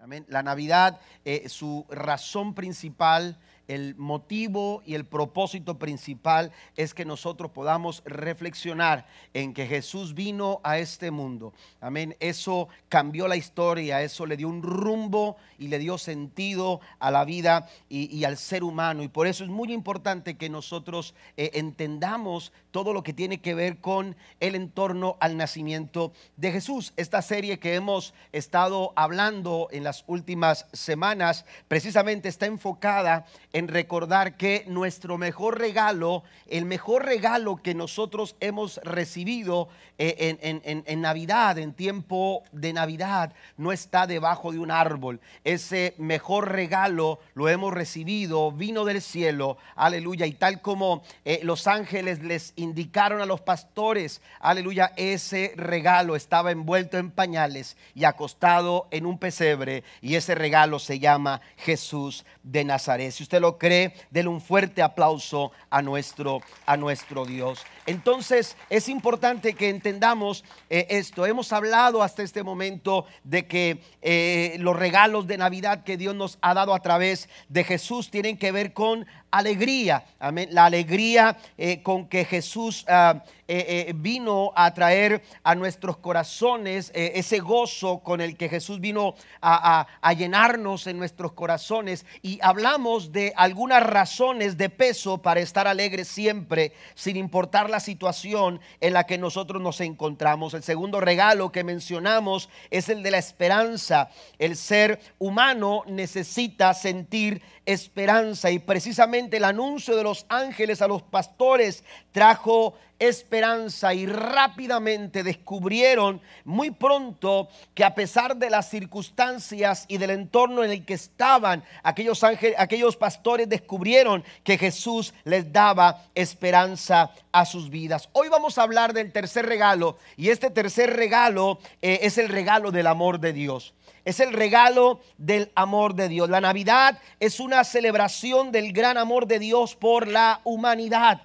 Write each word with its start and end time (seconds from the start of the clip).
Amén. 0.00 0.24
La 0.28 0.44
Navidad, 0.44 1.00
eh, 1.24 1.48
su 1.48 1.84
razón 1.90 2.54
principal 2.54 3.36
el 3.68 3.94
motivo 3.96 4.82
y 4.84 4.94
el 4.94 5.04
propósito 5.04 5.78
principal 5.78 6.52
es 6.76 6.94
que 6.94 7.04
nosotros 7.04 7.50
podamos 7.50 8.02
reflexionar 8.04 9.06
en 9.34 9.54
que 9.54 9.66
Jesús 9.66 10.14
vino 10.14 10.60
a 10.64 10.78
este 10.78 11.10
mundo. 11.10 11.52
Amén. 11.80 12.16
Eso 12.18 12.68
cambió 12.88 13.28
la 13.28 13.36
historia, 13.36 14.02
eso 14.02 14.26
le 14.26 14.36
dio 14.36 14.48
un 14.48 14.62
rumbo 14.62 15.36
y 15.58 15.68
le 15.68 15.78
dio 15.78 15.98
sentido 15.98 16.80
a 16.98 17.10
la 17.10 17.24
vida 17.24 17.68
y, 17.88 18.24
al 18.24 18.36
ser 18.38 18.64
humano. 18.64 19.02
Y 19.02 19.08
por 19.08 19.26
eso 19.26 19.44
es 19.44 19.50
muy 19.50 19.72
importante 19.72 20.36
que 20.36 20.48
nosotros 20.48 21.14
eh, 21.36 21.50
entendamos 21.54 22.52
todo 22.70 22.92
lo 22.92 23.02
que 23.02 23.12
tiene 23.12 23.40
que 23.40 23.54
ver 23.54 23.78
con 23.78 24.16
el 24.40 24.54
entorno 24.54 25.16
al 25.20 25.36
nacimiento 25.36 26.12
de 26.36 26.52
Jesús. 26.52 26.92
Esta 26.96 27.22
serie 27.22 27.58
que 27.58 27.74
hemos 27.74 28.14
estado 28.32 28.92
hablando 28.96 29.68
en 29.70 29.84
las 29.84 30.04
últimas 30.06 30.66
semanas 30.72 31.44
precisamente 31.68 32.28
está 32.28 32.46
enfocada 32.46 33.26
en 33.52 33.57
recordar 33.66 34.36
que 34.36 34.64
nuestro 34.68 35.18
mejor 35.18 35.58
regalo, 35.58 36.22
el 36.46 36.66
mejor 36.66 37.06
regalo 37.06 37.56
que 37.56 37.74
nosotros 37.74 38.36
hemos 38.40 38.78
recibido 38.84 39.68
eh, 40.00 40.38
en, 40.40 41.00
Navidad, 41.00 41.58
en 41.58 41.72
tiempo 41.72 42.44
de 42.52 42.72
Navidad, 42.72 43.32
no 43.56 43.72
está 43.72 44.06
debajo 44.06 44.52
de 44.52 44.60
un 44.60 44.70
árbol. 44.70 45.20
Ese 45.42 45.94
mejor 45.98 46.52
regalo 46.52 47.18
lo 47.34 47.48
hemos 47.48 47.74
recibido, 47.74 48.52
vino 48.52 48.84
del 48.84 49.02
cielo, 49.02 49.56
aleluya. 49.74 50.26
Y 50.26 50.34
tal 50.34 50.60
como 50.60 51.02
eh, 51.24 51.40
los 51.42 51.66
ángeles 51.66 52.22
les 52.22 52.52
indicaron 52.54 53.20
a 53.20 53.26
los 53.26 53.40
pastores, 53.40 54.20
aleluya, 54.40 54.92
ese 54.96 55.54
regalo 55.56 56.14
estaba 56.14 56.52
envuelto 56.52 56.98
en 56.98 57.10
pañales 57.10 57.76
y 57.94 58.04
acostado 58.04 58.86
en 58.90 59.06
un 59.06 59.18
pesebre. 59.18 59.82
Y 60.00 60.14
ese 60.14 60.34
regalo 60.34 60.78
se 60.78 60.98
llama 60.98 61.40
Jesús 61.56 62.24
de 62.42 62.64
Nazaret. 62.64 63.10
Si 63.12 63.22
usted 63.22 63.40
lo 63.40 63.47
cree, 63.56 63.94
denle 64.10 64.28
un 64.28 64.40
fuerte 64.40 64.82
aplauso 64.82 65.52
a 65.70 65.80
nuestro, 65.80 66.40
a 66.66 66.76
nuestro 66.76 67.24
Dios. 67.24 67.64
Entonces 67.86 68.56
es 68.68 68.88
importante 68.88 69.54
que 69.54 69.70
entendamos 69.70 70.44
eh, 70.68 70.86
esto. 70.90 71.24
Hemos 71.24 71.52
hablado 71.52 72.02
hasta 72.02 72.22
este 72.22 72.42
momento 72.42 73.06
de 73.24 73.46
que 73.46 73.80
eh, 74.02 74.56
los 74.58 74.76
regalos 74.76 75.26
de 75.26 75.38
Navidad 75.38 75.84
que 75.84 75.96
Dios 75.96 76.14
nos 76.14 76.38
ha 76.42 76.52
dado 76.52 76.74
a 76.74 76.82
través 76.82 77.28
de 77.48 77.64
Jesús 77.64 78.10
tienen 78.10 78.36
que 78.36 78.52
ver 78.52 78.72
con 78.72 79.06
alegría. 79.30 80.04
Amén. 80.18 80.48
La 80.52 80.66
alegría 80.66 81.36
eh, 81.56 81.82
con 81.82 82.08
que 82.08 82.24
Jesús 82.24 82.84
ah, 82.88 83.22
eh, 83.46 83.86
eh, 83.88 83.92
vino 83.94 84.52
a 84.54 84.72
traer 84.74 85.22
a 85.42 85.54
nuestros 85.54 85.96
corazones, 85.98 86.90
ese 86.94 87.38
gozo 87.38 88.00
con 88.00 88.20
el 88.20 88.36
que 88.36 88.48
Jesús 88.48 88.80
vino 88.80 89.14
a, 89.40 89.86
a, 90.02 90.12
llenarnos 90.12 90.86
en 90.86 90.98
nuestros 90.98 91.32
corazones. 91.32 92.04
Y 92.22 92.38
hablamos 92.42 93.12
de 93.12 93.32
algunas 93.36 93.82
razones 93.82 94.56
de 94.58 94.68
peso 94.68 95.22
para 95.22 95.40
estar 95.40 95.66
alegres 95.66 96.08
siempre, 96.08 96.72
sin 96.94 97.16
importar 97.16 97.70
la 97.70 97.80
situación 97.80 98.60
en 98.80 98.92
la 98.92 99.04
que 99.04 99.18
nosotros 99.18 99.62
nos 99.62 99.80
encontramos. 99.80 100.52
El 100.52 100.62
segundo 100.62 101.00
regalo 101.00 101.52
que 101.52 101.64
mencionamos 101.64 102.50
es 102.70 102.88
el 102.88 103.02
de 103.02 103.12
la 103.12 103.18
esperanza. 103.18 104.10
El 104.38 104.56
ser 104.56 105.00
humano 105.18 105.84
necesita 105.86 106.74
sentir 106.74 107.40
esperanza 107.64 108.50
y 108.50 108.58
precisamente 108.58 109.17
el 109.18 109.44
anuncio 109.44 109.96
de 109.96 110.04
los 110.04 110.26
ángeles 110.28 110.80
a 110.80 110.88
los 110.88 111.02
pastores 111.02 111.84
trajo 112.12 112.74
esperanza 112.98 113.94
y 113.94 114.06
rápidamente 114.06 115.22
descubrieron 115.22 116.20
muy 116.44 116.70
pronto 116.70 117.48
que 117.74 117.84
a 117.84 117.94
pesar 117.94 118.36
de 118.36 118.50
las 118.50 118.68
circunstancias 118.68 119.84
y 119.88 119.98
del 119.98 120.10
entorno 120.10 120.64
en 120.64 120.70
el 120.70 120.84
que 120.84 120.94
estaban, 120.94 121.62
aquellos 121.82 122.24
ángeles, 122.24 122.56
aquellos 122.58 122.96
pastores 122.96 123.48
descubrieron 123.48 124.24
que 124.42 124.58
Jesús 124.58 125.14
les 125.24 125.52
daba 125.52 126.02
esperanza 126.14 127.10
a 127.30 127.44
sus 127.44 127.70
vidas. 127.70 128.08
Hoy 128.12 128.28
vamos 128.28 128.58
a 128.58 128.62
hablar 128.62 128.92
del 128.92 129.12
tercer 129.12 129.46
regalo 129.46 129.98
y 130.16 130.30
este 130.30 130.50
tercer 130.50 130.96
regalo 130.96 131.58
eh, 131.82 132.00
es 132.02 132.18
el 132.18 132.28
regalo 132.28 132.72
del 132.72 132.86
amor 132.86 133.20
de 133.20 133.32
Dios 133.32 133.74
es 134.08 134.20
el 134.20 134.32
regalo 134.32 135.00
del 135.18 135.52
amor 135.54 135.94
de 135.94 136.08
Dios. 136.08 136.30
La 136.30 136.40
Navidad 136.40 136.98
es 137.20 137.40
una 137.40 137.62
celebración 137.62 138.52
del 138.52 138.72
gran 138.72 138.96
amor 138.96 139.26
de 139.26 139.38
Dios 139.38 139.76
por 139.76 140.08
la 140.08 140.40
humanidad. 140.44 141.20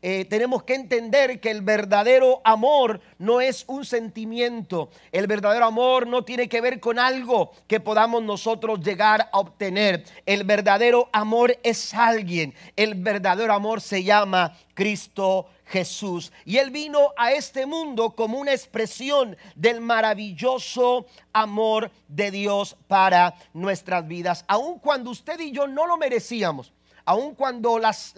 Eh, 0.00 0.24
tenemos 0.24 0.62
que 0.62 0.74
entender 0.74 1.40
que 1.40 1.50
el 1.50 1.60
verdadero 1.60 2.40
amor 2.42 3.02
no 3.18 3.42
es 3.42 3.64
un 3.68 3.84
sentimiento. 3.84 4.88
El 5.12 5.26
verdadero 5.26 5.66
amor 5.66 6.06
no 6.06 6.24
tiene 6.24 6.48
que 6.48 6.62
ver 6.62 6.80
con 6.80 6.98
algo 6.98 7.52
que 7.66 7.80
podamos 7.80 8.22
nosotros 8.22 8.80
llegar 8.80 9.28
a 9.30 9.38
obtener. 9.38 10.02
El 10.24 10.44
verdadero 10.44 11.10
amor 11.12 11.58
es 11.62 11.92
alguien. 11.92 12.54
El 12.76 12.94
verdadero 12.94 13.52
amor 13.52 13.82
se 13.82 14.02
llama 14.04 14.56
Cristo 14.72 15.48
Jesús. 15.72 16.32
Y 16.44 16.58
Él 16.58 16.70
vino 16.70 17.12
a 17.16 17.32
este 17.32 17.64
mundo 17.64 18.10
como 18.10 18.38
una 18.38 18.52
expresión 18.52 19.36
del 19.56 19.80
maravilloso 19.80 21.06
amor 21.32 21.90
de 22.08 22.30
Dios 22.30 22.76
para 22.86 23.34
nuestras 23.54 24.06
vidas. 24.06 24.44
Aun 24.48 24.78
cuando 24.78 25.10
usted 25.10 25.40
y 25.40 25.50
yo 25.50 25.66
no 25.66 25.86
lo 25.86 25.96
merecíamos. 25.96 26.72
Aun 27.04 27.34
cuando 27.34 27.78
las, 27.78 28.14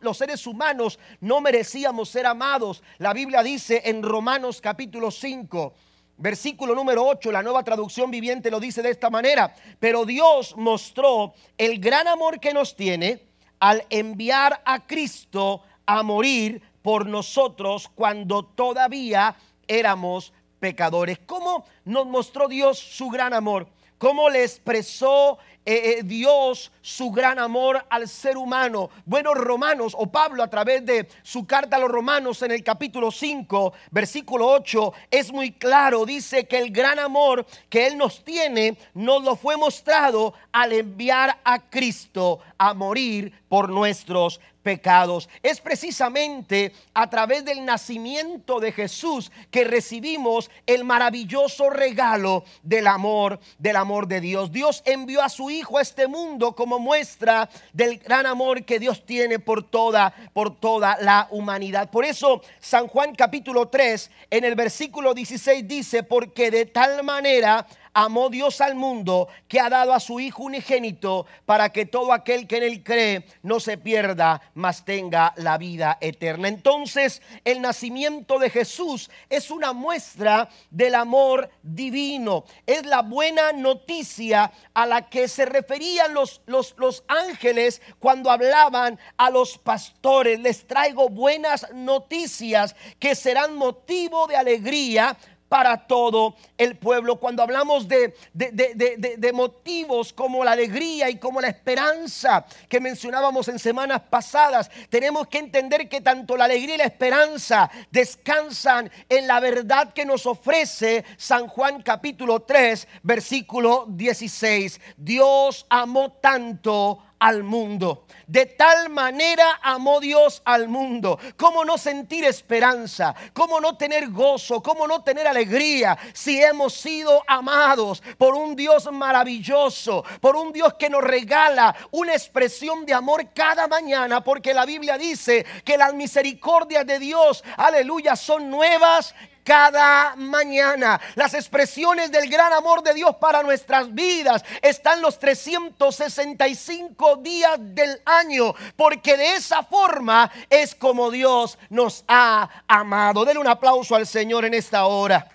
los 0.00 0.16
seres 0.16 0.46
humanos 0.46 0.98
no 1.20 1.40
merecíamos 1.42 2.08
ser 2.08 2.24
amados, 2.24 2.82
la 2.96 3.12
Biblia 3.12 3.42
dice 3.42 3.82
en 3.84 4.02
Romanos 4.02 4.60
capítulo 4.62 5.10
5, 5.10 5.74
Versículo 6.18 6.74
número 6.74 7.04
8, 7.04 7.30
la 7.30 7.42
nueva 7.42 7.62
traducción 7.62 8.10
viviente 8.10 8.50
lo 8.50 8.58
dice 8.58 8.80
de 8.80 8.88
esta 8.88 9.10
manera. 9.10 9.54
Pero 9.78 10.06
Dios 10.06 10.56
mostró 10.56 11.34
el 11.58 11.78
gran 11.78 12.08
amor 12.08 12.40
que 12.40 12.54
nos 12.54 12.74
tiene 12.74 13.20
al 13.58 13.84
enviar 13.90 14.62
a 14.64 14.86
Cristo 14.86 15.62
a 15.86 16.02
morir 16.02 16.62
por 16.86 17.04
nosotros 17.04 17.90
cuando 17.96 18.44
todavía 18.44 19.34
éramos 19.66 20.32
pecadores. 20.60 21.18
¿Cómo 21.26 21.64
nos 21.84 22.06
mostró 22.06 22.46
Dios 22.46 22.78
su 22.78 23.08
gran 23.08 23.34
amor? 23.34 23.66
¿Cómo 23.98 24.30
le 24.30 24.44
expresó 24.44 25.36
eh, 25.68 25.98
eh, 25.98 26.02
Dios 26.04 26.70
su 26.80 27.10
gran 27.10 27.40
amor 27.40 27.84
al 27.90 28.06
ser 28.06 28.36
humano. 28.36 28.88
Bueno, 29.04 29.34
Romanos 29.34 29.96
o 29.98 30.06
Pablo 30.06 30.44
a 30.44 30.48
través 30.48 30.86
de 30.86 31.08
su 31.24 31.44
carta 31.44 31.74
a 31.74 31.80
los 31.80 31.90
Romanos 31.90 32.40
en 32.42 32.52
el 32.52 32.62
capítulo 32.62 33.10
5, 33.10 33.72
versículo 33.90 34.46
8, 34.46 34.92
es 35.10 35.32
muy 35.32 35.50
claro. 35.50 36.06
Dice 36.06 36.46
que 36.46 36.58
el 36.58 36.70
gran 36.70 37.00
amor 37.00 37.44
que 37.68 37.88
Él 37.88 37.98
nos 37.98 38.22
tiene 38.22 38.78
nos 38.94 39.24
lo 39.24 39.34
fue 39.34 39.56
mostrado 39.56 40.34
al 40.52 40.72
enviar 40.72 41.40
a 41.42 41.68
Cristo 41.68 42.38
a 42.58 42.72
morir 42.72 43.32
por 43.48 43.68
nuestros 43.68 44.40
pecados. 44.66 45.28
Es 45.44 45.60
precisamente 45.60 46.72
a 46.92 47.08
través 47.08 47.44
del 47.44 47.64
nacimiento 47.64 48.58
de 48.58 48.72
Jesús 48.72 49.30
que 49.52 49.62
recibimos 49.62 50.50
el 50.66 50.82
maravilloso 50.82 51.70
regalo 51.70 52.42
del 52.64 52.88
amor, 52.88 53.38
del 53.60 53.76
amor 53.76 54.08
de 54.08 54.20
Dios. 54.20 54.50
Dios 54.50 54.82
envió 54.84 55.22
a 55.22 55.28
su 55.28 55.50
Hijo 55.50 55.78
a 55.78 55.82
este 55.82 56.08
mundo 56.08 56.56
como 56.56 56.80
muestra 56.80 57.48
del 57.72 57.98
gran 57.98 58.26
amor 58.26 58.64
que 58.64 58.80
Dios 58.80 59.06
tiene 59.06 59.38
por 59.38 59.62
toda, 59.62 60.12
por 60.32 60.58
toda 60.58 60.98
la 61.00 61.28
humanidad. 61.30 61.88
Por 61.88 62.04
eso 62.04 62.42
San 62.58 62.88
Juan 62.88 63.14
capítulo 63.14 63.68
3 63.68 64.10
en 64.32 64.42
el 64.42 64.56
versículo 64.56 65.14
16 65.14 65.68
dice, 65.68 66.02
porque 66.02 66.50
de 66.50 66.66
tal 66.66 67.04
manera 67.04 67.64
amó 67.96 68.28
Dios 68.28 68.60
al 68.60 68.74
mundo 68.74 69.28
que 69.48 69.58
ha 69.58 69.70
dado 69.70 69.94
a 69.94 70.00
su 70.00 70.20
Hijo 70.20 70.42
unigénito 70.42 71.24
para 71.46 71.70
que 71.70 71.86
todo 71.86 72.12
aquel 72.12 72.46
que 72.46 72.58
en 72.58 72.62
él 72.64 72.82
cree 72.84 73.24
no 73.42 73.58
se 73.58 73.78
pierda, 73.78 74.42
mas 74.52 74.84
tenga 74.84 75.32
la 75.36 75.56
vida 75.56 75.96
eterna. 76.02 76.48
Entonces 76.48 77.22
el 77.42 77.62
nacimiento 77.62 78.38
de 78.38 78.50
Jesús 78.50 79.10
es 79.30 79.50
una 79.50 79.72
muestra 79.72 80.50
del 80.70 80.94
amor 80.94 81.48
divino. 81.62 82.44
Es 82.66 82.84
la 82.84 83.00
buena 83.00 83.52
noticia 83.52 84.52
a 84.74 84.84
la 84.84 85.08
que 85.08 85.26
se 85.26 85.46
referían 85.46 86.12
los, 86.12 86.42
los, 86.44 86.74
los 86.76 87.02
ángeles 87.08 87.80
cuando 87.98 88.30
hablaban 88.30 88.98
a 89.16 89.30
los 89.30 89.56
pastores. 89.56 90.38
Les 90.40 90.66
traigo 90.66 91.08
buenas 91.08 91.66
noticias 91.72 92.76
que 92.98 93.14
serán 93.14 93.56
motivo 93.56 94.26
de 94.26 94.36
alegría 94.36 95.16
para 95.48 95.86
todo 95.86 96.36
el 96.58 96.76
pueblo. 96.76 97.16
Cuando 97.16 97.42
hablamos 97.42 97.88
de, 97.88 98.14
de, 98.32 99.32
motivos 99.32 100.12
como 100.12 100.44
la 100.44 100.52
alegría 100.52 101.10
y 101.10 101.18
como 101.18 101.40
la 101.40 101.48
esperanza 101.48 102.44
que 102.68 102.80
mencionábamos 102.80 103.48
en 103.48 103.58
semanas 103.58 104.02
pasadas, 104.08 104.70
tenemos 104.88 105.26
que 105.28 105.38
entender 105.38 105.88
que 105.88 106.00
tanto 106.00 106.36
la 106.36 106.44
alegría 106.44 106.74
y 106.74 106.78
la 106.78 106.84
esperanza 106.84 107.70
descansan 107.90 108.90
en 109.08 109.26
la 109.26 109.40
verdad 109.40 109.92
que 109.92 110.04
nos 110.04 110.26
ofrece 110.26 111.04
San 111.16 111.48
Juan 111.48 111.82
capítulo 111.82 112.40
3, 112.40 112.88
versículo 113.02 113.86
16. 113.88 114.80
Dios 114.96 115.66
amó 115.68 116.12
tanto 116.12 116.98
al 117.18 117.42
mundo. 117.42 118.04
De 118.26 118.46
tal 118.46 118.88
manera 118.90 119.60
amó 119.62 120.00
Dios 120.00 120.42
al 120.44 120.68
mundo. 120.68 121.18
¿Cómo 121.36 121.64
no 121.64 121.78
sentir 121.78 122.24
esperanza? 122.24 123.14
¿Cómo 123.32 123.60
no 123.60 123.76
tener 123.76 124.10
gozo? 124.10 124.62
¿Cómo 124.62 124.86
no 124.86 125.02
tener 125.02 125.26
alegría 125.26 125.96
si 126.12 126.42
hemos 126.42 126.74
sido 126.74 127.22
amados 127.26 128.02
por 128.18 128.34
un 128.34 128.56
Dios 128.56 128.90
maravilloso? 128.92 130.04
Por 130.20 130.36
un 130.36 130.52
Dios 130.52 130.74
que 130.74 130.90
nos 130.90 131.04
regala 131.04 131.74
una 131.92 132.12
expresión 132.12 132.84
de 132.84 132.94
amor 132.94 133.32
cada 133.32 133.68
mañana. 133.68 134.22
Porque 134.24 134.52
la 134.52 134.66
Biblia 134.66 134.98
dice 134.98 135.46
que 135.64 135.76
las 135.76 135.94
misericordias 135.94 136.86
de 136.86 136.98
Dios, 136.98 137.44
aleluya, 137.56 138.16
son 138.16 138.50
nuevas 138.50 139.14
cada 139.46 140.16
mañana. 140.16 141.00
Las 141.14 141.32
expresiones 141.34 142.10
del 142.10 142.28
gran 142.28 142.52
amor 142.52 142.82
de 142.82 142.92
Dios 142.92 143.14
para 143.16 143.44
nuestras 143.44 143.94
vidas 143.94 144.44
están 144.60 145.00
los 145.00 145.20
365 145.20 147.16
días 147.18 147.56
del 147.58 148.02
año, 148.04 148.52
porque 148.74 149.16
de 149.16 149.36
esa 149.36 149.62
forma 149.62 150.30
es 150.50 150.74
como 150.74 151.12
Dios 151.12 151.58
nos 151.70 152.04
ha 152.08 152.64
amado. 152.66 153.24
Denle 153.24 153.40
un 153.40 153.46
aplauso 153.46 153.94
al 153.94 154.08
Señor 154.08 154.44
en 154.44 154.54
esta 154.54 154.86
hora. 154.86 155.28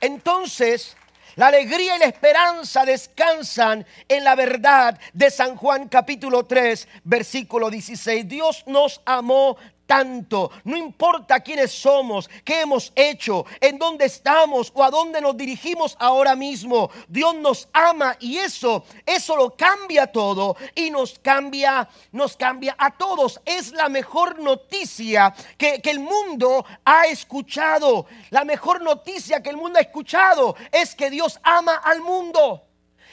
Entonces, 0.00 0.96
la 1.36 1.48
alegría 1.48 1.96
y 1.96 1.98
la 1.98 2.06
esperanza 2.06 2.84
descansan 2.84 3.84
en 4.08 4.22
la 4.22 4.36
verdad 4.36 4.98
de 5.12 5.30
San 5.30 5.56
Juan 5.56 5.88
capítulo 5.88 6.44
3, 6.44 6.86
versículo 7.02 7.70
16. 7.70 8.28
Dios 8.28 8.62
nos 8.68 9.00
amó 9.04 9.56
tanto. 9.86 10.50
No 10.64 10.76
importa 10.76 11.40
quiénes 11.40 11.72
somos, 11.72 12.28
qué 12.44 12.62
hemos 12.62 12.92
hecho, 12.94 13.44
en 13.60 13.78
dónde 13.78 14.06
estamos 14.06 14.72
o 14.74 14.82
a 14.82 14.90
dónde 14.90 15.20
nos 15.20 15.36
dirigimos 15.36 15.96
ahora 15.98 16.34
mismo. 16.34 16.90
Dios 17.08 17.34
nos 17.36 17.68
ama 17.72 18.16
y 18.20 18.38
eso, 18.38 18.84
eso 19.06 19.36
lo 19.36 19.56
cambia 19.56 20.06
todo 20.06 20.56
y 20.74 20.90
nos 20.90 21.18
cambia, 21.18 21.88
nos 22.12 22.36
cambia 22.36 22.74
a 22.78 22.96
todos. 22.96 23.40
Es 23.44 23.72
la 23.72 23.88
mejor 23.88 24.38
noticia 24.38 25.34
que, 25.56 25.80
que 25.80 25.90
el 25.90 26.00
mundo 26.00 26.64
ha 26.84 27.06
escuchado. 27.06 28.06
La 28.30 28.44
mejor 28.44 28.82
noticia 28.82 29.42
que 29.42 29.50
el 29.50 29.56
mundo 29.56 29.78
ha 29.78 29.82
escuchado 29.82 30.56
es 30.72 30.94
que 30.94 31.10
Dios 31.10 31.38
ama 31.42 31.74
al 31.76 32.00
mundo 32.00 32.64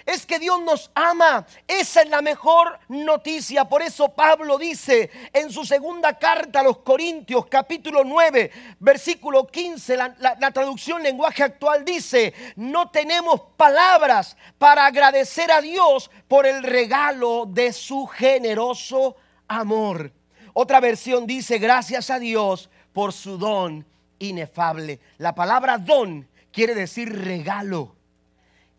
es 0.06 0.26
que 0.26 0.40
Dios 0.40 0.62
nos 0.62 0.92
ama. 0.96 1.46
Esa 1.68 2.02
es 2.02 2.10
la 2.10 2.22
mejor 2.22 2.80
noticia. 2.88 3.66
Por 3.66 3.82
eso 3.82 4.10
Pablo 4.10 4.58
dice 4.58 5.10
en 5.34 5.52
su 5.52 5.66
segunda 5.66 6.18
carta 6.18 6.62
a 6.62 6.64
los 6.64 6.80
Corintios, 6.80 7.46
capítulo 7.48 8.04
9, 8.04 8.52
versículo 8.80 9.48
15, 9.48 9.98
la, 9.98 10.52
traducción 10.52 11.02
lenguaje 11.04 11.44
actual 11.44 11.86
dice, 11.86 12.34
no 12.56 12.90
tenemos 12.90 13.42
palabras 13.58 14.38
para 14.58 14.86
agradecer 14.86 15.52
a 15.52 15.62
Dios 15.62 16.10
por 16.28 16.46
el 16.46 16.64
regalo 16.64 17.46
de 17.48 17.74
su 17.74 18.08
generoso 18.08 19.16
amor. 19.48 20.12
Otra 20.54 20.80
versión 20.80 21.26
dice, 21.26 21.58
gracias 21.60 22.10
a 22.10 22.20
Dios 22.20 22.70
por 22.94 23.14
su 23.14 23.38
don 23.38 23.86
inefable. 24.20 25.00
La 25.18 25.34
palabra 25.34 25.78
don 25.78 26.28
quiere 26.52 26.76
decir 26.76 27.10
regalo. 27.24 27.96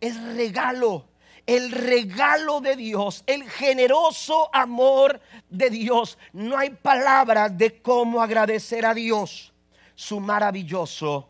Es 0.00 0.20
regalo 0.34 1.11
el 1.46 1.72
regalo 1.72 2.60
de 2.60 2.76
Dios, 2.76 3.24
el 3.26 3.48
generoso 3.48 4.48
amor 4.52 5.20
de 5.50 5.70
Dios. 5.70 6.18
No 6.32 6.56
hay 6.56 6.70
palabras 6.70 7.56
de 7.56 7.80
cómo 7.80 8.22
agradecer 8.22 8.86
a 8.86 8.94
Dios 8.94 9.52
su 9.94 10.20
maravilloso 10.20 11.28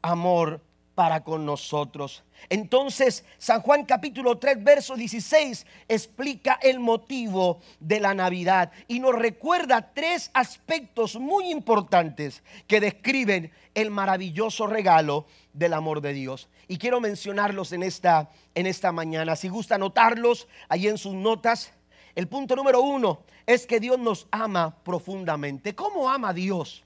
amor 0.00 0.60
para 0.94 1.22
con 1.24 1.46
nosotros. 1.46 2.22
Entonces, 2.48 3.24
San 3.38 3.62
Juan 3.62 3.84
capítulo 3.84 4.38
3, 4.38 4.62
verso 4.62 4.96
16 4.96 5.66
explica 5.88 6.58
el 6.60 6.80
motivo 6.80 7.60
de 7.80 8.00
la 8.00 8.14
Navidad 8.14 8.72
y 8.88 9.00
nos 9.00 9.14
recuerda 9.14 9.92
tres 9.94 10.30
aspectos 10.34 11.16
muy 11.16 11.50
importantes 11.50 12.42
que 12.66 12.80
describen 12.80 13.52
el 13.74 13.90
maravilloso 13.90 14.66
regalo 14.66 15.26
del 15.52 15.74
amor 15.74 16.00
de 16.00 16.12
Dios. 16.12 16.48
Y 16.68 16.78
quiero 16.78 17.00
mencionarlos 17.00 17.72
en 17.72 17.82
esta, 17.82 18.30
en 18.54 18.66
esta 18.66 18.92
mañana. 18.92 19.36
Si 19.36 19.48
gusta 19.48 19.74
anotarlos 19.74 20.48
ahí 20.68 20.88
en 20.88 20.98
sus 20.98 21.14
notas. 21.14 21.72
El 22.14 22.28
punto 22.28 22.54
número 22.54 22.82
uno 22.82 23.22
es 23.46 23.66
que 23.66 23.80
Dios 23.80 23.98
nos 23.98 24.26
ama 24.30 24.76
profundamente. 24.84 25.74
¿Cómo 25.74 26.10
ama 26.10 26.32
Dios? 26.32 26.82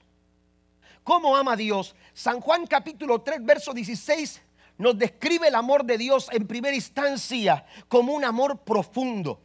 ¿Cómo 1.02 1.36
ama 1.36 1.56
Dios? 1.56 1.94
San 2.14 2.40
Juan 2.40 2.66
capítulo 2.66 3.20
3, 3.20 3.44
verso 3.44 3.72
16 3.72 4.42
nos 4.78 4.98
describe 4.98 5.48
el 5.48 5.54
amor 5.54 5.84
de 5.84 5.98
Dios 5.98 6.28
en 6.32 6.46
primera 6.46 6.74
instancia 6.74 7.64
como 7.88 8.12
un 8.14 8.24
amor 8.24 8.58
profundo, 8.58 9.40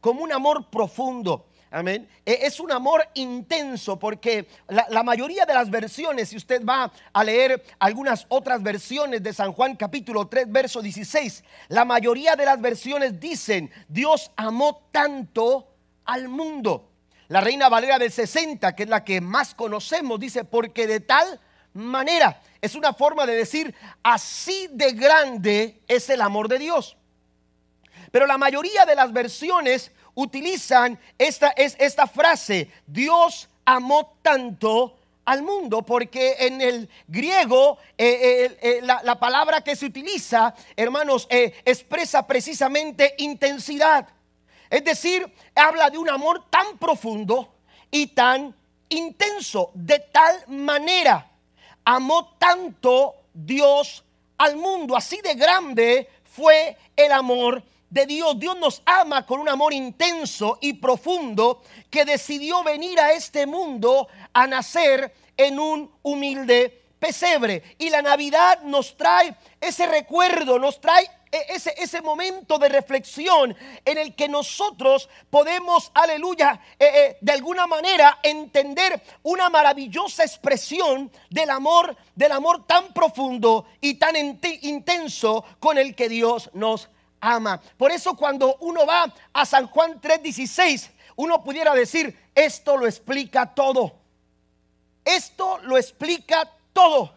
como 0.00 0.22
un 0.22 0.32
amor 0.32 0.70
profundo. 0.70 1.46
Amén. 1.72 2.08
E, 2.26 2.40
es 2.42 2.58
un 2.58 2.72
amor 2.72 3.06
intenso 3.14 3.96
porque 3.96 4.48
la, 4.68 5.02
mayoría 5.04 5.46
de 5.46 5.54
las 5.54 5.70
versiones, 5.70 6.30
si 6.30 6.36
usted 6.36 6.64
va 6.64 6.90
a 7.12 7.24
leer 7.24 7.62
algunas 7.78 8.26
otras 8.28 8.60
versiones 8.60 9.22
de 9.22 9.32
San 9.32 9.52
Juan 9.52 9.76
capítulo 9.76 10.26
3, 10.26 10.50
verso 10.50 10.82
16, 10.82 11.44
la 11.68 11.84
mayoría 11.84 12.34
de 12.34 12.44
las 12.44 12.60
versiones 12.60 13.20
dicen, 13.20 13.70
Dios 13.88 14.32
amó 14.34 14.88
tanto 14.90 15.68
al 16.04 16.28
mundo. 16.28 16.88
La 17.28 17.40
Reina 17.40 17.68
Valera 17.68 18.00
del 18.00 18.10
60, 18.10 18.74
que 18.74 18.82
es 18.82 18.88
la 18.88 19.04
que 19.04 19.20
más 19.20 19.54
conocemos, 19.54 20.18
dice, 20.18 20.42
porque 20.42 20.88
de 20.88 20.98
tal 20.98 21.38
manera, 21.74 22.42
es 22.60 22.74
una 22.74 22.92
forma 22.92 23.26
de 23.26 23.36
decir, 23.36 23.72
así 24.02 24.68
de 24.72 24.90
grande 24.92 25.80
es 25.86 26.10
el 26.10 26.20
amor 26.20 26.48
de 26.48 26.58
Dios. 26.58 26.96
Pero 28.10 28.26
la 28.26 28.38
mayoría 28.38 28.84
de 28.86 28.96
las 28.96 29.12
versiones 29.12 29.92
utilizan 30.14 30.98
esta, 31.18 31.48
es, 31.50 31.76
esta 31.78 32.06
frase, 32.06 32.70
Dios 32.86 33.48
amó 33.64 34.16
tanto 34.22 34.96
al 35.24 35.42
mundo, 35.42 35.82
porque 35.82 36.36
en 36.40 36.60
el 36.60 36.88
griego 37.06 37.78
eh, 37.96 38.08
eh, 38.08 38.58
eh, 38.60 38.80
la, 38.82 39.00
la, 39.04 39.18
palabra 39.18 39.60
que 39.60 39.76
se 39.76 39.86
utiliza, 39.86 40.54
hermanos, 40.76 41.28
expresa 41.30 42.26
precisamente 42.26 43.14
intensidad. 43.18 44.08
Es 44.68 44.84
decir, 44.84 45.32
habla 45.54 45.90
de 45.90 45.98
un 45.98 46.08
amor 46.08 46.50
tan 46.50 46.78
profundo 46.78 47.54
y 47.90 48.08
tan 48.08 48.54
intenso, 48.88 49.70
de 49.74 50.00
tal 50.00 50.44
manera 50.48 51.30
amó 51.84 52.34
tanto 52.38 53.14
Dios 53.32 54.04
al 54.38 54.56
mundo, 54.56 54.96
así 54.96 55.20
de 55.22 55.34
grande 55.34 56.08
fue 56.24 56.76
el 56.96 57.12
amor 57.12 57.62
de 57.90 58.06
Dios. 58.06 58.38
Dios 58.38 58.56
nos 58.58 58.82
ama 58.86 59.26
con 59.26 59.40
un 59.40 59.48
amor 59.48 59.72
intenso 59.72 60.58
y 60.60 60.74
profundo 60.74 61.62
que 61.90 62.04
decidió 62.04 62.62
venir 62.62 62.98
a 63.00 63.12
este 63.12 63.46
mundo 63.46 64.08
a 64.32 64.46
nacer 64.46 65.12
en 65.36 65.58
un 65.58 65.90
humilde 66.02 66.80
pesebre. 66.98 67.62
Y 67.78 67.90
la 67.90 68.02
Navidad 68.02 68.62
nos 68.62 68.96
trae 68.96 69.34
ese 69.60 69.86
recuerdo, 69.86 70.58
nos 70.58 70.80
trae 70.80 71.10
e, 71.32 71.46
ese, 71.54 71.74
ese, 71.78 72.02
momento 72.02 72.58
de 72.58 72.68
reflexión 72.68 73.56
en 73.84 73.98
el 73.98 74.14
que 74.14 74.28
nosotros 74.28 75.08
podemos, 75.30 75.90
aleluya, 75.94 76.60
eh, 76.78 76.90
eh, 76.92 77.18
de 77.20 77.32
alguna 77.32 77.66
manera 77.66 78.18
entender 78.22 79.00
una 79.22 79.48
maravillosa 79.48 80.24
expresión 80.24 81.10
del 81.30 81.50
amor, 81.50 81.96
del 82.14 82.32
amor 82.32 82.66
tan 82.66 82.92
profundo 82.92 83.66
y 83.80 83.94
tan 83.94 84.16
intenso 84.16 85.44
con 85.60 85.78
el 85.78 85.94
que 85.94 86.08
Dios 86.08 86.50
nos 86.52 86.88
ama. 87.20 87.60
Por 87.76 87.90
eso 87.90 88.16
cuando 88.16 88.56
uno 88.60 88.86
va 88.86 89.12
a 89.32 89.46
San 89.46 89.66
Juan 89.66 90.00
3:16, 90.00 90.90
uno 91.16 91.42
pudiera 91.42 91.74
decir, 91.74 92.30
esto 92.34 92.76
lo 92.76 92.86
explica 92.86 93.54
todo. 93.54 93.94
Esto 95.04 95.58
lo 95.58 95.76
explica 95.76 96.50
todo. 96.72 97.14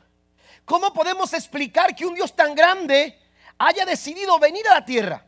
¿Cómo 0.65 0.93
podemos 0.93 1.33
explicar 1.33 1.95
que 1.95 2.05
un 2.05 2.15
Dios 2.15 2.36
tan 2.36 2.55
grande 2.55 3.19
haya 3.57 3.86
decidido 3.86 4.39
venir 4.39 4.67
a 4.67 4.75
la 4.75 4.86
tierra. 4.86 5.25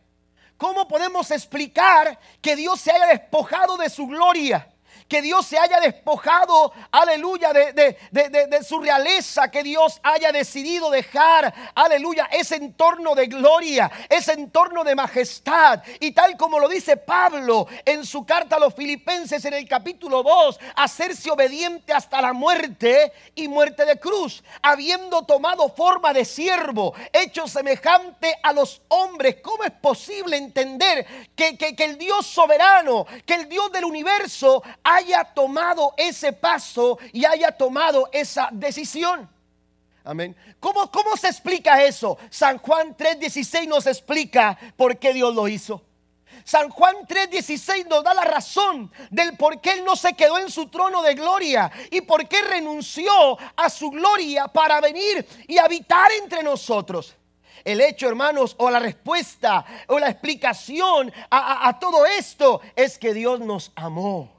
¿Cómo 0.57 0.87
podemos 0.87 1.31
explicar 1.31 2.17
que 2.41 2.55
Dios 2.55 2.79
se 2.79 2.91
haya 2.91 3.07
despojado 3.07 3.77
de 3.77 3.89
su 3.89 4.07
gloria? 4.07 4.67
Que 5.07 5.21
Dios 5.21 5.45
se 5.45 5.57
haya 5.57 5.79
despojado, 5.79 6.73
aleluya, 6.91 7.53
de, 7.53 8.63
su 8.63 8.79
realeza, 8.79 9.51
que 9.51 9.63
Dios 9.63 9.99
haya 10.01 10.31
decidido 10.31 10.89
dejar, 10.89 11.53
aleluya, 11.75 12.27
ese 12.31 12.55
entorno 12.55 13.13
de 13.13 13.27
gloria, 13.27 13.91
ese 14.09 14.33
entorno 14.33 14.83
de 14.83 14.95
majestad. 14.95 15.83
Y 15.99 16.11
tal 16.11 16.35
como 16.37 16.59
lo 16.59 16.67
dice 16.67 16.97
Pablo 16.97 17.67
en 17.85 18.05
su 18.05 18.25
carta 18.25 18.55
a 18.55 18.59
los 18.59 18.73
filipenses 18.73 19.45
en 19.45 19.53
el 19.53 19.67
capítulo 19.67 20.23
2, 20.23 20.59
hacerse 20.75 21.29
obediente 21.29 21.93
hasta 21.93 22.21
la 22.21 22.33
muerte 22.33 23.13
y 23.35 23.47
muerte 23.47 23.85
de 23.85 23.99
cruz, 23.99 24.43
habiendo 24.63 25.23
tomado 25.23 25.69
forma 25.69 26.13
de 26.13 26.25
siervo, 26.25 26.95
hecho 27.13 27.47
semejante 27.47 28.35
a 28.41 28.53
los 28.53 28.81
hombres. 28.87 29.37
¿Cómo 29.43 29.63
es 29.63 29.71
posible 29.71 30.37
entender 30.37 31.05
que, 31.35 31.57
que 31.57 31.83
el 31.83 31.97
Dios 31.97 32.25
soberano, 32.25 33.05
que 33.25 33.35
el 33.35 33.47
Dios 33.47 33.71
del 33.71 33.85
universo 33.85 34.63
haya 34.95 35.23
tomado 35.23 35.93
ese 35.97 36.33
paso 36.33 36.97
y 37.11 37.25
haya 37.25 37.51
tomado 37.51 38.09
esa 38.11 38.49
decisión. 38.51 39.29
Amén. 40.03 40.35
¿Cómo, 40.59 40.91
¿Cómo 40.91 41.17
se 41.17 41.27
explica 41.27 41.83
eso? 41.83 42.17
San 42.29 42.59
Juan 42.59 42.95
3:16 42.95 43.67
nos 43.67 43.87
explica 43.87 44.57
por 44.77 44.97
qué 44.97 45.13
Dios 45.13 45.33
lo 45.33 45.47
hizo. 45.47 45.81
San 46.43 46.69
Juan 46.69 47.07
3:16 47.07 47.87
nos 47.87 48.03
da 48.03 48.13
la 48.13 48.23
razón 48.23 48.91
del 49.09 49.35
por 49.35 49.59
qué 49.61 49.73
Él 49.73 49.83
no 49.83 49.95
se 49.95 50.13
quedó 50.13 50.37
en 50.37 50.51
su 50.51 50.67
trono 50.67 51.01
de 51.01 51.15
gloria 51.15 51.71
y 51.89 52.01
por 52.01 52.27
qué 52.27 52.43
renunció 52.43 53.11
a 53.55 53.69
su 53.69 53.89
gloria 53.89 54.47
para 54.47 54.79
venir 54.79 55.25
y 55.47 55.57
habitar 55.57 56.11
entre 56.21 56.43
nosotros. 56.43 57.15
El 57.63 57.81
hecho, 57.81 58.07
hermanos, 58.07 58.53
o 58.59 58.69
la 58.69 58.77
respuesta 58.77 59.65
o 59.87 59.97
la 59.97 60.09
explicación 60.09 61.11
a, 61.31 61.67
a 61.67 61.79
todo 61.79 62.05
esto 62.05 62.61
es 62.75 62.99
que 62.99 63.11
Dios 63.11 63.39
nos 63.39 63.71
amó. 63.75 64.34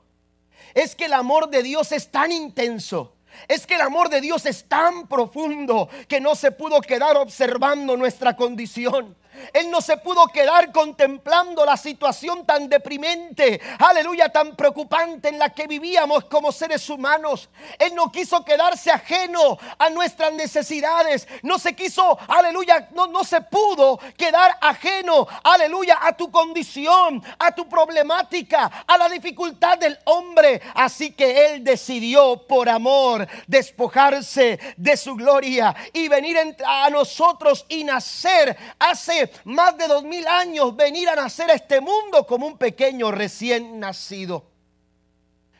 Es 0.76 0.94
que 0.94 1.06
el 1.06 1.12
amor 1.12 1.50
de 1.50 1.64
Dios 1.64 1.90
es 1.90 2.12
tan 2.12 2.30
intenso 2.30 3.16
es 3.48 3.66
que 3.66 3.74
el 3.74 3.80
amor 3.80 4.08
de 4.08 4.20
Dios 4.20 4.46
es 4.46 4.64
tan 4.64 5.06
profundo 5.06 5.88
que 6.08 6.20
no 6.20 6.34
se 6.34 6.52
pudo 6.52 6.80
quedar 6.80 7.16
observando 7.16 7.96
nuestra 7.96 8.36
condición. 8.36 9.16
Él 9.52 9.70
no 9.70 9.80
se 9.80 9.96
pudo 9.98 10.26
quedar 10.28 10.72
contemplando 10.72 11.64
la 11.64 11.76
situación 11.76 12.44
tan 12.44 12.68
deprimente, 12.68 13.60
aleluya, 13.78 14.28
tan 14.28 14.56
preocupante 14.56 15.28
en 15.28 15.38
la 15.38 15.50
que 15.50 15.66
vivíamos 15.66 16.24
como 16.24 16.52
seres 16.52 16.88
humanos. 16.90 17.48
Él 17.78 17.94
no 17.94 18.10
quiso 18.10 18.44
quedarse 18.44 18.90
ajeno 18.90 19.58
a 19.78 19.90
nuestras 19.90 20.32
necesidades. 20.32 21.26
No 21.42 21.58
se 21.58 21.74
quiso, 21.74 22.18
aleluya, 22.28 22.88
no, 22.92 23.06
no 23.06 23.24
se 23.24 23.40
pudo 23.40 23.98
quedar 24.16 24.56
ajeno, 24.60 25.26
aleluya, 25.42 25.98
a 26.02 26.16
tu 26.16 26.30
condición, 26.30 27.22
a 27.38 27.54
tu 27.54 27.68
problemática, 27.68 28.84
a 28.86 28.98
la 28.98 29.08
dificultad 29.08 29.78
del 29.78 29.98
hombre. 30.04 30.60
Así 30.74 31.12
que 31.12 31.46
Él 31.46 31.64
decidió 31.64 32.46
por 32.46 32.68
amor 32.68 33.26
despojarse 33.46 34.58
de 34.76 34.96
su 34.96 35.14
gloria 35.14 35.74
y 35.92 36.08
venir 36.08 36.56
a 36.64 36.90
nosotros 36.90 37.64
y 37.68 37.84
nacer 37.84 38.56
hace 38.78 39.25
más 39.44 39.76
de 39.76 39.88
dos 39.88 40.04
mil 40.04 40.26
años 40.26 40.74
venir 40.76 41.08
a 41.08 41.16
nacer 41.16 41.50
a 41.50 41.54
este 41.54 41.80
mundo 41.80 42.26
como 42.26 42.46
un 42.46 42.58
pequeño 42.58 43.10
recién 43.10 43.78
nacido. 43.80 44.44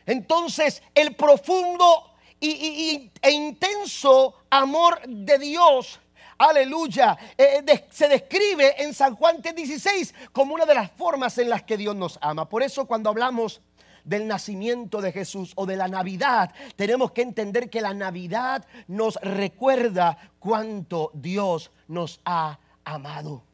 Entonces 0.05 0.81
el 0.95 1.15
profundo 1.15 2.11
y, 2.39 3.11
e 3.21 3.31
intenso 3.31 4.35
amor 4.49 5.01
de 5.07 5.37
Dios 5.39 5.99
aleluya, 6.37 7.17
eh, 7.37 7.87
se 7.89 8.07
describe 8.07 8.81
en 8.81 8.93
San 8.93 9.15
Juan 9.15 9.41
16 9.41 10.13
como 10.31 10.53
una 10.53 10.65
de 10.65 10.75
las 10.75 10.91
formas 10.91 11.37
en 11.37 11.49
las 11.49 11.63
que 11.63 11.77
Dios 11.77 11.95
nos 11.95 12.19
ama. 12.21 12.47
Por 12.47 12.63
eso 12.63 12.85
cuando 12.85 13.09
hablamos 13.09 13.61
del 14.03 14.27
nacimiento 14.27 15.01
de 15.01 15.11
Jesús 15.11 15.51
o 15.55 15.65
de 15.65 15.75
la 15.75 15.87
Navidad, 15.87 16.53
tenemos 16.75 17.11
que 17.11 17.23
entender 17.23 17.69
que 17.69 17.81
la 17.81 17.93
Navidad 17.93 18.65
nos 18.87 19.15
recuerda 19.15 20.17
cuánto 20.39 21.11
Dios 21.13 21.71
nos 21.87 22.21
ha 22.23 22.59
amado 22.85 23.46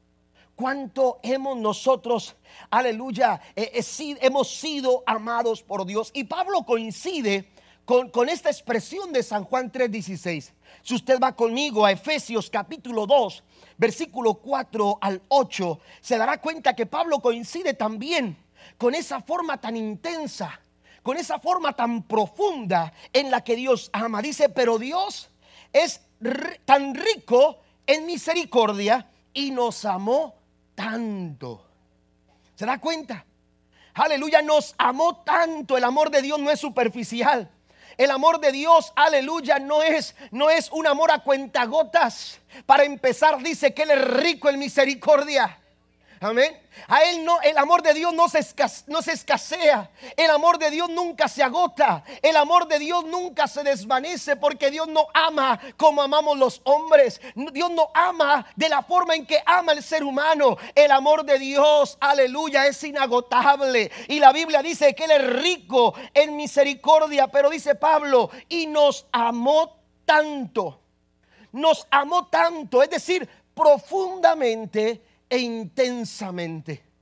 cuánto 0.56 1.20
hemos 1.24 1.58
nosotros, 1.58 2.36
aleluya, 2.70 3.42
eh, 3.56 3.72
eh, 3.74 4.18
hemos 4.22 4.50
sido 4.50 5.04
amados 5.06 5.64
por 5.64 5.86
Dios. 5.86 6.12
Y 6.14 6.26
Pablo 6.26 6.64
coincide 6.66 7.50
con, 7.86 8.10
con 8.10 8.30
esta 8.30 8.50
expresión 8.50 9.12
de 9.12 9.24
San 9.24 9.44
Juan 9.44 9.72
3:16. 9.72 10.54
Si 10.82 10.96
usted 10.96 11.20
va 11.20 11.36
conmigo 11.36 11.86
a 11.86 11.92
Efesios 11.92 12.50
capítulo 12.50 13.06
2, 13.06 13.44
versículo 13.78 14.36
4 14.36 14.98
al 15.02 15.22
8, 15.28 15.80
se 16.02 16.18
dará 16.18 16.40
cuenta 16.40 16.76
que 16.76 16.86
Pablo 16.86 17.20
coincide 17.20 17.74
también 17.74 18.38
con 18.78 18.96
esa 18.96 19.22
forma 19.22 19.60
tan 19.60 19.76
intensa, 19.76 20.60
con 21.02 21.18
esa 21.18 21.40
forma 21.40 21.74
tan 21.74 22.04
profunda 22.04 22.94
en 23.12 23.30
la 23.30 23.44
que 23.44 23.56
Dios 23.56 23.90
ama. 23.94 24.22
Dice, 24.22 24.50
pero 24.50 24.78
Dios 24.78 25.30
es 25.72 26.02
tan 26.66 26.96
rico 26.96 27.60
en 27.86 28.06
misericordia 28.06 29.10
y 29.34 29.52
nos 29.52 29.84
amó 29.86 30.36
tanto. 30.84 31.66
¿Se 32.56 32.66
da 32.66 32.80
cuenta? 32.80 33.25
Aleluya, 33.94 34.42
nos 34.42 34.75
amó 34.78 35.24
tanto. 35.24 35.78
El 35.78 35.84
amor 35.84 36.10
de 36.10 36.22
Dios 36.22 36.40
no 36.40 36.52
es 36.52 36.60
superficial. 36.60 37.50
El 37.98 38.12
amor 38.12 38.40
de 38.40 38.52
Dios, 38.52 38.92
aleluya, 38.96 39.60
no 39.60 39.84
es, 39.84 40.16
no 40.32 40.50
es 40.50 40.72
un 40.72 40.88
amor 40.88 41.12
a 41.12 41.20
cuentagotas. 41.20 42.40
Para 42.66 42.84
empezar, 42.84 43.42
dice 43.42 43.74
que 43.74 43.84
Él 43.84 43.92
es 43.92 44.02
rico 44.02 44.50
en 44.50 44.60
misericordia. 44.60 45.60
Amén. 46.24 46.58
A 46.88 47.03
Él 47.03 47.25
no, 47.25 47.42
el 47.42 47.58
amor 47.58 47.82
de 47.84 47.94
Dios 47.94 48.13
no 48.13 48.30
se, 48.30 48.39
no 48.88 49.01
se 49.01 49.12
escasea. 49.12 49.92
El 50.15 50.32
amor 50.32 50.58
de 50.58 50.70
Dios 50.72 50.89
nunca 50.89 51.27
se 51.27 51.44
agota. 51.44 52.01
El 52.22 52.38
amor 52.38 52.65
de 52.70 52.80
Dios 52.80 53.03
nunca 53.03 53.46
se 53.46 53.62
desvanece 53.62 54.38
porque 54.38 54.72
Dios 54.72 54.88
no 54.88 55.08
ama 55.13 55.60
como 55.75 56.01
amamos 56.01 56.38
los 56.38 56.62
hombres. 56.63 57.20
Dios 57.36 57.70
no 57.72 57.89
ama 57.94 58.46
de 58.56 58.70
la 58.70 58.84
forma 58.84 59.15
en 59.15 59.25
que 59.25 59.44
ama 59.46 59.74
el 59.74 59.84
ser 59.84 60.01
humano. 60.06 60.56
El 60.74 60.92
amor 60.92 61.25
de 61.25 61.38
Dios, 61.39 61.98
aleluya, 62.00 62.68
es 62.68 62.82
inagotable. 62.86 63.92
Y 64.08 64.20
la 64.20 64.32
Biblia 64.32 64.62
dice 64.62 64.96
que 64.96 65.03
Él 65.03 65.12
es 65.12 65.42
rico 65.42 65.94
en 66.13 66.38
misericordia. 66.38 67.27
Pero 67.27 67.50
dice 67.50 67.75
Pablo, 67.75 68.30
y 68.48 68.68
nos 68.68 69.08
amó 69.12 69.77
tanto. 70.06 70.80
Nos 71.51 71.86
amó 71.92 72.27
tanto. 72.27 72.82
Es 72.82 72.89
decir, 72.89 73.27
profundamente 73.53 75.01
e 75.34 75.40
intensamente. 75.40 76.93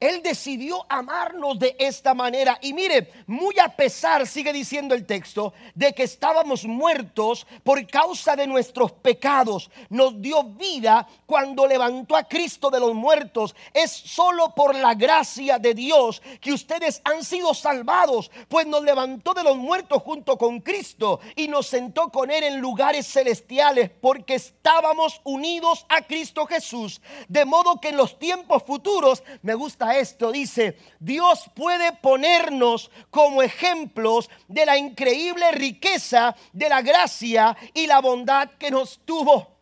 Él 0.00 0.22
decidió 0.22 0.86
amarnos 0.88 1.58
de 1.58 1.76
esta 1.78 2.14
manera. 2.14 2.58
Y 2.62 2.72
mire, 2.72 3.12
muy 3.26 3.58
a 3.58 3.68
pesar, 3.68 4.26
sigue 4.26 4.50
diciendo 4.50 4.94
el 4.94 5.04
texto, 5.04 5.52
de 5.74 5.92
que 5.92 6.04
estábamos 6.04 6.64
muertos 6.64 7.46
por 7.62 7.86
causa 7.86 8.34
de 8.34 8.46
nuestros 8.46 8.92
pecados, 8.92 9.70
nos 9.90 10.20
dio 10.20 10.42
vida 10.42 11.06
cuando 11.26 11.66
levantó 11.66 12.16
a 12.16 12.24
Cristo 12.24 12.70
de 12.70 12.80
los 12.80 12.94
muertos. 12.94 13.54
Es 13.74 13.90
solo 13.90 14.54
por 14.54 14.74
la 14.74 14.94
gracia 14.94 15.58
de 15.58 15.74
Dios 15.74 16.22
que 16.40 16.52
ustedes 16.52 17.02
han 17.04 17.22
sido 17.22 17.52
salvados, 17.52 18.30
pues 18.48 18.66
nos 18.66 18.82
levantó 18.82 19.34
de 19.34 19.44
los 19.44 19.58
muertos 19.58 20.02
junto 20.02 20.38
con 20.38 20.60
Cristo 20.60 21.20
y 21.36 21.48
nos 21.48 21.66
sentó 21.66 22.08
con 22.10 22.30
Él 22.30 22.44
en 22.44 22.58
lugares 22.58 23.06
celestiales, 23.06 23.90
porque 24.00 24.36
estábamos 24.36 25.20
unidos 25.24 25.84
a 25.90 26.00
Cristo 26.02 26.46
Jesús. 26.46 27.02
De 27.28 27.44
modo 27.44 27.80
que 27.80 27.90
en 27.90 27.98
los 27.98 28.18
tiempos 28.18 28.62
futuros, 28.62 29.22
me 29.42 29.54
gusta 29.54 29.89
esto, 29.98 30.32
dice, 30.32 30.76
Dios 30.98 31.44
puede 31.54 31.92
ponernos 31.92 32.90
como 33.10 33.42
ejemplos 33.42 34.30
de 34.48 34.66
la 34.66 34.76
increíble 34.76 35.50
riqueza 35.52 36.36
de 36.52 36.68
la 36.68 36.82
gracia 36.82 37.56
y 37.74 37.86
la 37.86 38.00
bondad 38.00 38.50
que 38.58 38.70
nos 38.70 39.00
tuvo. 39.04 39.56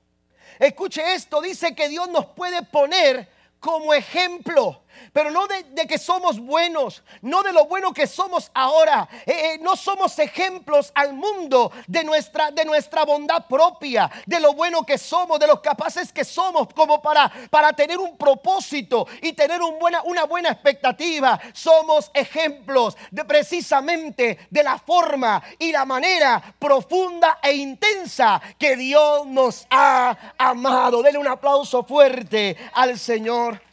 Escuche 0.58 1.14
esto, 1.14 1.40
dice 1.40 1.74
que 1.74 1.88
Dios 1.88 2.08
nos 2.08 2.26
puede 2.26 2.62
poner 2.62 3.28
como 3.60 3.94
ejemplo 3.94 4.82
pero 5.12 5.30
no 5.30 5.46
de, 5.46 5.86
que 5.86 5.98
somos 5.98 6.40
buenos, 6.40 7.02
no 7.22 7.42
de 7.42 7.52
lo 7.52 7.66
bueno 7.66 7.92
que 7.92 8.06
somos 8.06 8.50
ahora. 8.54 9.08
Eh, 9.26 9.54
eh, 9.54 9.58
no 9.60 9.76
somos 9.76 10.18
ejemplos 10.18 10.90
al 10.94 11.14
mundo 11.14 11.72
de 11.86 12.04
nuestra, 12.04 12.50
de 12.50 12.64
nuestra 12.64 13.04
bondad 13.04 13.46
propia, 13.46 14.10
de 14.26 14.40
lo 14.40 14.54
bueno 14.54 14.84
que 14.84 14.98
somos, 14.98 15.38
de 15.38 15.46
los 15.46 15.60
capaces 15.60 16.12
que 16.12 16.24
somos, 16.24 16.68
como 16.74 17.00
para, 17.00 17.30
para 17.50 17.72
tener 17.72 17.98
un 17.98 18.16
propósito 18.16 19.06
y 19.22 19.32
tener 19.32 19.60
buena, 19.78 20.02
una 20.02 20.24
buena 20.24 20.50
expectativa. 20.50 21.38
Somos 21.52 22.10
ejemplos 22.14 22.96
de 23.10 23.24
precisamente 23.24 24.46
de 24.50 24.62
la 24.62 24.78
forma 24.78 25.42
y 25.58 25.72
la 25.72 25.84
manera 25.84 26.42
profunda 26.58 27.38
e 27.42 27.52
intensa 27.52 28.40
que 28.58 28.76
Dios 28.76 29.26
nos 29.26 29.66
ha 29.70 30.16
amado. 30.38 31.02
Denle 31.02 31.18
un 31.18 31.28
aplauso 31.28 31.84
fuerte 31.84 32.56
al 32.74 32.98
Señor. 32.98 33.67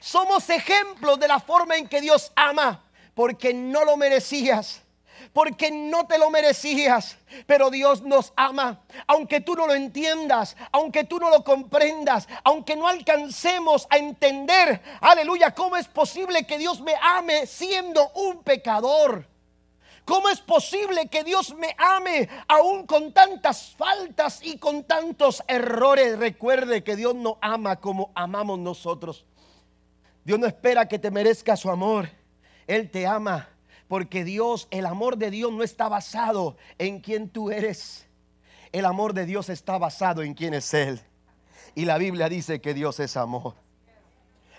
Somos 0.00 0.48
ejemplos 0.50 1.18
de 1.18 1.28
la 1.28 1.40
forma 1.40 1.76
en 1.76 1.88
que 1.88 2.00
Dios 2.00 2.32
ama, 2.36 2.84
porque 3.14 3.52
no 3.52 3.84
lo 3.84 3.96
merecías 3.96 4.82
porque 5.32 5.70
no 5.70 6.06
te 6.06 6.18
lo 6.18 6.30
merecías, 6.30 7.16
pero 7.46 7.70
Dios 7.70 8.02
nos 8.02 8.32
ama. 8.36 8.80
Aunque 9.06 9.40
tú 9.40 9.54
no 9.54 9.66
lo 9.66 9.74
entiendas, 9.74 10.56
aunque 10.72 11.04
tú 11.04 11.18
no 11.18 11.30
lo 11.30 11.44
comprendas, 11.44 12.28
aunque 12.44 12.76
no 12.76 12.88
alcancemos 12.88 13.86
a 13.90 13.98
entender, 13.98 14.82
aleluya, 15.00 15.54
¿cómo 15.54 15.76
es 15.76 15.88
posible 15.88 16.46
que 16.46 16.58
Dios 16.58 16.80
me 16.80 16.94
ame 17.00 17.46
siendo 17.46 18.10
un 18.14 18.42
pecador? 18.42 19.26
¿Cómo 20.04 20.30
es 20.30 20.40
posible 20.40 21.08
que 21.08 21.22
Dios 21.22 21.54
me 21.54 21.76
ame 21.76 22.30
aún 22.48 22.86
con 22.86 23.12
tantas 23.12 23.74
faltas 23.76 24.40
y 24.42 24.56
con 24.56 24.84
tantos 24.84 25.42
errores? 25.46 26.18
Recuerde 26.18 26.82
que 26.82 26.96
Dios 26.96 27.14
no 27.14 27.36
ama 27.42 27.76
como 27.76 28.10
amamos 28.14 28.58
nosotros. 28.58 29.26
Dios 30.28 30.38
no 30.38 30.46
espera 30.46 30.86
que 30.86 30.98
te 30.98 31.10
merezca 31.10 31.56
su 31.56 31.70
amor. 31.70 32.10
Él 32.66 32.90
te 32.90 33.06
ama 33.06 33.48
porque 33.88 34.24
Dios, 34.24 34.68
el 34.70 34.84
amor 34.84 35.16
de 35.16 35.30
Dios 35.30 35.50
no 35.50 35.62
está 35.62 35.88
basado 35.88 36.58
en 36.76 37.00
quién 37.00 37.30
tú 37.30 37.50
eres. 37.50 38.06
El 38.70 38.84
amor 38.84 39.14
de 39.14 39.24
Dios 39.24 39.48
está 39.48 39.78
basado 39.78 40.22
en 40.22 40.34
quién 40.34 40.52
es 40.52 40.74
Él. 40.74 41.00
Y 41.74 41.86
la 41.86 41.96
Biblia 41.96 42.28
dice 42.28 42.60
que 42.60 42.74
Dios 42.74 43.00
es 43.00 43.16
amor. 43.16 43.54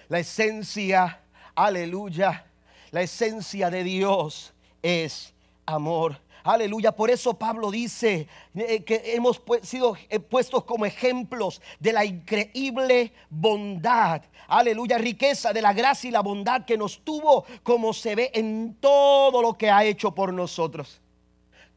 La 0.08 0.18
esencia, 0.18 1.22
aleluya, 1.54 2.48
la 2.90 3.04
esencia 3.04 3.70
de 3.70 3.84
Dios 3.84 4.56
es 4.82 5.36
amor. 5.68 6.20
Aleluya, 6.50 6.96
por 6.96 7.12
eso 7.12 7.36
Pablo 7.36 7.70
dice 7.70 8.28
eh, 8.56 8.84
que 8.84 9.14
hemos 9.14 9.40
sido 9.62 9.96
eh, 10.10 10.20
puestos 10.20 10.64
como 10.64 10.84
ejemplos 10.84 11.62
de 11.80 11.94
la 11.94 12.04
increíble 12.04 13.14
bondad. 13.30 14.24
Aleluya, 14.48 14.98
riqueza 14.98 15.54
de 15.54 15.62
la 15.62 15.74
gracia 15.74 16.08
y 16.08 16.12
la 16.12 16.24
bondad 16.24 16.66
que 16.66 16.76
nos 16.76 17.02
tuvo 17.02 17.46
como 17.62 17.94
se 17.94 18.16
ve 18.16 18.32
en 18.34 18.78
todo 18.80 19.44
lo 19.44 19.60
que 19.60 19.70
ha 19.70 19.84
hecho 19.84 20.16
por 20.16 20.34
nosotros. 20.34 21.00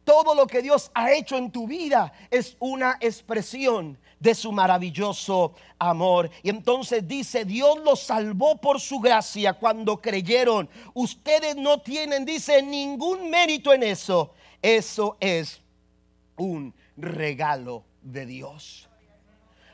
Todo 0.04 0.34
lo 0.34 0.46
que 0.46 0.62
Dios 0.62 0.90
ha 0.94 1.12
hecho 1.12 1.36
en 1.36 1.50
tu 1.52 1.66
vida 1.66 2.10
es 2.30 2.56
una 2.58 2.96
expresión 2.98 3.98
de 4.18 4.34
su 4.34 4.52
maravilloso 4.52 5.52
amor. 5.78 6.30
Y 6.42 6.48
entonces 6.48 7.06
dice, 7.06 7.44
Dios 7.44 7.78
los 7.84 8.00
salvó 8.00 8.56
por 8.56 8.80
su 8.80 9.00
gracia 9.00 9.52
cuando 9.52 10.00
creyeron. 10.00 10.70
Ustedes 10.94 11.56
no 11.56 11.82
tienen, 11.82 12.24
dice, 12.24 12.62
ningún 12.62 13.28
mérito 13.28 13.70
en 13.74 13.82
eso. 13.82 14.32
Eso 14.62 15.16
es 15.18 15.60
un 16.36 16.72
regalo 16.96 17.84
de 18.00 18.26
Dios. 18.26 18.88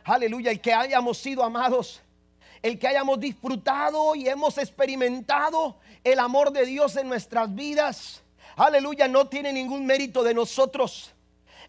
Aleluya, 0.04 0.50
el 0.50 0.60
que 0.62 0.72
hayamos 0.72 1.18
sido 1.18 1.44
amados, 1.44 2.00
el 2.62 2.78
que 2.78 2.88
hayamos 2.88 3.20
disfrutado 3.20 4.14
y 4.14 4.26
hemos 4.26 4.56
experimentado 4.56 5.76
el 6.02 6.18
amor 6.18 6.50
de 6.52 6.64
Dios 6.64 6.96
en 6.96 7.08
nuestras 7.08 7.54
vidas. 7.54 8.22
Aleluya, 8.56 9.06
no 9.06 9.28
tiene 9.28 9.52
ningún 9.52 9.84
mérito 9.84 10.22
de 10.22 10.32
nosotros. 10.32 11.12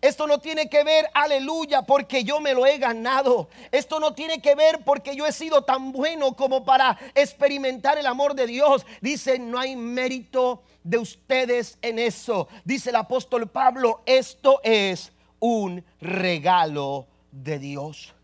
Esto 0.02 0.28
no 0.28 0.40
tiene 0.40 0.70
que 0.70 0.86
ver, 0.86 1.10
aleluya, 1.14 1.82
porque 1.82 2.24
yo 2.24 2.40
me 2.40 2.54
lo 2.54 2.66
he 2.66 2.78
ganado. 2.78 3.50
Esto 3.70 4.00
no 4.00 4.14
tiene 4.14 4.42
que 4.42 4.56
ver 4.56 4.86
porque 4.86 5.14
yo 5.14 5.26
he 5.26 5.34
sido 5.34 5.64
tan 5.64 5.92
bueno 5.92 6.38
como 6.38 6.64
para 6.64 6.98
experimentar 7.16 7.98
el 7.98 8.06
amor 8.06 8.34
de 8.34 8.48
Dios. 8.48 8.86
Dice, 9.02 9.38
no 9.40 9.60
hay 9.60 9.76
mérito 9.76 10.64
de 10.90 10.98
ustedes 10.98 11.78
en 11.84 12.00
eso. 12.00 12.48
Dice 12.66 12.90
el 12.90 12.96
apóstol 12.96 13.48
Pablo, 13.48 14.02
esto 14.08 14.60
es 14.64 15.12
un 15.40 15.84
regalo 16.02 17.08
de 17.32 17.60
Dios. 17.60 18.16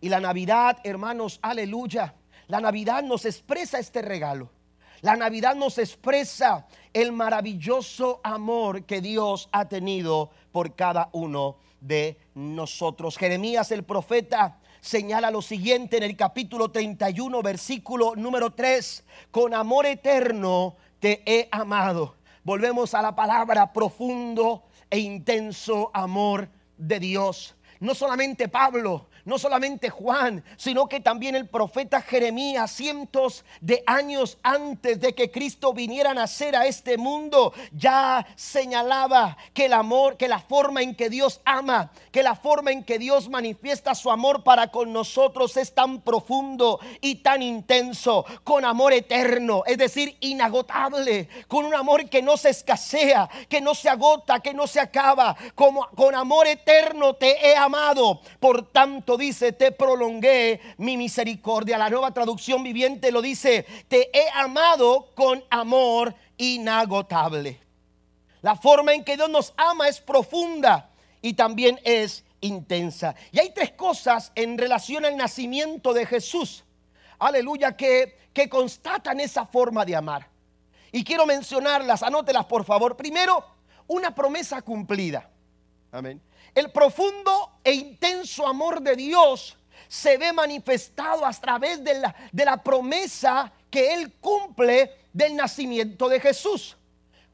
Y 0.00 0.08
la 0.08 0.20
Navidad, 0.20 0.78
hermanos, 0.84 1.40
aleluya. 1.42 2.14
La 2.46 2.60
Navidad 2.60 3.02
nos 3.02 3.24
expresa 3.24 3.80
este 3.80 4.00
regalo. 4.00 4.50
La 5.00 5.16
Navidad 5.16 5.56
nos 5.56 5.78
expresa 5.78 6.66
el 6.92 7.10
maravilloso 7.10 8.20
amor 8.22 8.84
que 8.84 9.00
Dios 9.00 9.48
ha 9.50 9.68
tenido 9.68 10.30
por 10.52 10.76
cada 10.76 11.08
uno 11.12 11.56
de 11.80 12.16
nosotros. 12.34 13.18
Jeremías 13.18 13.72
el 13.72 13.82
profeta 13.82 14.60
señala 14.80 15.30
lo 15.32 15.42
siguiente 15.42 15.96
en 15.96 16.04
el 16.04 16.16
capítulo 16.16 16.70
31, 16.70 17.42
versículo 17.42 18.14
número 18.14 18.52
3. 18.52 19.04
Con 19.30 19.52
amor 19.52 19.86
eterno 19.86 20.76
te 21.04 21.22
he 21.26 21.50
amado. 21.52 22.16
Volvemos 22.44 22.94
a 22.94 23.02
la 23.02 23.14
palabra 23.14 23.74
profundo 23.74 24.62
e 24.88 25.00
intenso 25.00 25.90
amor 25.92 26.48
de 26.78 26.98
Dios. 26.98 27.54
No 27.78 27.94
solamente 27.94 28.48
Pablo, 28.48 29.10
no 29.24 29.38
solamente 29.38 29.90
Juan, 29.90 30.44
sino 30.56 30.88
que 30.88 31.00
también 31.00 31.34
el 31.34 31.48
profeta 31.48 32.00
Jeremías, 32.00 32.70
cientos 32.70 33.44
de 33.60 33.82
años 33.86 34.38
antes 34.42 35.00
de 35.00 35.14
que 35.14 35.30
Cristo 35.30 35.72
viniera 35.72 36.10
a 36.10 36.14
nacer 36.14 36.56
a 36.56 36.66
este 36.66 36.98
mundo, 36.98 37.52
ya 37.72 38.26
señalaba 38.36 39.36
que 39.52 39.66
el 39.66 39.72
amor, 39.72 40.16
que 40.16 40.28
la 40.28 40.40
forma 40.40 40.82
en 40.82 40.94
que 40.94 41.10
Dios 41.10 41.40
ama, 41.44 41.90
que 42.12 42.22
la 42.22 42.34
forma 42.34 42.72
en 42.72 42.84
que 42.84 42.98
Dios 42.98 43.28
manifiesta 43.28 43.94
su 43.94 44.10
amor 44.10 44.44
para 44.44 44.68
con 44.68 44.92
nosotros 44.92 45.56
es 45.56 45.74
tan 45.74 46.00
profundo 46.02 46.80
y 47.00 47.16
tan 47.16 47.42
intenso, 47.42 48.24
con 48.44 48.64
amor 48.64 48.92
eterno, 48.92 49.62
es 49.66 49.78
decir, 49.78 50.16
inagotable, 50.20 51.28
con 51.48 51.64
un 51.64 51.74
amor 51.74 52.08
que 52.08 52.22
no 52.22 52.36
se 52.36 52.50
escasea, 52.50 53.28
que 53.48 53.60
no 53.60 53.74
se 53.74 53.88
agota, 53.88 54.40
que 54.40 54.54
no 54.54 54.66
se 54.66 54.80
acaba, 54.80 55.36
como 55.54 55.88
con 55.90 56.14
amor 56.14 56.46
eterno 56.46 57.14
te 57.14 57.46
he 57.46 57.56
amado. 57.56 58.20
Por 58.40 58.70
tanto, 58.70 59.13
dice, 59.16 59.52
te 59.52 59.72
prolongué 59.72 60.60
mi 60.78 60.96
misericordia. 60.96 61.78
La 61.78 61.90
nueva 61.90 62.12
traducción 62.12 62.62
viviente 62.62 63.12
lo 63.12 63.22
dice, 63.22 63.66
te 63.88 64.10
he 64.16 64.28
amado 64.34 65.10
con 65.14 65.42
amor 65.50 66.14
inagotable. 66.36 67.60
La 68.42 68.56
forma 68.56 68.92
en 68.92 69.04
que 69.04 69.16
Dios 69.16 69.30
nos 69.30 69.54
ama 69.56 69.88
es 69.88 70.00
profunda 70.00 70.90
y 71.22 71.32
también 71.32 71.80
es 71.84 72.24
intensa. 72.40 73.14
Y 73.32 73.40
hay 73.40 73.52
tres 73.54 73.72
cosas 73.72 74.32
en 74.34 74.58
relación 74.58 75.04
al 75.04 75.16
nacimiento 75.16 75.94
de 75.94 76.04
Jesús. 76.04 76.64
Aleluya, 77.18 77.76
que, 77.76 78.18
que 78.32 78.48
constatan 78.48 79.20
esa 79.20 79.46
forma 79.46 79.84
de 79.84 79.96
amar. 79.96 80.28
Y 80.92 81.02
quiero 81.02 81.26
mencionarlas, 81.26 82.02
anótelas 82.02 82.44
por 82.44 82.64
favor. 82.64 82.96
Primero, 82.96 83.44
una 83.86 84.14
promesa 84.14 84.62
cumplida. 84.62 85.30
Amén. 85.90 86.20
El 86.54 86.70
profundo 86.70 87.58
e 87.64 87.72
intenso 87.72 88.46
amor 88.46 88.80
de 88.80 88.94
Dios 88.96 89.56
se 89.88 90.16
ve 90.16 90.32
manifestado 90.32 91.24
a 91.24 91.32
través 91.32 91.82
de 91.82 92.00
la, 92.00 92.14
de 92.30 92.44
la 92.44 92.62
promesa 92.62 93.52
que 93.70 93.94
Él 93.94 94.12
cumple 94.20 95.08
del 95.12 95.34
nacimiento 95.34 96.08
de 96.08 96.20
Jesús. 96.20 96.76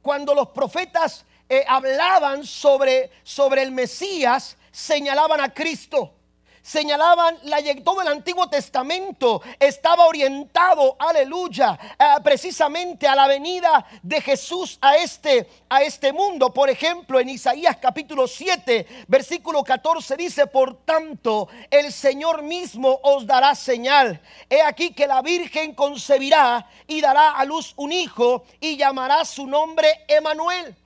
Cuando 0.01 0.35
los 0.35 0.49
profetas 0.49 1.25
eh, 1.49 1.65
hablaban 1.67 2.45
sobre, 2.45 3.11
sobre 3.23 3.63
el 3.63 3.73
Mesías, 3.73 4.57
señalaban 4.71 5.41
a 5.41 5.53
Cristo 5.53 6.15
señalaban 6.63 7.39
la, 7.45 7.59
todo 7.85 8.03
el 8.03 8.09
Antiguo 8.09 8.49
Testamento 8.49 9.43
estaba 9.59 10.07
orientado, 10.07 10.97
aleluya, 10.99 11.79
eh, 11.99 12.21
precisamente 12.23 13.07
a 13.07 13.15
la 13.15 13.27
venida 13.27 13.87
de 14.03 14.21
Jesús 14.21 14.79
a 14.81 14.97
este, 14.97 15.49
a 15.69 15.83
este 15.83 16.13
mundo. 16.13 16.53
Por 16.53 16.71
ejemplo, 16.71 17.19
en 17.21 17.29
Isaías 17.29 17.77
capítulo 17.81 18.27
7, 18.27 19.05
versículo 19.09 19.65
14 19.65 20.17
dice, 20.17 20.47
por 20.47 20.85
tanto, 20.85 21.49
el 21.71 21.93
Señor 21.93 22.43
mismo 22.43 23.01
os 23.03 23.27
dará 23.27 23.55
señal. 23.55 24.21
He 24.49 24.63
aquí 24.63 24.93
que 24.93 25.07
la 25.07 25.23
Virgen 25.23 25.75
concebirá 25.75 26.69
y 26.87 27.01
dará 27.01 27.33
a 27.33 27.45
luz 27.45 27.73
un 27.77 27.93
hijo 27.93 28.45
y 28.61 28.77
llamará 28.77 29.25
su 29.25 29.47
nombre 29.47 30.05
Emanuel. 30.09 30.77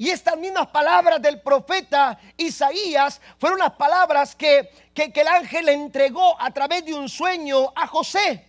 Y 0.00 0.08
estas 0.08 0.38
mismas 0.38 0.68
palabras 0.68 1.20
del 1.20 1.42
profeta 1.42 2.18
Isaías 2.38 3.20
fueron 3.38 3.58
las 3.58 3.72
palabras 3.72 4.34
que, 4.34 4.70
que, 5.08 5.20
el 5.20 5.28
ángel 5.28 5.66
le 5.66 5.72
entregó 5.72 6.40
a 6.40 6.50
través 6.50 6.84
de 6.84 6.92
un 6.92 7.08
sueño 7.08 7.72
a 7.74 7.86
José 7.86 8.46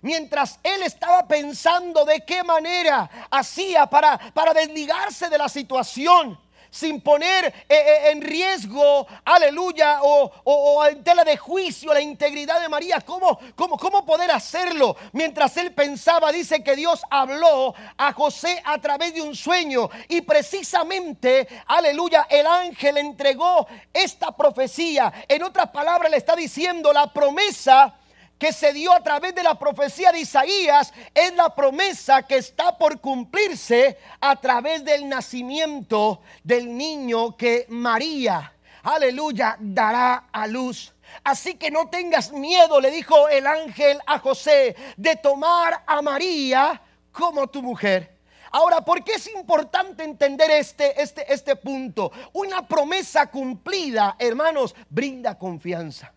mientras 0.00 0.58
él 0.62 0.82
estaba 0.82 1.26
pensando 1.26 2.04
de 2.04 2.20
qué 2.26 2.42
manera 2.42 3.08
hacía 3.30 3.86
para, 3.86 4.18
para 4.34 4.52
desligarse 4.52 5.30
de 5.30 5.38
la 5.38 5.48
situación 5.48 6.38
sin 6.74 7.00
poner 7.00 7.46
eh, 7.46 7.52
eh, 7.68 8.10
en 8.10 8.20
riesgo, 8.20 9.06
aleluya, 9.24 10.00
o, 10.02 10.84
en 10.84 11.04
tela 11.04 11.22
de 11.22 11.36
juicio 11.36 11.94
la 11.94 12.00
integridad 12.00 12.60
de 12.60 12.68
María. 12.68 13.00
¿Cómo, 13.00 13.38
cómo, 13.54 13.78
¿Cómo 13.78 14.04
poder 14.04 14.32
hacerlo? 14.32 14.96
Mientras 15.12 15.56
él 15.56 15.72
pensaba, 15.72 16.32
dice 16.32 16.64
que 16.64 16.74
Dios 16.74 17.00
habló 17.10 17.76
a 17.96 18.12
José 18.12 18.60
a 18.64 18.76
través 18.78 19.14
de 19.14 19.22
un 19.22 19.36
sueño 19.36 19.88
y 20.08 20.22
precisamente, 20.22 21.46
aleluya, 21.68 22.26
el 22.28 22.44
ángel 22.44 22.98
entregó 22.98 23.68
esta 23.92 24.32
profecía. 24.36 25.12
En 25.28 25.44
otras 25.44 25.70
palabras, 25.70 26.10
le 26.10 26.16
está 26.16 26.34
diciendo 26.34 26.92
la 26.92 27.12
promesa 27.12 27.94
que 28.38 28.52
se 28.52 28.72
dio 28.72 28.92
a 28.92 29.02
través 29.02 29.34
de 29.34 29.42
la 29.42 29.58
profecía 29.58 30.12
de 30.12 30.20
Isaías 30.20 30.92
es 31.14 31.34
la 31.34 31.54
promesa 31.54 32.22
que 32.22 32.36
está 32.36 32.76
por 32.76 33.00
cumplirse 33.00 33.98
a 34.20 34.36
través 34.36 34.84
del 34.84 35.08
nacimiento 35.08 36.20
del 36.42 36.76
niño 36.76 37.36
que 37.36 37.66
María, 37.68 38.52
aleluya, 38.82 39.56
dará 39.60 40.28
a 40.32 40.46
luz. 40.46 40.92
Así 41.22 41.54
que 41.54 41.70
no 41.70 41.88
tengas 41.88 42.32
miedo, 42.32 42.80
le 42.80 42.90
dijo 42.90 43.28
el 43.28 43.46
ángel 43.46 43.98
a 44.06 44.18
José, 44.18 44.74
de 44.96 45.16
tomar 45.16 45.84
a 45.86 46.02
María 46.02 46.82
como 47.12 47.46
tu 47.46 47.62
mujer. 47.62 48.14
Ahora, 48.50 48.82
¿por 48.82 49.02
qué 49.02 49.14
es 49.14 49.26
importante 49.34 50.04
entender 50.04 50.50
este, 50.50 51.00
este, 51.00 51.32
este 51.32 51.56
punto? 51.56 52.12
Una 52.32 52.66
promesa 52.66 53.28
cumplida, 53.28 54.16
hermanos, 54.18 54.74
brinda 54.88 55.38
confianza. 55.38 56.12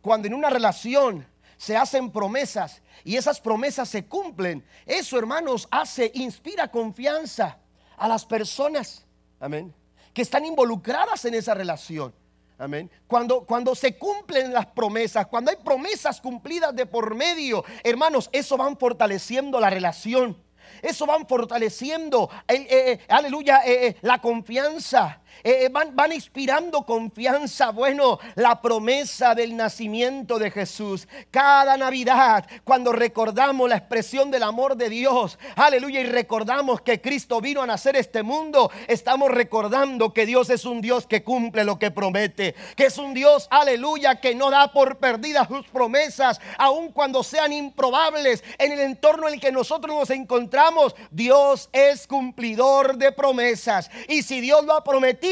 Cuando 0.00 0.26
en 0.26 0.34
una 0.34 0.50
relación 0.50 1.26
se 1.64 1.78
hacen 1.78 2.10
promesas 2.10 2.82
y 3.04 3.16
esas 3.16 3.40
promesas 3.40 3.88
se 3.88 4.04
cumplen. 4.04 4.62
Eso, 4.84 5.18
hermanos, 5.18 5.66
hace, 5.70 6.10
inspira 6.14 6.68
confianza 6.68 7.58
a 7.96 8.06
las 8.06 8.26
personas. 8.26 9.06
Amén. 9.40 9.74
Que 10.12 10.20
están 10.20 10.44
involucradas 10.44 11.24
en 11.24 11.32
esa 11.32 11.54
relación. 11.54 12.14
Amén. 12.58 12.90
Cuando, 13.06 13.46
cuando 13.46 13.74
se 13.74 13.96
cumplen 13.96 14.52
las 14.52 14.66
promesas, 14.66 15.26
cuando 15.26 15.50
hay 15.50 15.56
promesas 15.56 16.20
cumplidas 16.20 16.76
de 16.76 16.84
por 16.84 17.14
medio, 17.14 17.64
hermanos, 17.82 18.28
eso 18.30 18.58
van 18.58 18.76
fortaleciendo 18.76 19.58
la 19.58 19.70
relación. 19.70 20.36
Eso 20.82 21.06
van 21.06 21.26
fortaleciendo, 21.26 22.28
eh, 22.46 22.66
eh, 22.68 22.98
aleluya, 23.08 23.62
eh, 23.64 23.96
la 24.02 24.20
confianza. 24.20 25.22
Eh, 25.42 25.68
van, 25.70 25.94
van, 25.94 26.12
inspirando 26.12 26.82
confianza. 26.84 27.70
Bueno, 27.70 28.18
la 28.34 28.60
promesa 28.60 29.34
del 29.34 29.56
nacimiento 29.56 30.38
de 30.38 30.50
Jesús. 30.50 31.08
Cada 31.30 31.76
Navidad, 31.76 32.46
cuando 32.64 32.92
recordamos 32.92 33.68
la 33.68 33.76
expresión 33.76 34.30
del 34.30 34.42
amor 34.42 34.76
de 34.76 34.88
Dios, 34.88 35.38
aleluya, 35.56 36.00
y 36.00 36.06
recordamos 36.06 36.80
que 36.80 37.00
Cristo 37.00 37.40
vino 37.40 37.62
a 37.62 37.66
nacer 37.66 37.96
este 37.96 38.22
mundo, 38.22 38.70
estamos 38.88 39.30
recordando 39.30 40.12
que 40.12 40.26
Dios 40.26 40.50
es 40.50 40.64
un 40.64 40.80
Dios 40.80 41.06
que 41.06 41.24
cumple 41.24 41.64
lo 41.64 41.78
que 41.78 41.90
promete, 41.90 42.54
que 42.76 42.86
es 42.86 42.98
un 42.98 43.14
Dios, 43.14 43.48
aleluya, 43.50 44.20
que 44.20 44.34
no 44.34 44.50
da 44.50 44.72
por 44.72 44.98
perdidas 44.98 45.48
sus 45.48 45.66
promesas, 45.68 46.40
aun 46.58 46.92
cuando 46.92 47.22
sean 47.22 47.52
improbables 47.52 48.44
en 48.58 48.72
el 48.72 48.80
entorno 48.80 49.28
en 49.28 49.34
el 49.34 49.40
que 49.40 49.52
nosotros 49.52 49.94
nos 49.94 50.10
encontramos. 50.10 50.94
Dios 51.10 51.68
es 51.72 52.06
cumplidor 52.06 52.96
de 52.96 53.12
promesas. 53.12 53.90
Y 54.08 54.22
si 54.22 54.40
Dios 54.40 54.64
lo 54.64 54.74
ha 54.74 54.84
prometido, 54.84 55.23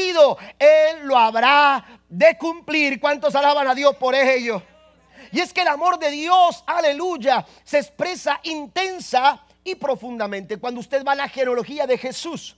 Él 0.59 1.03
lo 1.03 1.17
habrá 1.17 2.01
de 2.09 2.37
cumplir. 2.37 2.99
¿Cuántos 2.99 3.35
alaban 3.35 3.67
a 3.67 3.75
Dios 3.75 3.95
por 3.95 4.15
ello? 4.15 4.61
Y 5.31 5.39
es 5.39 5.53
que 5.53 5.61
el 5.61 5.67
amor 5.67 5.99
de 5.99 6.11
Dios, 6.11 6.63
aleluya, 6.67 7.45
se 7.63 7.79
expresa 7.79 8.39
intensa 8.43 9.43
y 9.63 9.75
profundamente. 9.75 10.57
Cuando 10.57 10.79
usted 10.79 11.03
va 11.03 11.13
a 11.13 11.15
la 11.15 11.29
genealogía 11.29 11.87
de 11.87 11.97
Jesús 11.97 12.55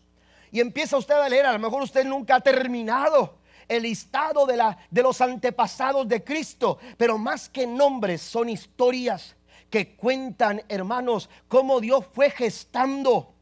y 0.52 0.60
empieza 0.60 0.98
usted 0.98 1.16
a 1.16 1.30
leer, 1.30 1.46
a 1.46 1.54
lo 1.54 1.60
mejor 1.60 1.84
usted 1.84 2.06
nunca 2.06 2.36
ha 2.36 2.42
terminado 2.42 3.38
el 3.68 3.84
listado 3.84 4.46
de, 4.46 4.58
la, 4.58 4.78
de 4.90 5.02
los 5.02 5.22
antepasados 5.22 6.08
de 6.08 6.24
Cristo, 6.24 6.78
pero 6.98 7.18
más 7.18 7.50
que 7.50 7.66
nombres 7.66 8.22
son 8.22 8.50
historias 8.50 9.36
que 9.70 9.96
cuentan, 9.96 10.64
hermanos, 10.70 11.30
cómo 11.48 11.80
Dios 11.80 12.06
fue 12.14 12.30
gestando 12.30 13.35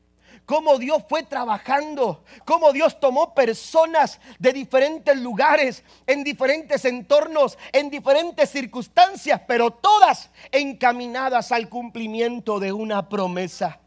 cómo 0.46 0.78
Dios 0.78 1.04
fue 1.08 1.24
trabajando, 1.24 2.24
cómo 2.46 2.72
Dios 2.72 3.00
tomó 3.00 3.34
personas 3.34 4.20
de 4.40 4.54
diferentes 4.54 5.18
lugares, 5.18 5.84
en 6.08 6.24
diferentes 6.24 6.86
entornos, 6.86 7.58
en 7.72 7.90
diferentes 7.90 8.50
circunstancias, 8.50 9.42
pero 9.48 9.72
todas 9.72 10.30
encaminadas 10.52 11.52
al 11.52 11.70
cumplimiento 11.70 12.60
de 12.60 12.74
una 12.74 13.10
promesa 13.10 13.80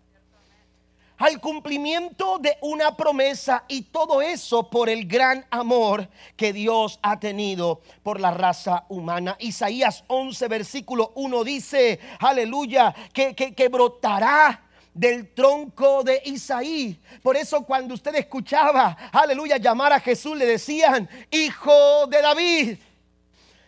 al 1.18 1.40
cumplimiento 1.40 2.38
de 2.38 2.56
una 2.60 2.96
promesa 2.96 3.64
y 3.68 3.82
todo 3.82 4.20
eso 4.20 4.68
por 4.68 4.88
el 4.88 5.06
gran 5.06 5.46
amor 5.50 6.08
que 6.36 6.52
Dios 6.52 6.98
ha 7.02 7.18
tenido 7.18 7.80
por 8.02 8.20
la 8.20 8.30
raza 8.32 8.84
humana. 8.88 9.36
Isaías 9.40 10.04
11, 10.08 10.48
versículo 10.48 11.12
1 11.14 11.44
dice, 11.44 12.00
aleluya, 12.18 12.94
que, 13.12 13.34
que, 13.34 13.54
que 13.54 13.68
brotará 13.68 14.65
del 14.96 15.34
tronco 15.34 16.02
de 16.02 16.22
Isaí. 16.24 16.98
Por 17.22 17.36
eso 17.36 17.62
cuando 17.62 17.94
usted 17.94 18.14
escuchaba, 18.14 18.96
aleluya, 19.12 19.58
llamar 19.58 19.92
a 19.92 20.00
Jesús, 20.00 20.36
le 20.36 20.46
decían, 20.46 21.08
hijo 21.30 22.06
de 22.06 22.22
David. 22.22 22.78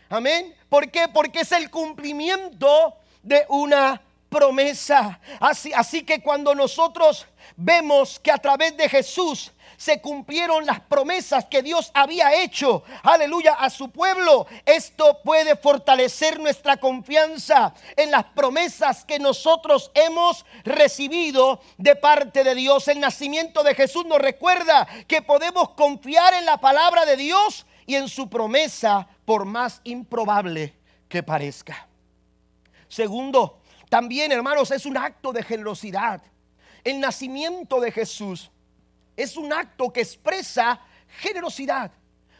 Amén. 0.08 0.54
¿Por 0.70 0.90
qué? 0.90 1.06
Porque 1.08 1.40
es 1.40 1.52
el 1.52 1.70
cumplimiento 1.70 2.96
de 3.22 3.44
una 3.50 4.00
promesa. 4.30 5.20
Así, 5.38 5.70
así 5.74 6.02
que 6.02 6.22
cuando 6.22 6.54
nosotros 6.54 7.26
vemos 7.56 8.18
que 8.18 8.32
a 8.32 8.38
través 8.38 8.74
de 8.76 8.88
Jesús 8.88 9.52
se 9.78 10.00
cumplieron 10.00 10.66
las 10.66 10.80
promesas 10.80 11.44
que 11.44 11.62
Dios 11.62 11.92
había 11.94 12.42
hecho, 12.42 12.82
aleluya, 13.04 13.54
a 13.54 13.70
su 13.70 13.90
pueblo. 13.90 14.46
Esto 14.66 15.20
puede 15.22 15.54
fortalecer 15.54 16.40
nuestra 16.40 16.78
confianza 16.78 17.72
en 17.96 18.10
las 18.10 18.24
promesas 18.24 19.04
que 19.04 19.20
nosotros 19.20 19.92
hemos 19.94 20.44
recibido 20.64 21.60
de 21.76 21.94
parte 21.94 22.42
de 22.42 22.56
Dios. 22.56 22.88
El 22.88 22.98
nacimiento 22.98 23.62
de 23.62 23.76
Jesús 23.76 24.04
nos 24.04 24.18
recuerda 24.18 24.86
que 25.06 25.22
podemos 25.22 25.70
confiar 25.70 26.34
en 26.34 26.44
la 26.44 26.58
palabra 26.58 27.06
de 27.06 27.16
Dios 27.16 27.64
y 27.86 27.94
en 27.94 28.08
su 28.08 28.28
promesa, 28.28 29.06
por 29.24 29.44
más 29.44 29.80
improbable 29.84 30.74
que 31.08 31.22
parezca. 31.22 31.86
Segundo, 32.88 33.60
también, 33.88 34.32
hermanos, 34.32 34.72
es 34.72 34.86
un 34.86 34.96
acto 34.96 35.32
de 35.32 35.44
generosidad. 35.44 36.20
El 36.82 36.98
nacimiento 36.98 37.80
de 37.80 37.92
Jesús 37.92 38.50
es 39.18 39.36
un 39.36 39.52
acto 39.52 39.92
que 39.92 40.00
expresa 40.00 40.80
generosidad. 41.20 41.90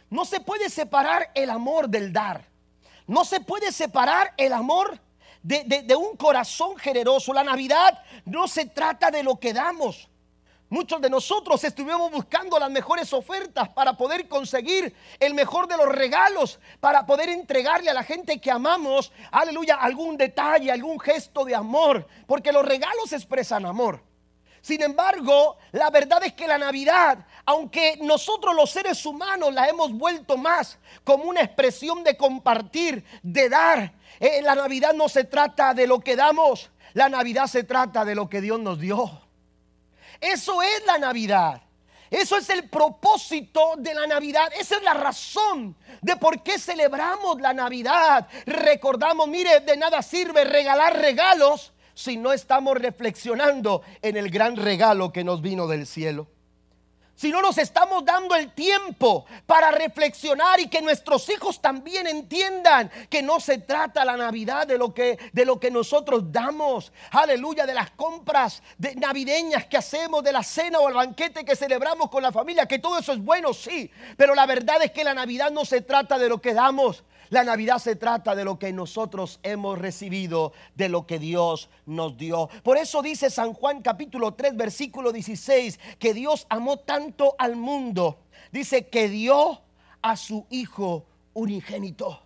No 0.09 0.23
se 0.23 0.39
puede 0.39 0.69
separar 0.69 1.29
el 1.35 1.49
amor 1.49 1.89
del 1.89 2.13
dar. 2.13 2.45
No 3.05 3.25
se 3.25 3.41
puede 3.41 3.73
separar 3.73 4.33
el 4.37 4.53
amor 4.53 4.97
de, 5.43 5.95
un 5.95 6.15
corazón 6.15 6.77
generoso. 6.77 7.33
La 7.33 7.43
Navidad 7.43 8.01
no 8.23 8.47
se 8.47 8.65
trata 8.65 9.11
de 9.11 9.23
lo 9.23 9.37
que 9.37 9.53
damos. 9.53 10.07
Muchos 10.69 11.01
de 11.01 11.09
nosotros 11.09 11.61
estuvimos 11.65 12.11
buscando 12.11 12.57
las 12.57 12.71
mejores 12.71 13.11
ofertas 13.11 13.67
para 13.69 13.97
poder 13.97 14.29
conseguir 14.29 14.95
el 15.19 15.33
mejor 15.33 15.67
de 15.67 15.75
los 15.75 15.87
regalos, 15.87 16.59
para 16.79 17.05
poder 17.05 17.27
entregarle 17.27 17.89
a 17.89 17.93
la 17.93 18.03
gente 18.03 18.39
que 18.39 18.51
amamos, 18.51 19.11
aleluya, 19.31 19.75
algún 19.75 20.15
detalle, 20.15 20.71
algún 20.71 20.99
gesto 20.99 21.43
de 21.43 21.55
amor, 21.55 22.07
porque 22.25 22.53
los 22.53 22.63
regalos 22.63 23.11
expresan 23.11 23.65
amor. 23.65 24.07
Sin 24.61 24.81
embargo, 24.81 25.57
la 25.71 25.89
verdad 25.89 26.23
es 26.23 26.33
que 26.33 26.47
la 26.47 26.57
Navidad, 26.57 27.25
aunque 27.45 27.97
nosotros 28.01 28.55
los 28.55 28.69
seres 28.69 29.05
humanos 29.05 29.53
la 29.53 29.67
hemos 29.67 29.91
vuelto 29.93 30.37
más 30.37 30.77
como 31.03 31.25
una 31.25 31.41
expresión 31.41 32.03
de 32.03 32.17
compartir, 32.17 33.03
de 33.23 33.49
dar, 33.49 33.93
eh, 34.19 34.41
la 34.41 34.55
Navidad 34.55 34.93
no 34.93 35.07
se 35.07 35.23
trata 35.23 35.73
de 35.73 35.87
lo 35.87 35.99
que 35.99 36.15
damos, 36.15 36.69
la 36.93 37.09
Navidad 37.09 37.47
se 37.47 37.63
trata 37.63 38.03
de 38.03 38.15
lo 38.15 38.29
que 38.29 38.41
Dios 38.41 38.59
nos 38.59 38.79
dio. 38.79 39.21
Eso 40.19 40.61
es 40.61 40.85
la 40.85 40.97
Navidad. 40.97 41.61
Eso 42.09 42.37
es 42.37 42.49
el 42.49 42.67
propósito 42.67 43.75
de 43.77 43.93
la 43.93 44.07
Navidad. 44.07 44.51
Esa 44.59 44.77
es 44.77 44.83
la 44.83 44.95
razón 44.95 45.75
de 46.01 46.15
por 46.17 46.41
qué 46.41 46.57
celebramos 46.57 47.39
la 47.39 47.53
Navidad. 47.53 48.27
Recordamos, 48.45 49.27
mire, 49.27 49.59
de 49.59 49.77
nada 49.77 50.01
sirve 50.01 50.43
regalar 50.43 50.99
regalos 50.99 51.71
si 51.99 52.15
no 52.15 52.31
estamos 52.31 52.77
reflexionando 52.77 53.81
en 54.01 54.15
el 54.15 54.29
gran 54.29 54.55
regalo 54.55 55.11
que 55.11 55.25
nos 55.25 55.41
vino 55.41 55.67
del 55.67 55.85
cielo. 55.85 56.27
Si 57.13 57.29
no 57.29 57.41
nos 57.41 57.57
estamos 57.57 58.05
dando 58.05 58.35
el 58.35 58.53
tiempo 58.53 59.25
para 59.45 59.69
reflexionar 59.71 60.61
y 60.61 60.69
que 60.69 60.81
nuestros 60.81 61.27
hijos 61.27 61.59
también 61.61 62.07
entiendan 62.07 62.89
que 63.09 63.21
no 63.21 63.41
se 63.41 63.57
trata 63.57 64.05
la 64.05 64.15
Navidad 64.15 64.65
de 64.65 64.77
lo 64.77 64.93
que, 64.93 65.19
de 65.33 65.43
lo 65.43 65.59
que 65.59 65.69
nosotros 65.69 66.31
damos. 66.31 66.93
Aleluya, 67.11 67.65
de 67.65 67.73
las 67.73 67.91
compras 67.91 68.63
de 68.77 68.95
navideñas 68.95 69.65
que 69.65 69.75
hacemos, 69.75 70.23
de 70.23 70.31
la 70.31 70.43
cena 70.43 70.79
o 70.79 70.87
el 70.87 70.95
banquete 70.95 71.43
que 71.43 71.57
celebramos 71.57 72.09
con 72.09 72.23
la 72.23 72.31
familia, 72.31 72.65
que 72.65 72.79
todo 72.79 72.99
eso 72.99 73.11
es 73.11 73.19
bueno, 73.19 73.53
sí. 73.53 73.91
Pero 74.15 74.33
la 74.35 74.45
verdad 74.45 74.81
es 74.81 74.91
que 74.91 75.03
la 75.03 75.13
Navidad 75.13 75.51
no 75.51 75.65
se 75.65 75.81
trata 75.81 76.17
de 76.17 76.29
lo 76.29 76.39
que 76.39 76.53
damos. 76.53 77.03
La 77.29 77.43
Navidad 77.43 77.77
se 77.77 77.95
trata 77.95 78.33
de 78.33 78.43
lo 78.43 78.57
que 78.57 78.73
nosotros 78.73 79.39
hemos 79.43 79.77
recibido, 79.77 80.51
de 80.75 80.89
lo 80.89 81.05
que 81.05 81.19
Dios 81.19 81.69
nos 81.85 82.17
dio. 82.17 82.49
Por 82.63 82.77
eso 82.77 83.03
dice 83.03 83.29
San 83.29 83.53
Juan 83.53 83.81
capítulo 83.81 84.33
3 84.33 84.57
versículo 84.57 85.11
16 85.11 85.79
que 85.99 86.15
Dios 86.15 86.47
amó 86.49 86.77
tanto 86.77 87.35
al 87.37 87.55
mundo. 87.55 88.17
Dice 88.51 88.87
que 88.87 89.09
dio 89.09 89.61
a 90.01 90.17
su 90.17 90.47
Hijo 90.49 91.05
unigénito. 91.33 92.19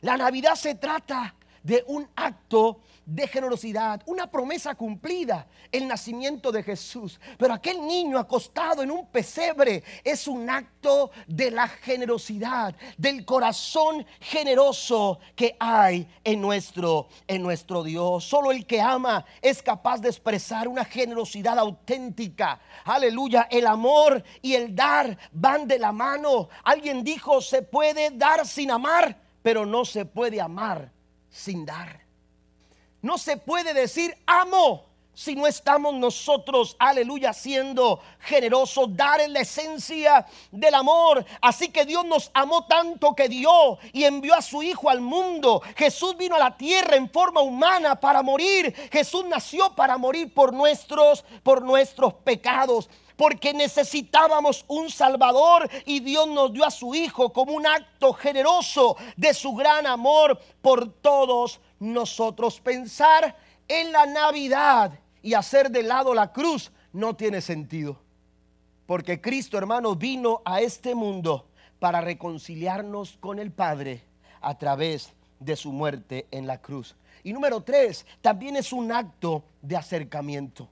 La 0.00 0.16
Navidad 0.16 0.54
se 0.54 0.74
trata 0.74 1.34
de 1.62 1.84
un 1.86 2.08
acto 2.16 2.80
de 3.06 3.26
generosidad, 3.26 4.02
una 4.06 4.30
promesa 4.30 4.74
cumplida, 4.74 5.46
el 5.70 5.86
nacimiento 5.86 6.50
de 6.52 6.62
Jesús. 6.62 7.20
Pero 7.38 7.54
aquel 7.54 7.86
niño 7.86 8.18
acostado 8.18 8.82
en 8.82 8.90
un 8.90 9.06
pesebre 9.06 9.82
es 10.02 10.26
un 10.26 10.48
acto 10.48 11.10
de 11.26 11.50
la 11.50 11.68
generosidad, 11.68 12.74
del 12.96 13.24
corazón 13.24 14.06
generoso 14.20 15.18
que 15.34 15.56
hay 15.58 16.08
en 16.22 16.40
nuestro 16.40 17.08
en 17.26 17.42
nuestro 17.42 17.82
Dios. 17.82 18.24
Solo 18.24 18.50
el 18.52 18.66
que 18.66 18.80
ama 18.80 19.24
es 19.40 19.62
capaz 19.62 20.00
de 20.00 20.08
expresar 20.08 20.68
una 20.68 20.84
generosidad 20.84 21.58
auténtica. 21.58 22.60
Aleluya, 22.84 23.48
el 23.50 23.66
amor 23.66 24.22
y 24.42 24.54
el 24.54 24.74
dar 24.74 25.16
van 25.32 25.66
de 25.66 25.78
la 25.78 25.92
mano. 25.92 26.48
Alguien 26.64 27.04
dijo, 27.04 27.40
se 27.40 27.62
puede 27.62 28.10
dar 28.10 28.46
sin 28.46 28.70
amar, 28.70 29.18
pero 29.42 29.66
no 29.66 29.84
se 29.84 30.04
puede 30.04 30.40
amar 30.40 30.90
sin 31.28 31.64
dar. 31.64 32.03
No 33.04 33.18
se 33.18 33.36
puede 33.36 33.74
decir 33.74 34.16
amo 34.24 34.86
si 35.12 35.36
no 35.36 35.46
estamos 35.46 35.92
nosotros, 35.92 36.74
aleluya, 36.78 37.34
siendo 37.34 38.00
generosos, 38.18 38.96
dar 38.96 39.20
en 39.20 39.34
la 39.34 39.40
esencia 39.40 40.26
del 40.50 40.74
amor. 40.74 41.22
Así 41.42 41.68
que 41.68 41.84
Dios 41.84 42.06
nos 42.06 42.30
amó 42.32 42.64
tanto 42.64 43.14
que 43.14 43.28
dio 43.28 43.76
y 43.92 44.04
envió 44.04 44.34
a 44.34 44.40
su 44.40 44.62
Hijo 44.62 44.88
al 44.88 45.02
mundo. 45.02 45.60
Jesús 45.76 46.16
vino 46.16 46.36
a 46.36 46.38
la 46.38 46.56
tierra 46.56 46.96
en 46.96 47.10
forma 47.10 47.42
humana 47.42 48.00
para 48.00 48.22
morir. 48.22 48.74
Jesús 48.90 49.26
nació 49.26 49.74
para 49.74 49.98
morir 49.98 50.32
por 50.32 50.54
nuestros, 50.54 51.26
por 51.42 51.60
nuestros 51.60 52.14
pecados 52.14 52.88
porque 53.16 53.54
necesitábamos 53.54 54.64
un 54.66 54.90
Salvador 54.90 55.70
y 55.84 56.00
Dios 56.00 56.26
nos 56.26 56.52
dio 56.52 56.64
a 56.64 56.70
su 56.70 56.94
Hijo 56.96 57.32
como 57.32 57.52
un 57.52 57.64
acto 57.64 58.12
generoso 58.12 58.96
de 59.16 59.32
su 59.34 59.54
gran 59.54 59.86
amor 59.86 60.40
por 60.60 60.90
todos 60.94 61.60
nosotros. 61.84 62.60
Pensar 62.60 63.36
en 63.68 63.92
la 63.92 64.06
Navidad 64.06 64.98
y 65.22 65.34
hacer 65.34 65.70
de 65.70 65.82
lado 65.82 66.14
la 66.14 66.32
cruz 66.32 66.70
no 66.92 67.14
tiene 67.14 67.40
sentido. 67.40 68.00
Porque 68.86 69.20
Cristo, 69.20 69.56
hermano, 69.56 69.94
vino 69.94 70.42
a 70.44 70.60
este 70.60 70.94
mundo 70.94 71.48
para 71.78 72.00
reconciliarnos 72.00 73.16
con 73.18 73.38
el 73.38 73.50
Padre 73.50 74.04
a 74.40 74.58
través 74.58 75.12
de 75.40 75.56
su 75.56 75.72
muerte 75.72 76.26
en 76.30 76.46
la 76.46 76.60
cruz. 76.60 76.94
Y 77.22 77.32
número 77.32 77.62
tres, 77.62 78.06
también 78.20 78.56
es 78.56 78.72
un 78.72 78.92
acto 78.92 79.44
de 79.62 79.76
acercamiento. 79.76 80.68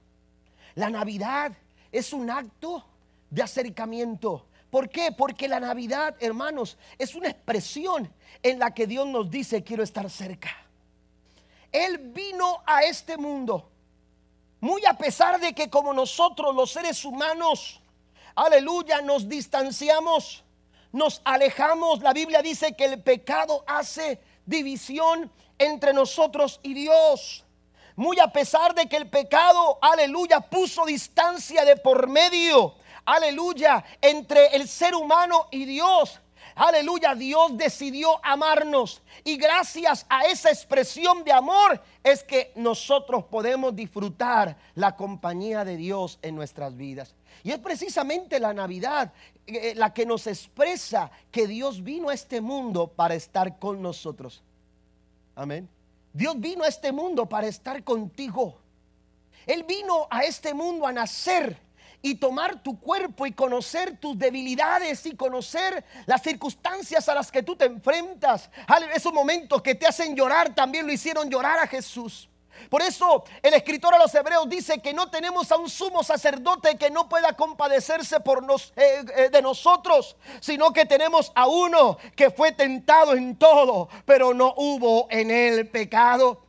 La 0.75 0.90
Navidad 0.90 1.53
es 1.90 2.12
un 2.12 2.31
acto 2.31 2.85
de 3.31 3.42
acercamiento. 3.42 4.46
¿Por 4.70 4.88
qué? 4.88 5.12
Porque 5.12 5.48
la 5.48 5.61
Navidad, 5.61 6.16
hermanos, 6.20 6.79
es 6.98 7.14
una 7.14 7.29
expresión 7.29 8.11
en 8.42 8.59
la 8.59 8.72
que 8.72 8.87
Dios 8.87 9.07
nos 9.07 9.31
dice, 9.31 9.62
quiero 9.62 9.83
estar 9.83 10.09
cerca. 10.09 10.51
Él 11.72 11.98
vino 11.98 12.62
a 12.66 12.82
este 12.82 13.16
mundo, 13.16 13.68
muy 14.61 14.85
a 14.85 14.94
pesar 14.94 15.40
de 15.40 15.54
que 15.54 15.70
como 15.70 15.92
nosotros 15.92 16.54
los 16.54 16.70
seres 16.70 17.04
humanos, 17.04 17.80
aleluya, 18.37 19.00
nos 19.00 19.28
distanciamos, 19.28 20.44
nos 20.92 21.20
alejamos. 21.24 22.00
La 22.00 22.12
Biblia 22.12 22.42
dice 22.42 22.76
que 22.76 22.85
el 22.85 23.02
pecado 23.02 23.64
hace 23.66 24.20
división 24.46 25.32
entre 25.58 25.92
nosotros 25.92 26.61
y 26.62 26.74
Dios. 26.74 27.44
Muy 27.96 28.18
a 28.20 28.28
pesar 28.28 28.74
de 28.74 28.88
que 28.88 28.96
el 28.96 29.08
pecado, 29.08 29.78
aleluya, 29.82 30.40
puso 30.40 30.85
distancia 30.87 31.64
de 31.64 31.76
por 31.76 32.08
medio, 32.08 32.74
aleluya, 33.04 33.85
entre 34.00 34.46
el 34.56 34.68
ser 34.68 34.94
humano 34.94 35.48
y 35.50 35.64
Dios. 35.64 36.20
Aleluya, 36.54 37.14
Dios 37.14 37.56
decidió 37.56 38.24
amarnos 38.24 39.02
y 39.24 39.36
gracias 39.36 40.04
a 40.08 40.26
esa 40.26 40.50
expresión 40.50 41.24
de 41.24 41.32
amor 41.32 41.82
es 42.02 42.22
que 42.22 42.52
nosotros 42.56 43.24
podemos 43.24 43.74
disfrutar 43.74 44.56
la 44.74 44.94
compañía 44.96 45.64
de 45.64 45.76
Dios 45.76 46.18
en 46.22 46.34
nuestras 46.34 46.76
vidas. 46.76 47.14
Y 47.42 47.50
es 47.50 47.58
precisamente 47.58 48.38
la 48.38 48.52
Navidad 48.52 49.12
eh, 49.46 49.74
la 49.74 49.92
que 49.92 50.06
nos 50.06 50.26
expresa 50.26 51.10
que 51.30 51.46
Dios 51.46 51.82
vino 51.82 52.10
a 52.10 52.14
este 52.14 52.40
mundo 52.40 52.88
para 52.88 53.14
estar 53.14 53.58
con 53.58 53.82
nosotros. 53.82 54.42
Amén. 55.34 55.68
Dios 56.12 56.38
vino 56.38 56.64
a 56.64 56.68
este 56.68 56.92
mundo 56.92 57.26
para 57.28 57.46
estar 57.46 57.82
contigo. 57.82 58.58
Él 59.46 59.64
vino 59.64 60.06
a 60.10 60.22
este 60.22 60.54
mundo 60.54 60.86
a 60.86 60.92
nacer 60.92 61.58
y 62.02 62.16
tomar 62.16 62.62
tu 62.62 62.78
cuerpo 62.78 63.24
y 63.26 63.32
conocer 63.32 63.96
tus 63.98 64.18
debilidades 64.18 65.06
y 65.06 65.16
conocer 65.16 65.84
las 66.06 66.22
circunstancias 66.22 67.08
a 67.08 67.14
las 67.14 67.30
que 67.30 67.42
tú 67.42 67.56
te 67.56 67.64
enfrentas. 67.64 68.50
Esos 68.92 69.12
momentos 69.12 69.62
que 69.62 69.74
te 69.74 69.86
hacen 69.86 70.16
llorar 70.16 70.54
también 70.54 70.86
lo 70.86 70.92
hicieron 70.92 71.30
llorar 71.30 71.60
a 71.60 71.66
Jesús. 71.66 72.28
Por 72.68 72.82
eso 72.82 73.24
el 73.42 73.54
escritor 73.54 73.94
a 73.94 73.98
los 73.98 74.14
hebreos 74.14 74.48
dice 74.48 74.80
que 74.80 74.92
no 74.92 75.10
tenemos 75.10 75.50
a 75.52 75.56
un 75.56 75.68
sumo 75.68 76.02
sacerdote 76.02 76.76
que 76.76 76.90
no 76.90 77.08
pueda 77.08 77.32
compadecerse 77.34 78.20
por 78.20 78.42
nos, 78.42 78.72
eh, 78.76 79.04
eh, 79.16 79.28
de 79.30 79.42
nosotros, 79.42 80.16
sino 80.40 80.72
que 80.72 80.86
tenemos 80.86 81.32
a 81.34 81.46
uno 81.46 81.98
que 82.14 82.30
fue 82.30 82.52
tentado 82.52 83.14
en 83.14 83.36
todo, 83.36 83.88
pero 84.04 84.34
no 84.34 84.54
hubo 84.56 85.06
en 85.10 85.30
él 85.30 85.68
pecado. 85.68 86.40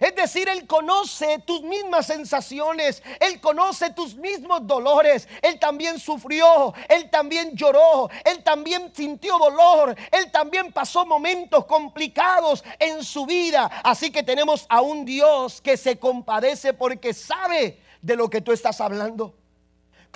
Es 0.00 0.14
decir, 0.14 0.48
Él 0.48 0.66
conoce 0.66 1.38
tus 1.40 1.62
mismas 1.62 2.06
sensaciones, 2.06 3.02
Él 3.20 3.40
conoce 3.40 3.90
tus 3.90 4.14
mismos 4.14 4.66
dolores, 4.66 5.28
Él 5.42 5.58
también 5.58 5.98
sufrió, 5.98 6.74
Él 6.88 7.10
también 7.10 7.52
lloró, 7.54 8.10
Él 8.24 8.42
también 8.42 8.92
sintió 8.94 9.38
dolor, 9.38 9.96
Él 10.12 10.30
también 10.30 10.72
pasó 10.72 11.06
momentos 11.06 11.64
complicados 11.66 12.64
en 12.78 13.02
su 13.04 13.26
vida. 13.26 13.70
Así 13.82 14.10
que 14.10 14.22
tenemos 14.22 14.66
a 14.68 14.80
un 14.80 15.04
Dios 15.04 15.60
que 15.60 15.76
se 15.76 15.98
compadece 15.98 16.72
porque 16.72 17.14
sabe 17.14 17.80
de 18.02 18.16
lo 18.16 18.28
que 18.30 18.40
tú 18.40 18.52
estás 18.52 18.80
hablando 18.80 19.34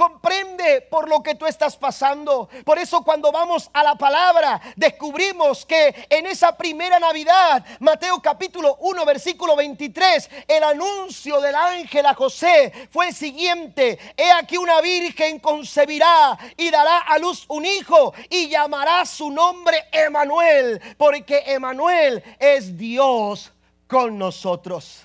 comprende 0.01 0.81
por 0.81 1.11
lo 1.11 1.23
que 1.23 1.35
tú 1.35 1.45
estás 1.45 1.77
pasando. 1.77 2.49
Por 2.65 2.79
eso 2.79 3.03
cuando 3.03 3.31
vamos 3.31 3.69
a 3.75 3.83
la 3.83 3.97
palabra, 3.97 4.59
descubrimos 4.75 5.67
que 5.67 6.07
en 6.09 6.27
esa 6.27 6.57
primera 6.57 6.99
Navidad, 6.99 7.63
Mateo 7.81 8.19
capítulo 8.23 8.79
1, 8.81 9.05
versículo 9.05 9.55
23, 9.57 10.31
el 10.49 10.65
anuncio 10.65 11.39
del 11.43 11.55
ángel 11.55 12.07
a 12.07 12.15
José 12.15 12.89
fue 12.91 13.09
el 13.09 13.15
siguiente. 13.15 13.99
He 14.17 14.33
aquí 14.33 14.57
una 14.57 14.81
virgen 14.81 15.39
concebirá 15.39 16.39
y 16.57 16.71
dará 16.71 17.01
a 17.01 17.19
luz 17.19 17.45
un 17.49 17.67
hijo 17.67 18.15
y 18.31 18.49
llamará 18.49 19.05
su 19.05 19.31
nombre 19.31 19.85
Emanuel, 19.93 20.81
porque 20.97 21.43
Emanuel 21.45 22.25
es 22.39 22.79
Dios 22.79 23.53
con 23.87 24.17
nosotros. 24.17 25.03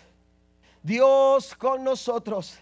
Dios 0.82 1.54
con 1.56 1.84
nosotros 1.84 2.60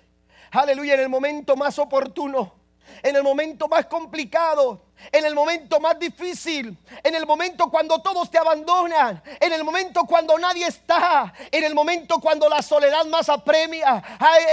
aleluya, 0.62 0.94
en 0.94 1.02
el 1.02 1.10
momento 1.10 1.56
más 1.56 1.80
oportuno, 1.80 2.54
en 3.02 3.16
el 3.16 3.24
momento 3.24 3.68
más 3.68 3.86
complicado, 3.88 4.86
en 5.12 5.26
el 5.26 5.34
momento 5.34 5.80
más 5.80 5.98
difícil, 5.98 6.78
en 7.04 7.16
el 7.16 7.26
momento 7.26 7.70
cuando 7.70 8.00
todos 8.02 8.30
te 8.30 8.38
abandonan, 8.38 9.22
en 9.40 9.52
el 9.52 9.64
momento 9.64 10.04
cuando 10.06 10.38
nadie 10.38 10.68
está, 10.68 11.34
en 11.52 11.64
el 11.64 11.74
momento 11.74 12.20
cuando 12.20 12.48
la 12.48 12.62
soledad 12.62 13.06
más 13.06 13.30
apremia, 13.30 14.04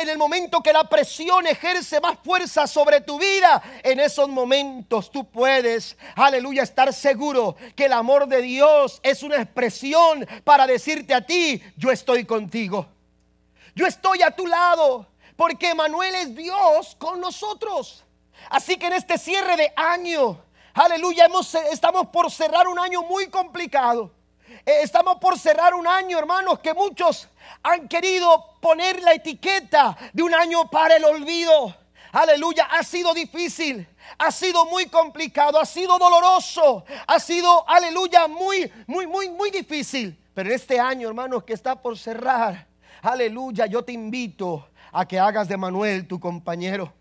en 0.01 0.09
el 0.09 0.19
momento 0.19 0.63
que 0.63 0.73
la 0.73 0.89
presión 0.89 1.47
ejerce 1.47 2.01
más 2.01 2.19
fuerza 2.25 2.67
sobre 2.67 3.01
tu 3.01 3.19
vida, 3.19 3.63
en 3.83 4.01
esos 4.01 4.29
momentos 4.29 5.11
tú 5.11 5.31
puedes, 5.31 5.97
aleluya, 6.17 6.63
estar 6.63 6.93
seguro 6.93 7.57
que 7.77 7.87
el 7.87 7.93
amor 7.93 8.27
de 8.27 8.43
Dios 8.43 9.01
es 9.03 9.23
una 9.23 9.37
expresión 9.37 10.27
para 10.45 10.67
decirte 10.67 11.15
a 11.15 11.25
ti, 11.25 11.63
yo 11.77 11.91
estoy 11.91 12.25
contigo. 12.25 12.87
Yo 13.75 13.87
estoy 13.87 14.23
a 14.23 14.33
tu 14.33 14.47
lado 14.49 15.10
porque 15.41 15.75
Manuel 15.75 16.15
es 16.17 16.37
Dios 16.37 16.95
con 16.99 17.19
nosotros. 17.19 18.05
Así 18.51 18.77
que 18.77 18.89
en 18.89 18.93
este 18.93 19.17
cierre 19.17 19.57
de 19.57 19.73
año, 19.75 20.39
aleluya, 20.75 21.29
estamos 21.73 22.09
por 22.09 22.31
cerrar 22.31 22.69
un 22.69 22.79
año 22.79 23.01
muy 23.05 23.29
complicado. 23.29 24.13
Eh, 24.67 24.81
estamos 24.83 25.17
por 25.17 25.39
cerrar 25.39 25.73
un 25.73 25.87
año, 25.87 26.19
hermanos, 26.19 26.59
que 26.59 26.75
muchos 26.75 27.27
han 27.63 27.89
querido 27.89 28.59
poner 28.61 29.01
la 29.01 29.15
etiqueta 29.15 29.97
de 30.13 30.23
un 30.23 30.35
año 30.35 30.69
para 30.69 30.97
el 30.97 31.07
olvido. 31.07 31.75
Aleluya, 32.13 32.65
ha 32.65 32.83
sido 32.83 33.15
difícil, 33.15 33.89
ha 34.19 34.31
sido 34.31 34.67
muy 34.67 34.91
complicado, 34.91 35.59
ha 35.59 35.65
sido 35.65 35.97
doloroso, 35.97 36.85
ha 37.07 37.19
sido, 37.19 37.67
aleluya, 37.67 38.29
muy, 38.29 38.71
muy, 38.87 39.07
muy, 39.07 39.31
muy 39.31 39.51
difícil. 39.51 40.23
Pero 40.35 40.53
este 40.53 40.79
año, 40.79 41.09
hermanos, 41.09 41.45
que 41.45 41.55
está 41.55 41.81
por 41.81 41.97
cerrar, 41.97 42.67
aleluya, 43.01 43.65
yo 43.65 43.83
te 43.83 43.93
invito 43.93 44.67
a 44.93 45.07
que 45.07 45.19
hagas 45.19 45.49
de 45.49 45.57
Manuel 45.57 46.07
tu 46.07 46.19
compañero 46.21 46.93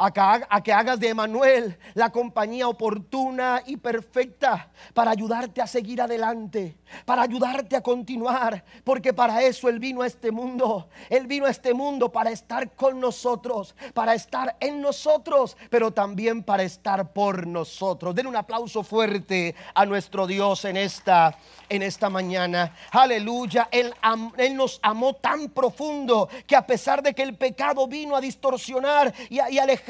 a 0.00 0.62
que, 0.62 0.72
hagas 0.72 0.98
de 0.98 1.08
Emanuel 1.08 1.78
la 1.94 2.10
compañía 2.10 2.68
oportuna 2.68 3.62
y 3.66 3.76
perfecta 3.76 4.70
para 4.94 5.10
ayudarte 5.10 5.60
a 5.60 5.66
seguir 5.66 6.00
adelante, 6.00 6.78
para 7.04 7.22
ayudarte 7.22 7.76
a 7.76 7.82
continuar, 7.82 8.64
porque 8.82 9.12
para 9.12 9.42
eso 9.42 9.68
Él 9.68 9.78
vino 9.78 10.00
a 10.00 10.06
este 10.06 10.30
mundo. 10.30 10.88
Él 11.10 11.26
vino 11.26 11.44
a 11.44 11.50
este 11.50 11.74
mundo 11.74 12.10
para 12.10 12.30
estar 12.30 12.74
con 12.74 12.98
nosotros, 12.98 13.74
para 13.92 14.14
estar 14.14 14.56
en 14.60 14.80
nosotros, 14.80 15.56
pero 15.68 15.90
también 15.90 16.42
para 16.42 16.62
estar 16.62 17.12
por 17.12 17.46
nosotros. 17.46 18.14
Den 18.14 18.26
un 18.26 18.36
aplauso 18.36 18.82
fuerte 18.82 19.54
a 19.74 19.84
nuestro 19.84 20.26
Dios 20.26 20.64
en 20.64 20.78
esta, 20.78 21.36
en 21.68 21.82
esta 21.82 22.08
mañana. 22.08 22.74
Aleluya. 22.90 23.68
Él, 23.70 23.94
él 24.38 24.56
nos 24.56 24.80
amó 24.82 25.14
tan 25.14 25.50
profundo 25.50 26.28
que 26.46 26.56
a 26.56 26.66
pesar 26.66 27.02
de 27.02 27.12
que 27.12 27.22
el 27.22 27.36
pecado 27.36 27.86
vino 27.86 28.16
a 28.16 28.20
distorsionar 28.20 29.12
y 29.28 29.58
alejar 29.58 29.89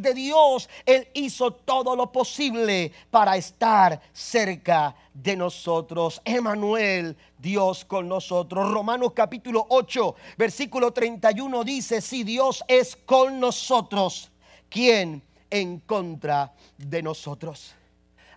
de 0.00 0.14
Dios, 0.14 0.68
Él 0.86 1.08
hizo 1.14 1.52
todo 1.52 1.96
lo 1.96 2.12
posible 2.12 2.92
para 3.10 3.36
estar 3.36 4.00
cerca 4.12 4.94
de 5.12 5.36
nosotros. 5.36 6.22
Emanuel, 6.24 7.16
Dios 7.38 7.84
con 7.84 8.08
nosotros. 8.08 8.70
Romanos 8.70 9.12
capítulo 9.14 9.66
8, 9.68 10.14
versículo 10.38 10.92
31 10.92 11.64
dice, 11.64 12.00
si 12.00 12.22
Dios 12.22 12.62
es 12.68 12.94
con 12.94 13.40
nosotros, 13.40 14.30
¿quién 14.68 15.22
en 15.50 15.80
contra 15.80 16.52
de 16.78 17.02
nosotros? 17.02 17.74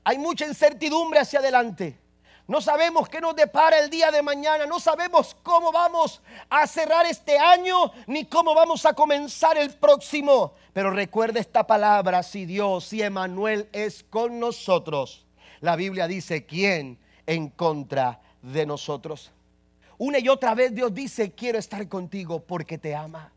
Hay 0.03 0.17
mucha 0.17 0.47
incertidumbre 0.47 1.19
hacia 1.19 1.37
adelante. 1.37 1.99
No 2.47 2.61
sabemos 2.61 3.09
qué 3.09 3.19
nos 3.19 3.35
depara 3.35 3.79
el 3.79 3.89
día 3.89 4.11
de 4.11 4.21
mañana. 4.21 4.67
No 4.67 4.79
sabemos 4.79 5.35
cómo 5.41 5.71
vamos 5.71 6.21
a 6.49 6.67
cerrar 6.67 7.05
este 7.07 7.39
año 7.39 7.91
ni 8.05 8.25
cómo 8.25 8.53
vamos 8.53 8.85
a 8.85 8.93
comenzar 8.93 9.57
el 9.57 9.73
próximo. 9.73 10.53
Pero 10.71 10.91
recuerda 10.91 11.39
esta 11.39 11.65
palabra, 11.65 12.21
si 12.21 12.45
Dios, 12.45 12.85
si 12.85 13.01
Emanuel 13.01 13.67
es 13.71 14.03
con 14.03 14.39
nosotros. 14.39 15.25
La 15.59 15.75
Biblia 15.75 16.07
dice, 16.07 16.45
¿quién 16.45 16.99
en 17.25 17.49
contra 17.49 18.21
de 18.43 18.67
nosotros? 18.67 19.31
Una 19.97 20.19
y 20.19 20.29
otra 20.29 20.53
vez 20.53 20.75
Dios 20.75 20.93
dice, 20.93 21.31
quiero 21.31 21.57
estar 21.57 21.87
contigo 21.87 22.41
porque 22.41 22.77
te 22.77 22.93
ama. 22.93 23.31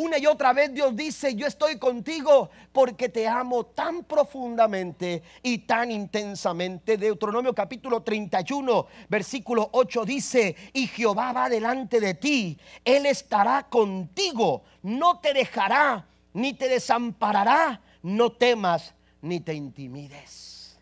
Una 0.00 0.16
y 0.16 0.26
otra 0.26 0.52
vez 0.52 0.72
Dios 0.72 0.94
dice, 0.94 1.34
yo 1.34 1.48
estoy 1.48 1.76
contigo 1.76 2.50
porque 2.70 3.08
te 3.08 3.26
amo 3.26 3.66
tan 3.66 4.04
profundamente 4.04 5.24
y 5.42 5.58
tan 5.58 5.90
intensamente. 5.90 6.96
Deuteronomio 6.96 7.52
capítulo 7.52 8.04
31, 8.04 8.86
versículo 9.08 9.68
8 9.72 10.04
dice, 10.04 10.54
y 10.72 10.86
Jehová 10.86 11.32
va 11.32 11.48
delante 11.48 11.98
de 11.98 12.14
ti, 12.14 12.56
Él 12.84 13.06
estará 13.06 13.68
contigo, 13.68 14.62
no 14.84 15.18
te 15.18 15.34
dejará 15.34 16.06
ni 16.32 16.52
te 16.52 16.68
desamparará 16.68 17.82
no 18.00 18.30
temas 18.30 18.94
ni 19.20 19.40
te 19.40 19.52
intimides. 19.52 20.78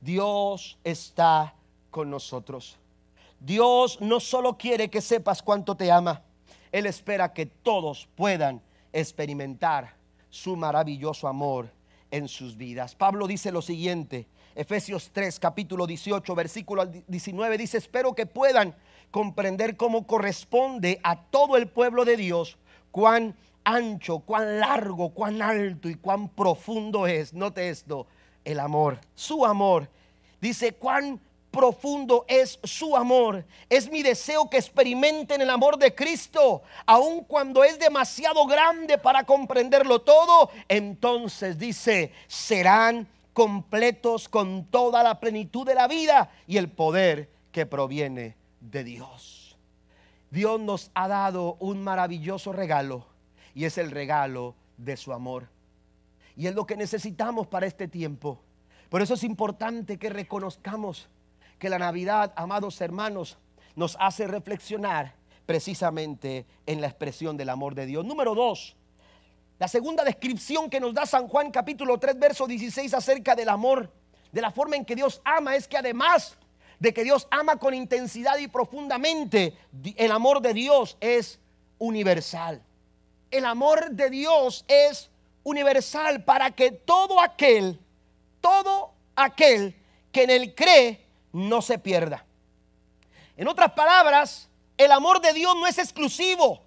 Dios 0.00 0.78
está 0.84 1.56
con 1.90 2.08
nosotros. 2.08 2.78
Dios 3.40 4.00
no 4.00 4.20
solo 4.20 4.56
quiere 4.56 4.88
que 4.88 5.00
sepas 5.00 5.42
cuánto 5.42 5.76
te 5.76 5.90
ama, 5.90 6.22
Él 6.72 6.86
espera 6.86 7.32
que 7.32 7.46
todos 7.46 8.08
puedan 8.14 8.60
experimentar 8.92 9.94
su 10.30 10.56
maravilloso 10.56 11.28
amor 11.28 11.72
en 12.10 12.28
sus 12.28 12.56
vidas. 12.56 12.94
Pablo 12.94 13.26
dice 13.26 13.52
lo 13.52 13.62
siguiente, 13.62 14.26
Efesios 14.54 15.10
3, 15.12 15.38
capítulo 15.38 15.86
18, 15.86 16.34
versículo 16.34 16.86
19, 16.86 17.58
dice, 17.58 17.78
espero 17.78 18.14
que 18.14 18.26
puedan 18.26 18.74
comprender 19.10 19.76
cómo 19.76 20.06
corresponde 20.06 21.00
a 21.02 21.20
todo 21.20 21.56
el 21.56 21.68
pueblo 21.68 22.04
de 22.04 22.16
Dios 22.16 22.58
cuán 22.90 23.36
ancho, 23.64 24.20
cuán 24.20 24.58
largo, 24.60 25.10
cuán 25.10 25.42
alto 25.42 25.88
y 25.88 25.94
cuán 25.94 26.28
profundo 26.28 27.06
es, 27.06 27.32
note 27.32 27.68
esto, 27.68 28.06
el 28.44 28.58
amor, 28.60 29.00
su 29.14 29.44
amor. 29.44 29.88
Dice, 30.40 30.72
cuán 30.72 31.20
profundo 31.50 32.24
es 32.28 32.58
su 32.64 32.96
amor. 32.96 33.44
Es 33.68 33.90
mi 33.90 34.02
deseo 34.02 34.48
que 34.48 34.58
experimenten 34.58 35.40
el 35.40 35.50
amor 35.50 35.78
de 35.78 35.94
Cristo, 35.94 36.62
aun 36.86 37.24
cuando 37.24 37.64
es 37.64 37.78
demasiado 37.78 38.46
grande 38.46 38.98
para 38.98 39.24
comprenderlo 39.24 40.00
todo. 40.00 40.50
Entonces 40.68 41.58
dice, 41.58 42.12
serán 42.26 43.08
completos 43.32 44.28
con 44.28 44.64
toda 44.66 45.02
la 45.02 45.20
plenitud 45.20 45.66
de 45.66 45.74
la 45.74 45.88
vida 45.88 46.30
y 46.46 46.56
el 46.56 46.70
poder 46.70 47.30
que 47.52 47.66
proviene 47.66 48.36
de 48.60 48.84
Dios. 48.84 49.56
Dios 50.30 50.60
nos 50.60 50.90
ha 50.94 51.08
dado 51.08 51.56
un 51.58 51.82
maravilloso 51.82 52.52
regalo 52.52 53.06
y 53.54 53.64
es 53.64 53.78
el 53.78 53.90
regalo 53.90 54.54
de 54.76 54.96
su 54.96 55.12
amor. 55.12 55.48
Y 56.36 56.46
es 56.46 56.54
lo 56.54 56.66
que 56.66 56.76
necesitamos 56.76 57.48
para 57.48 57.66
este 57.66 57.88
tiempo. 57.88 58.40
Por 58.88 59.02
eso 59.02 59.14
es 59.14 59.24
importante 59.24 59.98
que 59.98 60.10
reconozcamos 60.10 61.08
que 61.60 61.68
la 61.68 61.78
Navidad, 61.78 62.32
amados 62.34 62.80
hermanos, 62.80 63.38
nos 63.76 63.96
hace 64.00 64.26
reflexionar 64.26 65.14
precisamente 65.46 66.46
en 66.66 66.80
la 66.80 66.88
expresión 66.88 67.36
del 67.36 67.50
amor 67.50 67.74
de 67.74 67.86
Dios. 67.86 68.04
Número 68.04 68.34
dos, 68.34 68.74
la 69.58 69.68
segunda 69.68 70.02
descripción 70.02 70.70
que 70.70 70.80
nos 70.80 70.94
da 70.94 71.04
San 71.04 71.28
Juan 71.28 71.50
capítulo 71.50 71.98
3, 71.98 72.18
verso 72.18 72.46
16 72.46 72.94
acerca 72.94 73.36
del 73.36 73.50
amor, 73.50 73.92
de 74.32 74.40
la 74.40 74.50
forma 74.50 74.76
en 74.76 74.86
que 74.86 74.96
Dios 74.96 75.20
ama, 75.22 75.54
es 75.54 75.68
que 75.68 75.76
además 75.76 76.38
de 76.78 76.94
que 76.94 77.04
Dios 77.04 77.28
ama 77.30 77.56
con 77.56 77.74
intensidad 77.74 78.38
y 78.38 78.48
profundamente, 78.48 79.54
el 79.96 80.12
amor 80.12 80.40
de 80.40 80.54
Dios 80.54 80.96
es 80.98 81.38
universal. 81.78 82.62
El 83.30 83.44
amor 83.44 83.90
de 83.90 84.08
Dios 84.08 84.64
es 84.66 85.10
universal 85.42 86.24
para 86.24 86.52
que 86.52 86.70
todo 86.72 87.20
aquel, 87.20 87.78
todo 88.40 88.94
aquel 89.14 89.76
que 90.10 90.22
en 90.22 90.30
él 90.30 90.54
cree, 90.54 91.09
no 91.32 91.62
se 91.62 91.78
pierda. 91.78 92.24
En 93.36 93.48
otras 93.48 93.72
palabras, 93.72 94.48
el 94.76 94.92
amor 94.92 95.20
de 95.20 95.32
Dios 95.32 95.54
no 95.56 95.66
es 95.66 95.78
exclusivo 95.78 96.62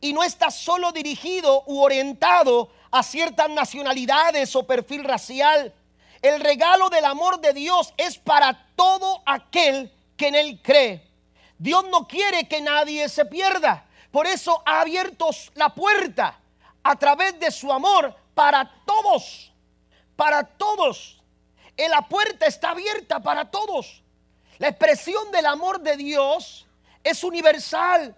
y 0.00 0.12
no 0.12 0.22
está 0.22 0.50
solo 0.50 0.92
dirigido 0.92 1.62
u 1.66 1.80
orientado 1.80 2.70
a 2.90 3.02
ciertas 3.02 3.50
nacionalidades 3.50 4.54
o 4.56 4.66
perfil 4.66 5.04
racial. 5.04 5.74
El 6.22 6.40
regalo 6.40 6.90
del 6.90 7.04
amor 7.04 7.40
de 7.40 7.52
Dios 7.52 7.92
es 7.96 8.18
para 8.18 8.66
todo 8.74 9.22
aquel 9.26 9.92
que 10.16 10.28
en 10.28 10.34
él 10.34 10.60
cree. 10.62 11.06
Dios 11.58 11.84
no 11.90 12.06
quiere 12.06 12.48
que 12.48 12.60
nadie 12.60 13.08
se 13.08 13.24
pierda. 13.24 13.86
Por 14.10 14.26
eso 14.26 14.62
ha 14.64 14.80
abierto 14.80 15.30
la 15.54 15.74
puerta 15.74 16.38
a 16.82 16.96
través 16.96 17.38
de 17.38 17.50
su 17.50 17.72
amor 17.72 18.14
para 18.34 18.70
todos. 18.86 19.52
Para 20.14 20.44
todos. 20.44 21.22
La 21.76 22.02
puerta 22.02 22.46
está 22.46 22.70
abierta 22.70 23.20
para 23.20 23.50
todos. 23.50 24.02
La 24.58 24.68
expresión 24.68 25.30
del 25.32 25.46
amor 25.46 25.80
de 25.80 25.96
Dios 25.96 26.66
es 27.04 27.22
universal, 27.22 28.14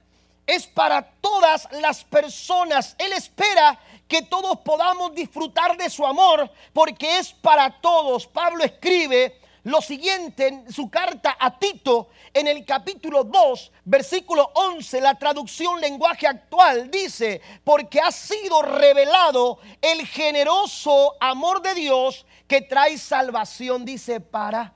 es 0.46 0.66
para 0.66 1.02
todas 1.02 1.68
las 1.72 2.04
personas. 2.04 2.94
Él 2.98 3.12
espera 3.12 3.78
que 4.06 4.22
todos 4.22 4.60
podamos 4.60 5.14
disfrutar 5.14 5.76
de 5.76 5.90
su 5.90 6.06
amor 6.06 6.50
porque 6.72 7.18
es 7.18 7.32
para 7.32 7.80
todos. 7.80 8.26
Pablo 8.26 8.64
escribe 8.64 9.40
lo 9.64 9.82
siguiente 9.82 10.46
en 10.46 10.72
su 10.72 10.88
carta 10.88 11.36
a 11.38 11.58
Tito 11.58 12.08
en 12.32 12.46
el 12.46 12.64
capítulo 12.64 13.24
2, 13.24 13.72
versículo 13.84 14.50
11, 14.54 15.00
la 15.00 15.16
traducción 15.16 15.80
lenguaje 15.80 16.26
actual 16.26 16.90
dice, 16.90 17.42
porque 17.64 18.00
ha 18.00 18.12
sido 18.12 18.62
revelado 18.62 19.58
el 19.82 20.06
generoso 20.06 21.16
amor 21.20 21.60
de 21.60 21.74
Dios 21.74 22.24
que 22.46 22.62
trae 22.62 22.96
salvación, 22.96 23.84
dice, 23.84 24.20
para 24.20 24.72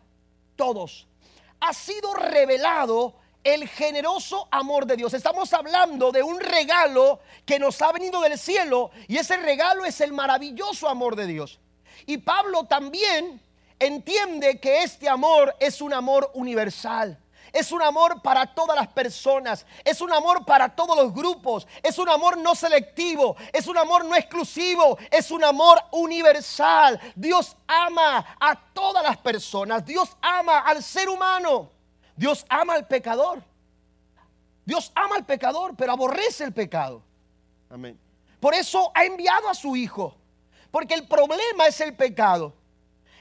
todos 0.56 1.06
ha 1.62 1.72
sido 1.72 2.12
revelado 2.14 3.14
el 3.44 3.68
generoso 3.68 4.48
amor 4.50 4.84
de 4.84 4.96
Dios. 4.96 5.14
Estamos 5.14 5.52
hablando 5.52 6.10
de 6.10 6.20
un 6.20 6.40
regalo 6.40 7.20
que 7.46 7.60
nos 7.60 7.80
ha 7.82 7.92
venido 7.92 8.20
del 8.20 8.36
cielo 8.36 8.90
y 9.06 9.16
ese 9.16 9.36
regalo 9.36 9.84
es 9.84 10.00
el 10.00 10.12
maravilloso 10.12 10.88
amor 10.88 11.14
de 11.14 11.28
Dios. 11.28 11.60
Y 12.04 12.18
Pablo 12.18 12.64
también 12.64 13.40
entiende 13.78 14.58
que 14.58 14.82
este 14.82 15.08
amor 15.08 15.54
es 15.60 15.80
un 15.80 15.94
amor 15.94 16.32
universal. 16.34 17.21
Es 17.52 17.70
un 17.70 17.82
amor 17.82 18.22
para 18.22 18.46
todas 18.46 18.74
las 18.74 18.88
personas. 18.88 19.66
Es 19.84 20.00
un 20.00 20.10
amor 20.12 20.44
para 20.44 20.74
todos 20.74 20.96
los 20.96 21.12
grupos. 21.12 21.66
Es 21.82 21.98
un 21.98 22.08
amor 22.08 22.38
no 22.38 22.54
selectivo. 22.54 23.36
Es 23.52 23.66
un 23.66 23.76
amor 23.76 24.06
no 24.06 24.16
exclusivo. 24.16 24.96
Es 25.10 25.30
un 25.30 25.44
amor 25.44 25.78
universal. 25.90 26.98
Dios 27.14 27.54
ama 27.66 28.36
a 28.40 28.56
todas 28.72 29.02
las 29.02 29.18
personas. 29.18 29.84
Dios 29.84 30.16
ama 30.22 30.60
al 30.60 30.82
ser 30.82 31.10
humano. 31.10 31.70
Dios 32.16 32.46
ama 32.48 32.72
al 32.74 32.86
pecador. 32.86 33.42
Dios 34.64 34.90
ama 34.94 35.16
al 35.16 35.26
pecador, 35.26 35.74
pero 35.76 35.92
aborrece 35.92 36.44
el 36.44 36.54
pecado. 36.54 37.02
Amén. 37.68 37.98
Por 38.40 38.54
eso 38.54 38.90
ha 38.94 39.04
enviado 39.04 39.48
a 39.48 39.54
su 39.54 39.76
Hijo. 39.76 40.16
Porque 40.70 40.94
el 40.94 41.06
problema 41.06 41.66
es 41.66 41.80
el 41.82 41.94
pecado. 41.94 42.54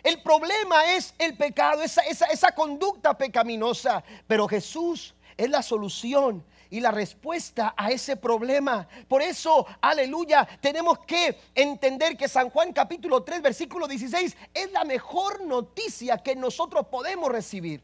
El 0.04 0.22
problema 0.22 0.94
es 0.94 1.14
el 1.18 1.38
pecado, 1.38 1.84
esa, 1.84 2.02
esa, 2.02 2.52
conducta 2.54 3.18
pecaminosa. 3.18 4.04
Pero 4.28 4.48
Jesús 4.48 5.14
es 5.38 5.50
la 5.50 5.62
solución 5.62 6.44
y 6.72 6.80
la 6.80 6.90
respuesta 6.90 7.76
a 7.78 7.92
ese 7.92 8.16
problema. 8.16 8.88
Por 9.08 9.22
eso, 9.22 9.68
aleluya, 9.82 10.48
tenemos 10.62 11.00
que 11.00 11.38
entender 11.54 12.18
que 12.18 12.28
San 12.28 12.50
Juan 12.50 12.74
capítulo 12.74 13.24
3, 13.24 13.42
versículo 13.42 13.88
16 13.88 14.36
es 14.54 14.72
la 14.72 14.86
mejor 14.86 15.42
noticia 15.42 16.18
que 16.18 16.36
nosotros 16.36 16.88
podemos 16.88 17.30
recibir. 17.30 17.84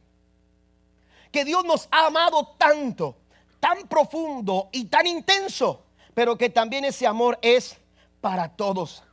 Que 1.31 1.43
Dios 1.43 1.65
nos 1.65 1.89
ha 1.91 2.07
amado 2.07 2.55
tanto, 2.57 3.17
tan 3.59 3.87
profundo 3.87 4.69
y 4.71 4.85
tan 4.85 5.05
intenso, 5.05 5.83
pero 6.13 6.37
que 6.37 6.49
también 6.49 6.85
ese 6.85 7.05
amor 7.05 7.37
es 7.41 7.77
para 8.21 8.49
todos. 8.55 9.03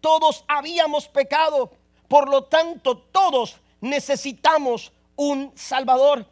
Todos 0.00 0.44
habíamos 0.48 1.06
pecado, 1.06 1.72
por 2.08 2.28
lo 2.28 2.44
tanto, 2.44 2.98
todos 2.98 3.56
necesitamos 3.80 4.92
un 5.16 5.52
Salvador. 5.54 6.26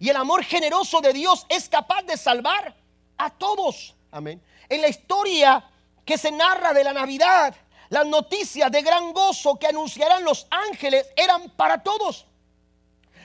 Y 0.00 0.08
el 0.08 0.16
amor 0.16 0.42
generoso 0.42 1.00
de 1.00 1.12
Dios 1.12 1.46
es 1.48 1.68
capaz 1.68 2.02
de 2.02 2.16
salvar 2.16 2.74
a 3.18 3.30
todos. 3.30 3.94
Amén. 4.10 4.42
En 4.68 4.80
la 4.80 4.88
historia 4.88 5.64
que 6.04 6.16
se 6.16 6.32
narra 6.32 6.72
de 6.72 6.84
la 6.84 6.92
Navidad, 6.92 7.54
las 7.90 8.06
noticias 8.06 8.70
de 8.70 8.82
gran 8.82 9.12
gozo 9.12 9.58
que 9.58 9.66
anunciarán 9.66 10.24
los 10.24 10.46
ángeles 10.50 11.06
eran 11.16 11.50
para 11.50 11.82
todos. 11.82 12.26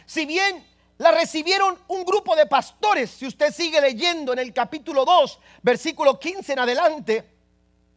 Si 0.05 0.25
bien 0.25 0.65
la 0.97 1.11
recibieron 1.11 1.79
un 1.87 2.03
grupo 2.03 2.35
de 2.35 2.45
pastores, 2.45 3.11
si 3.11 3.25
usted 3.25 3.53
sigue 3.53 3.79
leyendo 3.81 4.33
en 4.33 4.39
el 4.39 4.53
capítulo 4.53 5.05
2, 5.05 5.39
versículo 5.61 6.19
15 6.19 6.53
en 6.53 6.59
adelante, 6.59 7.32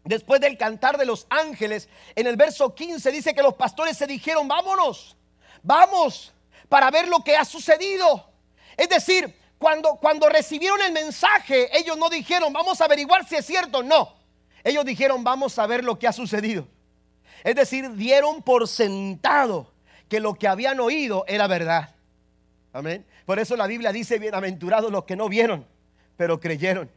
Después 0.06 0.40
del 0.40 0.56
cantar 0.56 0.98
de 0.98 1.04
los 1.04 1.26
ángeles, 1.30 1.88
en 2.14 2.28
el 2.28 2.36
verso 2.36 2.74
15 2.74 3.10
dice 3.10 3.34
que 3.34 3.42
los 3.42 3.54
pastores 3.54 3.96
se 3.96 4.06
dijeron, 4.06 4.46
vámonos, 4.46 5.16
vamos 5.64 6.32
para 6.68 6.92
ver 6.92 7.08
lo 7.08 7.24
que 7.24 7.36
ha 7.36 7.44
sucedido. 7.44 8.30
Es 8.76 8.88
decir, 8.88 9.36
cuando, 9.58 9.96
cuando 9.96 10.28
recibieron 10.28 10.80
el 10.80 10.92
mensaje, 10.92 11.76
ellos 11.76 11.98
no 11.98 12.08
dijeron, 12.08 12.52
vamos 12.52 12.80
a 12.80 12.84
averiguar 12.84 13.26
si 13.26 13.34
es 13.34 13.44
cierto, 13.44 13.82
no. 13.82 14.14
Ellos 14.62 14.84
dijeron, 14.84 15.24
vamos 15.24 15.58
a 15.58 15.66
ver 15.66 15.82
lo 15.82 15.98
que 15.98 16.06
ha 16.06 16.12
sucedido. 16.12 16.68
Es 17.42 17.56
decir, 17.56 17.90
dieron 17.94 18.42
por 18.42 18.68
sentado 18.68 19.72
que 20.08 20.20
lo 20.20 20.34
que 20.34 20.46
habían 20.46 20.78
oído 20.78 21.24
era 21.26 21.48
verdad. 21.48 21.96
Amén. 22.72 23.04
Por 23.24 23.40
eso 23.40 23.56
la 23.56 23.66
Biblia 23.66 23.90
dice, 23.90 24.20
bienaventurados 24.20 24.92
los 24.92 25.02
que 25.02 25.16
no 25.16 25.28
vieron, 25.28 25.66
pero 26.16 26.38
creyeron. 26.38 26.88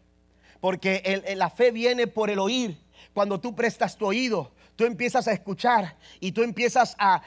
Porque 0.62 1.34
la 1.36 1.50
fe 1.50 1.72
viene 1.72 2.06
por 2.06 2.30
el 2.30 2.38
oír 2.38 2.78
cuando 3.14 3.40
tú 3.40 3.56
prestas 3.56 3.98
tu 3.98 4.06
oído, 4.06 4.52
tú 4.80 4.86
empiezas 4.86 5.28
a 5.28 5.34
escuchar 5.34 5.98
y 6.22 6.32
tú 6.32 6.42
empiezas 6.42 6.96
a, 6.98 7.22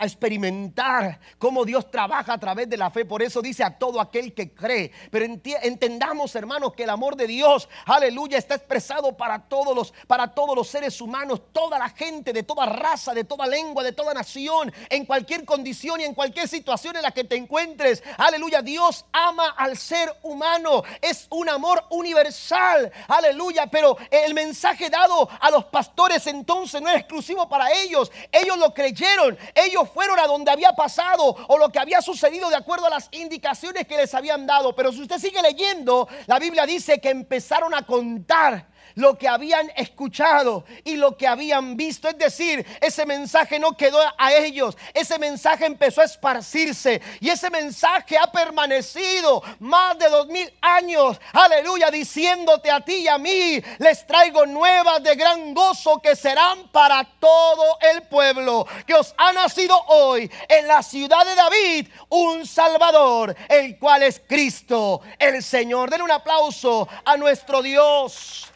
experimentar 0.00 1.18
cómo 1.38 1.64
Dios 1.64 1.90
trabaja 1.90 2.34
a 2.34 2.38
través 2.38 2.70
de 2.70 2.76
la 2.76 2.88
fe. 2.88 3.04
Por 3.04 3.20
eso 3.20 3.42
dice 3.42 3.64
a 3.64 3.76
todo 3.76 4.00
aquel 4.00 4.32
que 4.32 4.54
cree. 4.54 4.92
Pero 5.10 5.24
entendamos, 5.24 6.36
hermanos, 6.36 6.72
que 6.74 6.84
el 6.84 6.90
amor 6.90 7.16
de 7.16 7.26
Dios, 7.26 7.68
aleluya, 7.84 8.38
está 8.38 8.54
expresado 8.54 9.16
para 9.16 9.48
todos 9.48 9.74
los, 9.74 9.92
para 10.06 10.28
todos 10.28 10.54
los 10.54 10.68
seres 10.68 11.00
humanos, 11.00 11.40
toda 11.50 11.80
la 11.80 11.88
gente, 11.88 12.32
de 12.32 12.44
toda 12.44 12.64
raza, 12.66 13.12
de 13.12 13.24
toda 13.24 13.48
lengua, 13.48 13.82
de 13.82 13.92
toda 13.92 14.14
nación, 14.14 14.72
en 14.88 15.04
cualquier 15.04 15.44
condición 15.44 16.00
y 16.00 16.04
en 16.04 16.14
cualquier 16.14 16.46
situación 16.46 16.94
en 16.94 17.02
la 17.02 17.10
que 17.10 17.24
te 17.24 17.34
encuentres. 17.34 18.04
Aleluya, 18.18 18.62
Dios 18.62 19.04
ama 19.10 19.48
al 19.58 19.76
ser 19.76 20.14
humano. 20.22 20.84
Es 21.02 21.26
un 21.30 21.48
amor 21.48 21.82
universal. 21.90 22.92
Aleluya, 23.08 23.66
pero 23.66 23.96
el 24.12 24.32
mensaje 24.32 24.90
dado 24.90 25.28
a 25.40 25.50
los 25.50 25.64
pastores 25.64 26.28
entonces 26.38 26.80
no 26.80 26.88
es 26.88 26.96
exclusivo 26.96 27.48
para 27.48 27.72
ellos. 27.72 28.10
Ellos 28.30 28.58
lo 28.58 28.72
creyeron. 28.72 29.36
Ellos 29.54 29.88
fueron 29.92 30.18
a 30.18 30.26
donde 30.26 30.50
había 30.50 30.72
pasado 30.72 31.36
o 31.48 31.58
lo 31.58 31.70
que 31.70 31.78
había 31.78 32.00
sucedido 32.02 32.48
de 32.48 32.56
acuerdo 32.56 32.86
a 32.86 32.90
las 32.90 33.08
indicaciones 33.12 33.86
que 33.86 33.96
les 33.96 34.14
habían 34.14 34.46
dado. 34.46 34.74
Pero 34.74 34.92
si 34.92 35.02
usted 35.02 35.18
sigue 35.18 35.42
leyendo, 35.42 36.08
la 36.26 36.38
Biblia 36.38 36.66
dice 36.66 37.00
que 37.00 37.10
empezaron 37.10 37.74
a 37.74 37.82
contar 37.82 38.68
lo 38.94 39.16
que 39.16 39.28
habían 39.28 39.70
escuchado 39.76 40.64
y 40.84 40.96
lo 40.96 41.16
que 41.16 41.26
habían 41.26 41.76
visto. 41.76 42.08
Es 42.08 42.18
decir, 42.18 42.66
ese 42.80 43.06
mensaje 43.06 43.58
no 43.58 43.76
quedó 43.76 44.00
a 44.18 44.32
ellos, 44.32 44.76
ese 44.94 45.18
mensaje 45.18 45.66
empezó 45.66 46.00
a 46.00 46.04
esparcirse 46.04 47.00
y 47.20 47.28
ese 47.28 47.50
mensaje 47.50 48.18
ha 48.18 48.30
permanecido 48.30 49.42
más 49.60 49.98
de 49.98 50.08
dos 50.08 50.26
mil 50.28 50.52
años. 50.60 51.20
Aleluya, 51.32 51.90
diciéndote 51.90 52.70
a 52.70 52.80
ti 52.80 52.94
y 52.96 53.08
a 53.08 53.18
mí, 53.18 53.62
les 53.78 54.06
traigo 54.06 54.46
nuevas 54.46 55.02
de 55.02 55.14
gran 55.14 55.54
gozo 55.54 56.00
que 56.00 56.16
serán 56.16 56.68
para 56.68 57.04
todo 57.20 57.78
el 57.92 58.02
pueblo, 58.02 58.66
que 58.86 58.94
os 58.94 59.14
ha 59.18 59.32
nacido 59.32 59.78
hoy 59.88 60.30
en 60.48 60.66
la 60.66 60.82
ciudad 60.82 61.24
de 61.24 61.34
David 61.34 61.88
un 62.08 62.46
Salvador, 62.46 63.36
el 63.48 63.78
cual 63.78 64.02
es 64.02 64.22
Cristo, 64.26 65.02
el 65.18 65.42
Señor. 65.42 65.90
Den 65.90 66.02
un 66.02 66.10
aplauso 66.10 66.88
a 67.04 67.16
nuestro 67.16 67.62
Dios. 67.62 68.52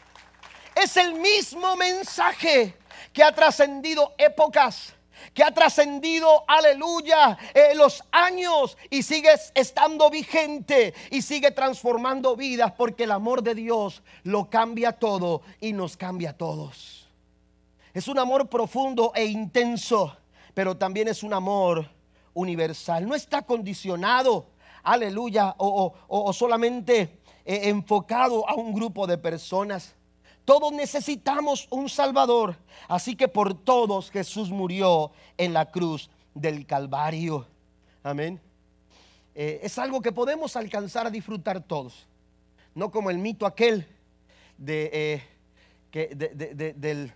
Es 0.75 0.97
el 0.97 1.15
mismo 1.15 1.75
mensaje 1.75 2.75
que 3.13 3.23
ha 3.23 3.33
trascendido 3.33 4.13
épocas, 4.17 4.93
que 5.33 5.43
ha 5.43 5.51
trascendido, 5.51 6.43
aleluya, 6.47 7.37
eh, 7.53 7.75
los 7.75 8.03
años 8.11 8.77
y 8.89 9.03
sigue 9.03 9.29
estando 9.53 10.09
vigente 10.09 10.93
y 11.09 11.21
sigue 11.21 11.51
transformando 11.51 12.35
vidas 12.35 12.73
porque 12.77 13.03
el 13.03 13.11
amor 13.11 13.43
de 13.43 13.55
Dios 13.55 14.01
lo 14.23 14.49
cambia 14.49 14.93
todo 14.93 15.41
y 15.59 15.73
nos 15.73 15.97
cambia 15.97 16.31
a 16.31 16.37
todos. 16.37 17.07
Es 17.93 18.07
un 18.07 18.19
amor 18.19 18.49
profundo 18.49 19.11
e 19.13 19.25
intenso, 19.25 20.15
pero 20.53 20.77
también 20.77 21.09
es 21.09 21.23
un 21.23 21.33
amor 21.33 21.89
universal. 22.33 23.07
No 23.07 23.15
está 23.15 23.41
condicionado, 23.41 24.47
aleluya, 24.83 25.55
o, 25.57 26.31
solamente 26.33 27.19
eh, 27.43 27.69
enfocado 27.69 28.47
a 28.47 28.55
un 28.55 28.73
grupo 28.73 29.05
de 29.07 29.17
personas. 29.17 29.95
Todos 30.45 30.71
necesitamos 30.73 31.67
un 31.69 31.89
Salvador. 31.89 32.55
Así 32.87 33.15
que 33.15 33.27
por 33.27 33.53
todos 33.53 34.09
Jesús 34.09 34.49
murió 34.49 35.11
en 35.37 35.53
la 35.53 35.71
cruz 35.71 36.09
del 36.33 36.65
Calvario. 36.65 37.47
Amén. 38.03 38.41
Eh, 39.35 39.59
es 39.63 39.77
algo 39.77 40.01
que 40.01 40.11
podemos 40.11 40.55
alcanzar 40.55 41.07
a 41.07 41.11
disfrutar 41.11 41.61
todos. 41.61 42.07
No 42.73 42.91
como 42.91 43.09
el 43.09 43.17
mito 43.17 43.45
aquel 43.45 43.87
de, 44.57 44.89
eh, 44.93 45.23
que, 45.91 46.07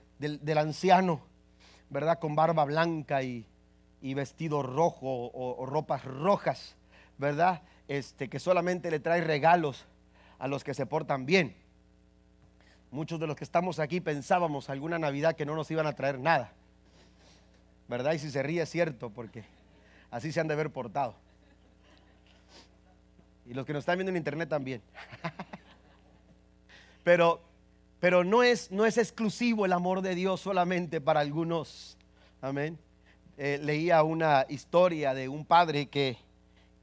del, 0.10 0.58
anciano, 0.58 1.22
¿verdad? 1.90 2.20
Con 2.20 2.36
barba 2.36 2.66
blanca 2.66 3.24
y, 3.24 3.46
vestido 4.02 4.62
rojo 4.62 5.08
o, 5.08 5.56
o, 5.58 5.66
ropas 5.66 6.06
rojas, 6.06 6.76
¿verdad? 7.18 7.64
Este, 7.88 8.30
que 8.30 8.40
solamente 8.40 8.92
le 8.92 9.00
trae 9.00 9.22
regalos 9.22 9.86
a 10.38 10.48
los 10.48 10.64
que 10.64 10.76
se 10.76 10.86
portan 10.86 11.26
bien. 11.26 11.56
Muchos 12.96 13.20
de 13.20 13.28
los 13.28 13.36
que 13.36 13.44
estamos 13.44 13.80
aquí 13.80 14.00
pensábamos 14.00 14.70
alguna 14.70 14.98
Navidad 14.98 15.36
que 15.36 15.46
no 15.46 15.54
nos 15.54 15.70
iban 15.70 15.86
a 15.86 15.92
traer 15.92 16.18
nada. 16.18 16.54
¿Verdad? 17.90 18.14
Y 18.14 18.20
si 18.20 18.32
se 18.32 18.42
ríe 18.42 18.62
es 18.62 18.70
cierto, 18.70 19.10
porque 19.10 19.44
así 20.12 20.32
se 20.32 20.40
han 20.40 20.48
de 20.48 20.56
ver 20.56 20.70
portado. 20.70 21.14
Y 23.46 23.54
los 23.54 23.66
que 23.66 23.74
nos 23.74 23.82
están 23.82 23.98
viendo 23.98 24.12
en 24.12 24.16
internet 24.16 24.48
también. 24.48 24.82
pero, 27.04 27.42
pero 28.00 28.24
no, 28.24 28.44
es, 28.44 28.72
no 28.72 28.86
es 28.86 28.98
exclusivo 28.98 29.66
el 29.66 29.74
amor 29.74 30.02
de 30.02 30.16
Dios 30.16 30.40
solamente 30.40 31.02
para 31.02 31.20
algunos. 31.20 31.98
Amén. 32.42 32.80
Eh, 33.38 33.60
leía 33.62 34.04
una 34.04 34.46
historia 34.48 35.14
de 35.14 35.28
un 35.28 35.44
padre 35.44 35.88
que, 35.88 36.18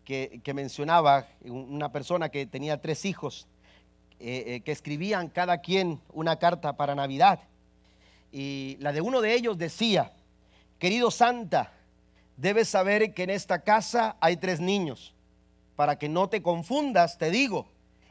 que, 0.04 0.42
que 0.44 0.52
mencionaba, 0.52 1.26
una 1.42 1.90
persona 1.90 2.28
que 2.28 2.44
tenía 2.44 2.82
tres 2.82 3.06
hijos 3.06 3.48
eh, 4.24 4.44
eh, 4.46 4.60
que 4.60 4.70
escribían 4.70 5.28
cada 5.28 5.58
quien 5.58 6.00
una 6.12 6.36
carta 6.38 6.76
para 6.76 6.94
Navidad. 6.94 7.40
Y 8.30 8.76
la 8.78 8.92
de 8.92 9.00
uno 9.00 9.20
de 9.20 9.34
ellos 9.34 9.58
decía, 9.58 10.12
querido 10.78 11.10
Santa, 11.10 11.72
debes 12.36 12.68
saber 12.68 13.14
que 13.14 13.24
en 13.24 13.30
esta 13.30 13.64
casa 13.64 14.16
hay 14.20 14.36
tres 14.36 14.60
niños. 14.60 15.12
Para 15.74 15.98
que 15.98 16.08
no 16.08 16.28
te 16.28 16.40
confundas, 16.40 17.18
te 17.18 17.32
digo, 17.32 17.66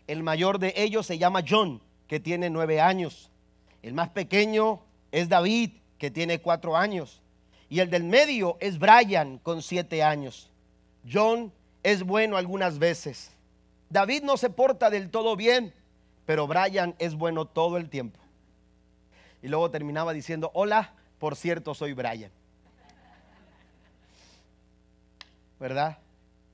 el 0.07 0.21
mayor 0.21 0.59
de 0.59 0.73
ellos 0.75 1.05
se 1.05 1.17
llama 1.17 1.45
John, 1.47 1.81
que 2.07 2.19
tiene 2.19 2.49
nueve 2.49 2.81
años. 2.81 3.31
El 3.81 3.93
más 3.93 4.09
pequeño 4.09 4.81
es 5.13 5.29
David, 5.29 5.71
que 5.97 6.11
tiene 6.11 6.39
cuatro 6.39 6.75
años. 6.75 7.21
Y 7.69 7.79
el 7.79 7.89
del 7.89 8.03
medio 8.03 8.57
es 8.59 8.79
Brian, 8.79 9.37
con 9.37 9.61
siete 9.61 10.03
años. 10.03 10.49
John 11.09 11.53
es 11.83 12.03
bueno 12.03 12.35
algunas 12.35 12.79
veces. 12.79 13.31
David 13.89 14.23
no 14.23 14.35
se 14.35 14.49
porta 14.49 14.89
del 14.89 15.09
todo 15.09 15.37
bien, 15.37 15.73
pero 16.25 16.47
Brian 16.47 16.95
es 16.99 17.15
bueno 17.15 17.45
todo 17.45 17.77
el 17.77 17.89
tiempo. 17.89 18.19
Y 19.41 19.47
luego 19.47 19.71
terminaba 19.71 20.13
diciendo, 20.13 20.51
hola, 20.53 20.93
por 21.19 21.35
cierto, 21.35 21.73
soy 21.73 21.93
Brian. 21.93 22.31
¿Verdad? 25.59 25.97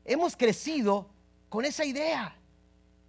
Hemos 0.06 0.36
crecido 0.36 1.08
con 1.50 1.66
esa 1.66 1.86
idea. 1.86 2.36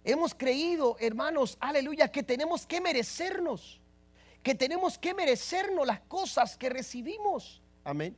Hemos 0.03 0.33
creído, 0.33 0.95
hermanos, 0.99 1.57
aleluya, 1.59 2.09
que 2.09 2.23
tenemos 2.23 2.65
que 2.65 2.79
merecernos, 2.79 3.79
que 4.41 4.55
tenemos 4.55 4.97
que 4.97 5.13
merecernos 5.13 5.85
las 5.85 5.99
cosas 6.01 6.57
que 6.57 6.69
recibimos. 6.69 7.61
Amén. 7.83 8.15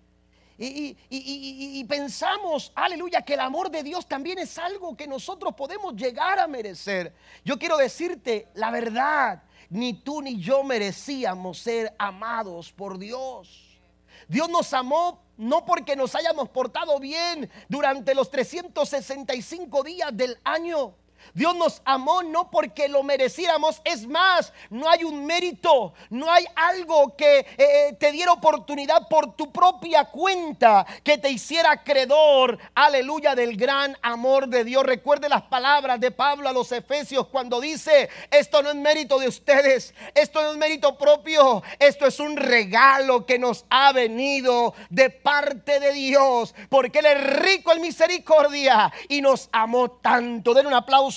Y, 0.64 1.84
pensamos, 1.86 2.72
aleluya, 2.76 3.24
que 3.24 3.34
el 3.34 3.40
amor 3.40 3.72
de 3.72 3.82
Dios 3.82 4.08
también 4.08 4.38
es 4.38 4.60
algo 4.60 4.96
que 4.96 5.08
nosotros 5.08 5.56
podemos 5.56 5.96
llegar 5.96 6.40
a 6.40 6.48
merecer. 6.48 7.14
Yo 7.44 7.58
quiero 7.58 7.78
decirte 7.78 8.48
la 8.54 8.70
verdad, 8.70 9.42
ni 9.70 9.94
tú 9.94 10.22
ni 10.22 10.40
yo 10.40 10.64
merecíamos 10.64 11.58
ser 11.58 11.96
amados 11.98 12.72
por 12.72 13.00
Dios. 13.00 13.80
Dios 14.28 14.50
nos 14.50 14.72
amó 14.74 15.24
no 15.38 15.66
porque 15.66 15.96
nos 15.96 16.14
hayamos 16.14 16.50
portado 16.50 17.00
bien 17.00 17.50
durante 17.68 18.14
los 18.14 18.30
365 18.30 19.82
días 19.82 20.16
del 20.16 20.38
año. 20.44 20.94
Dios 21.34 21.56
nos 21.56 21.82
amó 21.86 22.24
no 22.24 22.50
porque 22.50 22.88
lo 22.88 23.04
mereciéramos, 23.04 23.82
es 23.84 24.08
más, 24.08 24.52
no 24.70 24.90
hay 24.90 25.04
un 25.04 25.26
mérito, 25.26 25.94
no 26.10 26.32
hay 26.32 26.46
algo 26.56 27.16
que 27.16 27.40
eh, 27.40 27.46
eh, 27.58 27.94
te 28.00 28.12
diera 28.12 28.34
oportunidad 28.34 29.08
por 29.08 29.36
tu 29.36 29.52
propia 29.52 30.06
cuenta 30.06 30.86
que 31.04 31.18
te 31.18 31.30
hiciera 31.30 31.72
acreedor, 31.72 32.58
aleluya, 32.76 33.36
del 33.36 33.56
gran 33.56 33.98
amor 34.02 34.48
de 34.48 34.64
Dios. 34.64 34.84
Recuerde 34.84 35.30
las 35.30 35.44
palabras 35.44 36.00
de 36.00 36.12
Pablo 36.12 36.50
a 36.50 36.54
los 36.54 36.72
Efesios 36.72 37.28
cuando 37.28 37.62
dice, 37.62 38.10
esto 38.30 38.62
no 38.62 38.70
es 38.70 38.76
mérito 38.76 39.20
de 39.20 39.28
ustedes, 39.28 39.94
esto 40.16 40.42
no 40.42 40.52
es 40.52 40.58
mérito 40.58 40.98
propio, 40.98 41.64
esto 41.80 42.06
es 42.06 42.20
un 42.20 42.36
regalo 42.36 43.26
que 43.26 43.40
nos 43.40 43.66
ha 43.70 43.92
venido 43.94 44.74
de 44.90 45.10
parte 45.10 45.80
de 45.80 45.94
Dios, 45.94 46.54
porque 46.70 47.00
Él 47.00 47.06
es 47.06 47.24
rico 47.40 47.72
en 47.72 47.82
misericordia 47.82 48.92
y 49.08 49.22
nos 49.22 49.50
amó 49.52 49.92
tanto. 49.92 50.54
Den 50.54 50.68
un 50.68 50.74
aplauso 50.74 51.11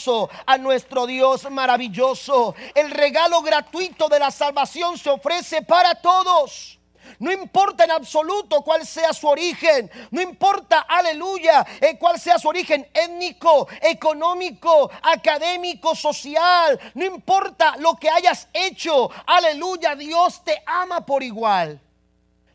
a 0.47 0.59
nuestro 0.59 1.07
Dios 1.07 1.51
maravilloso. 1.51 2.55
El 2.75 2.91
regalo 2.91 3.43
gratuito 3.43 4.09
de 4.09 4.19
la 4.19 4.31
salvación 4.31 4.99
se 4.99 5.11
ofrece 5.11 5.63
para 5.63 5.95
todos. 5.95 6.79
No 7.19 7.31
importa 7.31 7.85
en 7.85 7.91
absoluto 7.91 8.63
cuál 8.63 8.87
sea 8.87 9.13
su 9.13 9.29
origen, 9.29 9.91
no 10.11 10.21
importa, 10.21 10.81
aleluya, 10.81 11.65
eh, 11.81 11.97
cuál 11.99 12.19
sea 12.19 12.39
su 12.39 12.49
origen 12.49 12.89
étnico, 12.93 13.69
económico, 13.81 14.91
académico, 15.03 15.95
social, 15.95 16.81
no 16.95 17.05
importa 17.05 17.77
lo 17.77 17.97
que 17.97 18.09
hayas 18.09 18.49
hecho, 18.53 19.11
aleluya, 19.27 19.95
Dios 19.95 20.43
te 20.45 20.63
ama 20.67 21.05
por 21.05 21.23
igual. 21.23 21.81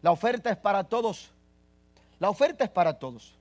La 0.02 0.12
oferta 0.12 0.50
es 0.50 0.58
para 0.58 0.84
todos, 0.84 1.30
la 2.20 2.30
oferta 2.30 2.64
es 2.64 2.70
para 2.70 2.98
todos. 2.98 3.34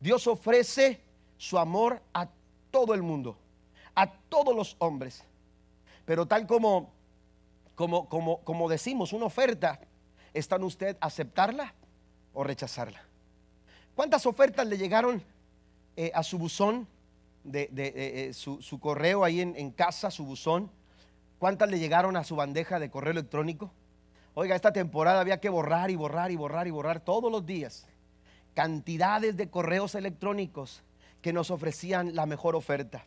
Dios 0.00 0.26
ofrece 0.26 1.00
su 1.36 1.58
amor 1.58 2.00
a 2.12 2.28
todo 2.74 2.92
el 2.92 3.02
mundo, 3.02 3.38
a 3.94 4.10
todos 4.10 4.52
los 4.52 4.74
hombres. 4.80 5.22
Pero 6.04 6.26
tal 6.26 6.44
como, 6.44 6.90
como, 7.76 8.08
como, 8.08 8.40
como 8.40 8.68
decimos, 8.68 9.12
una 9.12 9.26
oferta 9.26 9.78
está 10.32 10.56
en 10.56 10.64
usted 10.64 10.96
aceptarla 11.00 11.72
o 12.32 12.42
rechazarla. 12.42 13.00
¿Cuántas 13.94 14.26
ofertas 14.26 14.66
le 14.66 14.76
llegaron 14.76 15.22
eh, 15.96 16.10
a 16.12 16.24
su 16.24 16.36
buzón, 16.36 16.88
de, 17.44 17.70
eh, 17.72 18.32
su, 18.34 18.80
correo 18.80 19.22
ahí 19.22 19.40
en, 19.40 19.54
en 19.54 19.70
casa, 19.70 20.10
su 20.10 20.24
buzón? 20.24 20.68
¿Cuántas 21.38 21.70
le 21.70 21.78
llegaron 21.78 22.16
a 22.16 22.24
su 22.24 22.34
bandeja 22.34 22.80
de 22.80 22.90
correo 22.90 23.12
electrónico? 23.12 23.70
Oiga, 24.34 24.56
esta 24.56 24.72
temporada 24.72 25.20
había 25.20 25.38
que 25.38 25.48
borrar 25.48 25.92
y 25.92 25.94
borrar 25.94 26.32
y 26.32 26.36
borrar 26.36 26.66
y 26.66 26.72
borrar 26.72 26.98
todos 26.98 27.30
los 27.30 27.46
días 27.46 27.86
cantidades 28.52 29.36
de 29.36 29.48
correos 29.48 29.94
electrónicos 29.94 30.82
que 31.24 31.32
nos 31.32 31.50
ofrecían 31.50 32.14
la 32.14 32.26
mejor 32.26 32.54
oferta. 32.54 33.06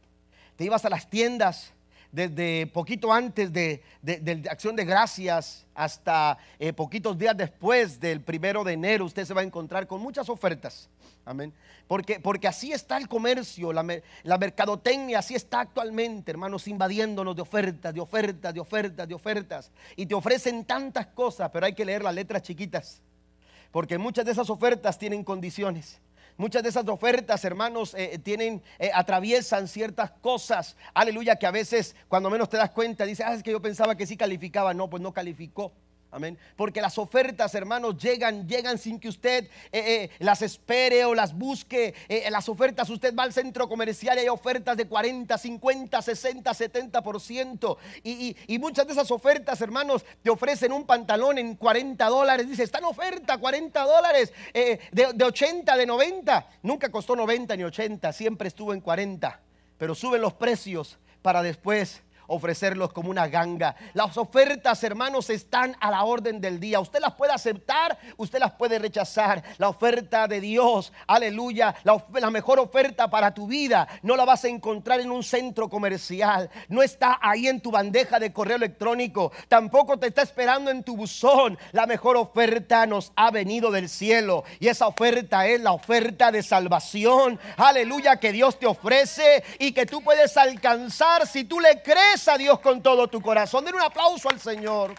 Te 0.56 0.66
ibas 0.66 0.84
a 0.86 0.90
las 0.90 1.08
tiendas 1.08 1.72
desde 2.12 2.66
poquito 2.66 3.14
antes 3.14 3.54
de, 3.54 3.84
Acción 4.50 4.76
de 4.76 4.86
Gracias 4.86 5.68
hasta 5.76 6.40
eh, 6.58 6.74
poquitos 6.74 7.16
días 7.16 7.38
después 7.38 8.00
del 8.00 8.22
primero 8.22 8.64
de 8.64 8.74
enero, 8.74 9.06
usted 9.06 9.24
se 9.24 9.36
va 9.36 9.42
a 9.42 9.44
encontrar 9.44 9.86
con 9.86 10.02
muchas 10.02 10.30
ofertas. 10.30 10.90
Amén. 11.26 11.54
Porque, 11.86 12.20
porque 12.20 12.48
así 12.48 12.72
está 12.72 12.98
el 12.98 13.08
comercio, 13.08 13.72
la, 13.72 13.86
la 14.24 14.38
mercadotecnia, 14.40 15.20
así 15.20 15.36
está 15.36 15.60
actualmente, 15.60 16.32
hermanos, 16.32 16.68
invadiéndonos 16.68 17.36
de 17.36 17.44
ofertas, 17.44 17.94
de 17.94 18.02
ofertas, 18.02 18.52
de 18.52 18.60
ofertas, 18.60 19.08
de 19.08 19.14
ofertas. 19.14 19.72
Y 19.96 20.08
te 20.08 20.16
ofrecen 20.16 20.66
tantas 20.66 21.06
cosas, 21.06 21.52
pero 21.54 21.68
hay 21.68 21.74
que 21.74 21.86
leer 21.86 22.02
las 22.02 22.16
letras 22.16 22.42
chiquitas. 22.42 23.00
Porque 23.70 24.00
muchas 24.00 24.26
de 24.26 24.32
esas 24.32 24.50
ofertas 24.50 24.98
tienen 24.98 25.24
condiciones. 25.24 26.02
Muchas 26.38 26.62
de 26.62 26.70
esas 26.70 26.88
ofertas, 26.88 27.44
hermanos, 27.46 27.96
eh, 27.96 28.20
tienen, 28.24 28.62
eh, 28.78 28.92
atraviesan 28.94 29.68
ciertas 29.68 30.12
cosas. 30.12 30.78
Aleluya, 30.94 31.36
que 31.36 31.48
a 31.48 31.52
veces, 31.52 31.96
cuando 32.08 32.30
menos 32.30 32.48
te 32.48 32.58
das 32.58 32.70
cuenta, 32.70 33.06
dices, 33.06 33.26
ah, 33.28 33.34
es 33.34 33.42
que 33.42 33.52
yo 33.52 33.60
pensaba 33.60 33.98
que 33.98 34.06
sí 34.06 34.16
calificaba. 34.16 34.76
No, 34.76 34.88
pues 34.88 35.02
no 35.02 35.12
calificó. 35.14 35.74
Amén. 36.10 36.38
Porque 36.56 36.80
las 36.80 36.98
ofertas, 36.98 37.54
hermanos, 37.54 37.98
llegan, 37.98 38.48
llegan 38.48 38.78
sin 38.78 38.98
que 38.98 39.10
usted 39.10 39.44
eh, 39.44 39.50
eh, 39.72 40.10
las 40.20 40.42
espere 40.42 41.04
o 41.04 41.14
las 41.14 41.34
busque. 41.34 41.94
Eh, 42.08 42.30
las 42.32 42.48
ofertas, 42.48 42.90
usted 42.90 43.14
va 43.14 43.24
al 43.24 43.34
centro 43.34 43.68
comercial 43.68 44.18
y 44.18 44.22
hay 44.22 44.30
ofertas 44.30 44.78
de 44.78 44.88
40, 44.88 45.38
50, 45.38 46.02
60, 46.02 46.52
70%. 46.52 47.78
Y, 48.04 48.12
y, 48.12 48.38
y 48.48 48.58
muchas 48.58 48.88
de 48.88 48.94
esas 48.94 49.12
ofertas, 49.12 49.60
hermanos, 49.60 50.06
te 50.24 50.30
ofrecen 50.30 50.72
un 50.72 50.86
pantalón 50.86 51.40
en 51.40 51.56
40 51.56 52.06
dólares. 52.06 52.48
Dice, 52.48 52.64
está 52.64 52.78
en 52.78 52.86
oferta, 52.86 53.38
40 53.38 53.84
dólares, 53.84 54.32
de 54.54 55.24
80, 55.24 55.76
de 55.76 55.86
90. 55.86 56.50
Nunca 56.64 56.90
costó 56.90 57.18
90 57.18 57.56
ni 57.58 57.64
80, 57.64 58.14
siempre 58.14 58.48
estuvo 58.48 58.74
en 58.74 58.80
40. 58.80 59.42
Pero 59.78 59.94
suben 59.94 60.22
los 60.22 60.34
precios 60.34 60.98
para 61.22 61.44
después 61.44 62.02
ofrecerlos 62.28 62.94
como 62.94 63.10
una 63.10 63.28
ganga. 63.28 63.76
Las 63.94 64.18
ofertas, 64.18 64.84
hermanos, 64.84 65.30
están 65.30 65.76
a 65.80 65.92
la 65.92 66.04
orden 66.04 66.40
del 66.40 66.60
día. 66.60 66.80
Usted 66.80 67.00
las 67.00 67.14
puede 67.14 67.34
aceptar, 67.34 67.98
usted 68.18 68.40
las 68.40 68.52
puede 68.54 68.80
rechazar. 68.80 69.44
La 69.58 69.70
oferta 69.70 70.28
de 70.28 70.40
Dios, 70.40 70.94
aleluya, 71.08 71.76
la, 71.84 72.30
mejor 72.30 72.60
oferta 72.60 73.10
para 73.10 73.34
tu 73.34 73.48
vida 73.48 73.88
no 74.02 74.16
la 74.16 74.26
vas 74.26 74.44
a 74.44 74.50
encontrar 74.50 75.00
en 75.00 75.12
un 75.12 75.24
centro 75.24 75.70
comercial. 75.70 76.50
No 76.68 76.84
está 76.84 77.20
ahí 77.22 77.48
en 77.48 77.62
tu 77.62 77.72
bandeja 77.72 78.20
de 78.20 78.34
correo 78.34 78.58
electrónico. 78.58 79.32
Tampoco 79.48 79.98
te 79.98 80.08
está 80.08 80.22
esperando 80.22 80.70
en 80.70 80.84
tu 80.84 80.96
buzón. 80.96 81.58
La 81.72 81.86
mejor 81.86 82.18
oferta 82.18 82.86
nos 82.86 83.12
ha 83.16 83.32
venido 83.32 83.72
del 83.72 83.90
cielo. 83.90 84.44
Y 84.60 84.68
esa 84.68 84.88
oferta 84.88 85.48
es 85.48 85.62
la 85.62 85.72
oferta 85.72 86.32
de 86.32 86.44
salvación. 86.44 87.40
Aleluya, 87.56 88.18
que 88.18 88.32
Dios 88.32 88.60
te 88.60 88.66
ofrece 88.66 89.44
y 89.60 89.72
que 89.72 89.86
tú 89.86 90.02
puedes 90.02 90.36
alcanzar 90.38 91.26
si 91.28 91.44
tú 91.44 91.60
le 91.60 91.82
crees 91.82 92.17
a 92.28 92.38
Dios 92.38 92.60
con 92.60 92.82
todo 92.82 93.08
tu 93.08 93.22
corazón. 93.22 93.66
Den 93.66 93.76
un 93.76 93.82
aplauso 93.82 94.30
al 94.30 94.40
Señor. 94.40 94.96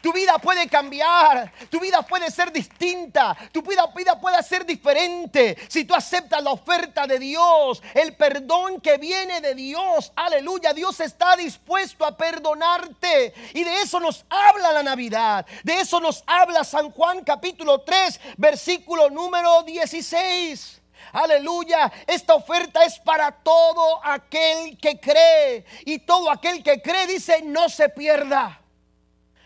Tu 0.00 0.12
vida 0.12 0.38
puede 0.38 0.68
cambiar, 0.68 1.52
tu 1.70 1.80
vida 1.80 2.02
puede 2.02 2.30
ser 2.30 2.52
distinta, 2.52 3.36
tu 3.52 3.62
vida, 3.62 3.86
vida, 3.94 4.18
puede 4.18 4.42
ser 4.42 4.64
diferente 4.64 5.56
si 5.68 5.84
tú 5.84 5.94
aceptas 5.94 6.42
la 6.42 6.50
oferta 6.50 7.06
de 7.06 7.18
Dios, 7.18 7.82
el 7.94 8.14
perdón 8.16 8.80
que 8.80 8.98
viene 8.98 9.40
de 9.40 9.54
Dios. 9.54 10.12
Aleluya, 10.16 10.72
Dios 10.72 11.00
está 11.00 11.36
dispuesto 11.36 12.04
a 12.04 12.16
perdonarte. 12.16 13.34
Y 13.54 13.64
de 13.64 13.82
eso 13.82 14.00
nos 14.00 14.24
habla 14.28 14.72
la 14.72 14.82
Navidad, 14.82 15.46
de 15.62 15.80
eso 15.80 16.00
nos 16.00 16.22
habla 16.26 16.64
San 16.64 16.90
Juan 16.90 17.22
capítulo 17.24 17.80
3, 17.80 18.20
versículo 18.36 19.10
número 19.10 19.62
16. 19.62 20.81
Aleluya. 21.12 21.92
Esta 22.06 22.34
oferta 22.34 22.84
es 22.84 22.98
para 22.98 23.30
todo 23.30 24.00
aquel 24.04 24.78
que 24.78 24.98
cree. 24.98 25.64
Y 25.84 25.98
todo 26.00 26.30
aquel 26.30 26.62
que 26.62 26.80
cree 26.80 27.06
dice, 27.06 27.42
no 27.42 27.68
se 27.68 27.88
pierda. 27.90 28.60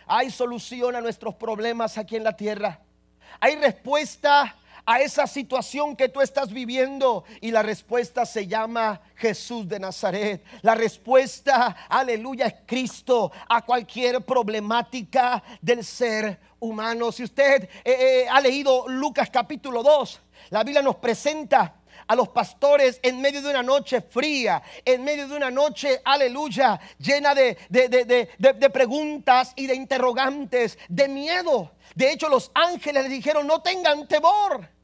Hay 0.06 0.30
solución 0.30 0.94
a 0.94 1.00
nuestros 1.00 1.34
problemas 1.34 1.98
aquí 1.98 2.16
en 2.16 2.24
la 2.24 2.36
tierra. 2.36 2.80
Hay 3.40 3.56
respuesta 3.56 4.54
a 4.86 5.00
esa 5.00 5.26
situación 5.26 5.96
que 5.96 6.08
tú 6.08 6.20
estás 6.20 6.52
viviendo? 6.52 7.24
Y 7.40 7.50
la 7.50 7.62
respuesta 7.62 8.24
se 8.24 8.46
llama 8.46 9.00
Jesús 9.16 9.68
de 9.68 9.80
Nazaret. 9.80 10.44
La 10.62 10.74
respuesta, 10.74 11.76
aleluya, 11.88 12.46
es 12.46 12.54
Cristo 12.64 13.32
a 13.48 13.62
cualquier 13.62 14.24
problemática 14.24 15.42
del 15.60 15.84
ser 15.84 16.38
humano. 16.60 17.12
Si 17.12 17.24
usted 17.24 17.64
eh, 17.64 17.70
eh, 17.84 18.26
ha 18.30 18.40
leído 18.40 18.88
Lucas 18.88 19.28
capítulo 19.30 19.82
2, 19.82 20.20
la 20.50 20.62
Biblia 20.62 20.82
nos 20.82 20.96
presenta 20.96 21.74
a 22.06 22.14
los 22.14 22.28
pastores 22.28 23.00
en 23.02 23.20
medio 23.20 23.42
de 23.42 23.50
una 23.50 23.62
noche 23.62 24.00
fría, 24.00 24.62
en 24.84 25.02
medio 25.02 25.28
de 25.28 25.36
una 25.36 25.50
noche, 25.50 26.00
aleluya, 26.04 26.78
llena 26.98 27.34
de, 27.34 27.56
de, 27.68 28.70
preguntas 28.70 29.52
y 29.56 29.66
de 29.66 29.74
interrogantes, 29.74 30.78
de 30.88 31.08
miedo. 31.08 31.72
De 31.94 32.12
hecho, 32.12 32.28
los 32.28 32.50
ángeles 32.54 33.04
le 33.04 33.08
dijeron, 33.08 33.46
no 33.46 33.60
tengan 33.62 34.06
temor. 34.06 34.75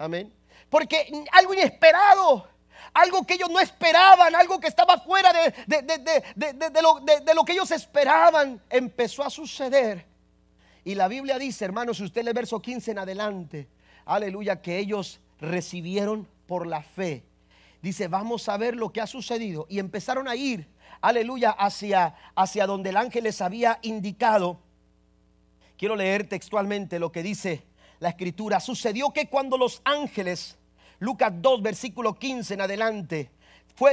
Amén. 0.00 0.32
Porque 0.70 1.12
algo 1.30 1.52
inesperado, 1.52 2.48
algo 2.94 3.26
que 3.26 3.34
ellos 3.34 3.50
no 3.50 3.60
esperaban, 3.60 4.34
algo 4.34 4.58
que 4.58 4.66
estaba 4.66 4.98
fuera 4.98 5.30
de, 5.30 6.82
lo, 6.82 7.00
de 7.00 7.34
lo 7.34 7.44
que 7.44 7.52
ellos 7.52 7.70
esperaban, 7.70 8.62
empezó 8.70 9.22
a 9.22 9.28
suceder. 9.28 10.06
Y 10.84 10.94
la 10.94 11.06
Biblia 11.06 11.38
dice, 11.38 11.66
hermanos, 11.66 11.98
si 11.98 12.04
usted 12.04 12.24
lee 12.24 12.32
verso 12.32 12.62
15 12.62 12.92
en 12.92 12.98
adelante, 12.98 13.68
aleluya, 14.06 14.62
que 14.62 14.78
ellos 14.78 15.20
recibieron 15.38 16.26
por 16.46 16.66
la 16.66 16.82
fe. 16.82 17.22
Dice, 17.82 18.08
vamos 18.08 18.48
a 18.48 18.56
ver 18.56 18.76
lo 18.76 18.92
que 18.92 19.02
ha 19.02 19.06
sucedido. 19.06 19.66
Y 19.68 19.80
empezaron 19.80 20.28
a 20.28 20.34
ir, 20.34 20.66
aleluya, 21.02 21.50
hacia, 21.50 22.14
hacia 22.34 22.66
donde 22.66 22.88
el 22.88 22.96
ángel 22.96 23.24
les 23.24 23.42
había 23.42 23.78
indicado. 23.82 24.60
Quiero 25.76 25.94
leer 25.94 26.26
textualmente 26.26 26.98
lo 26.98 27.12
que 27.12 27.22
dice 27.22 27.69
la 28.00 28.08
escritura. 28.08 28.58
Sucedió 28.58 29.12
que 29.12 29.28
cuando 29.28 29.56
los 29.56 29.80
ángeles, 29.84 30.56
Lucas 30.98 31.32
2, 31.36 31.62
versículo 31.62 32.18
15 32.18 32.54
en 32.54 32.60
adelante, 32.60 33.30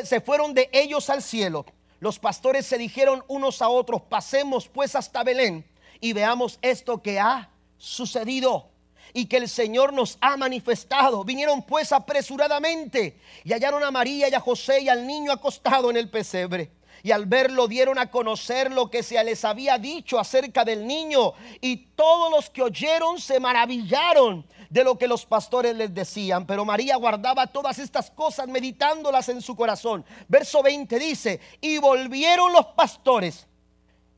se 0.03 0.21
fueron 0.21 0.53
de 0.53 0.69
ellos 0.73 1.09
al 1.09 1.21
cielo, 1.21 1.65
los 1.99 2.19
pastores 2.19 2.65
se 2.65 2.77
dijeron 2.77 3.23
unos 3.27 3.61
a 3.61 3.69
otros, 3.69 4.01
pasemos 4.03 4.67
pues 4.67 4.95
hasta 4.95 5.23
Belén 5.23 5.65
y 5.99 6.13
veamos 6.13 6.59
esto 6.61 7.01
que 7.01 7.19
ha 7.19 7.49
sucedido 7.77 8.69
y 9.13 9.25
que 9.25 9.37
el 9.37 9.49
Señor 9.49 9.93
nos 9.93 10.17
ha 10.21 10.37
manifestado. 10.37 11.23
Vinieron 11.23 11.63
pues 11.63 11.91
apresuradamente 11.91 13.19
y 13.43 13.53
hallaron 13.53 13.83
a 13.83 13.89
María 13.89 14.29
y 14.29 14.33
a 14.33 14.39
José 14.39 14.81
y 14.81 14.89
al 14.89 15.07
niño 15.07 15.31
acostado 15.31 15.89
en 15.89 15.97
el 15.97 16.09
pesebre. 16.09 16.71
Y 17.03 17.11
al 17.11 17.25
verlo 17.25 17.67
dieron 17.67 17.99
a 17.99 18.09
conocer 18.09 18.71
lo 18.71 18.89
que 18.89 19.03
se 19.03 19.21
les 19.23 19.45
había 19.45 19.77
dicho 19.77 20.19
acerca 20.19 20.65
del 20.65 20.85
niño. 20.85 21.33
Y 21.61 21.87
todos 21.95 22.31
los 22.31 22.49
que 22.49 22.63
oyeron 22.63 23.19
se 23.19 23.39
maravillaron 23.39 24.45
de 24.69 24.83
lo 24.83 24.97
que 24.97 25.07
los 25.07 25.25
pastores 25.25 25.75
les 25.75 25.93
decían. 25.93 26.45
Pero 26.45 26.65
María 26.65 26.95
guardaba 26.97 27.47
todas 27.47 27.79
estas 27.79 28.11
cosas 28.11 28.47
meditándolas 28.47 29.29
en 29.29 29.41
su 29.41 29.55
corazón. 29.55 30.05
Verso 30.27 30.61
20 30.63 30.99
dice, 30.99 31.39
y 31.61 31.77
volvieron 31.77 32.51
los 32.51 32.65
pastores. 32.67 33.47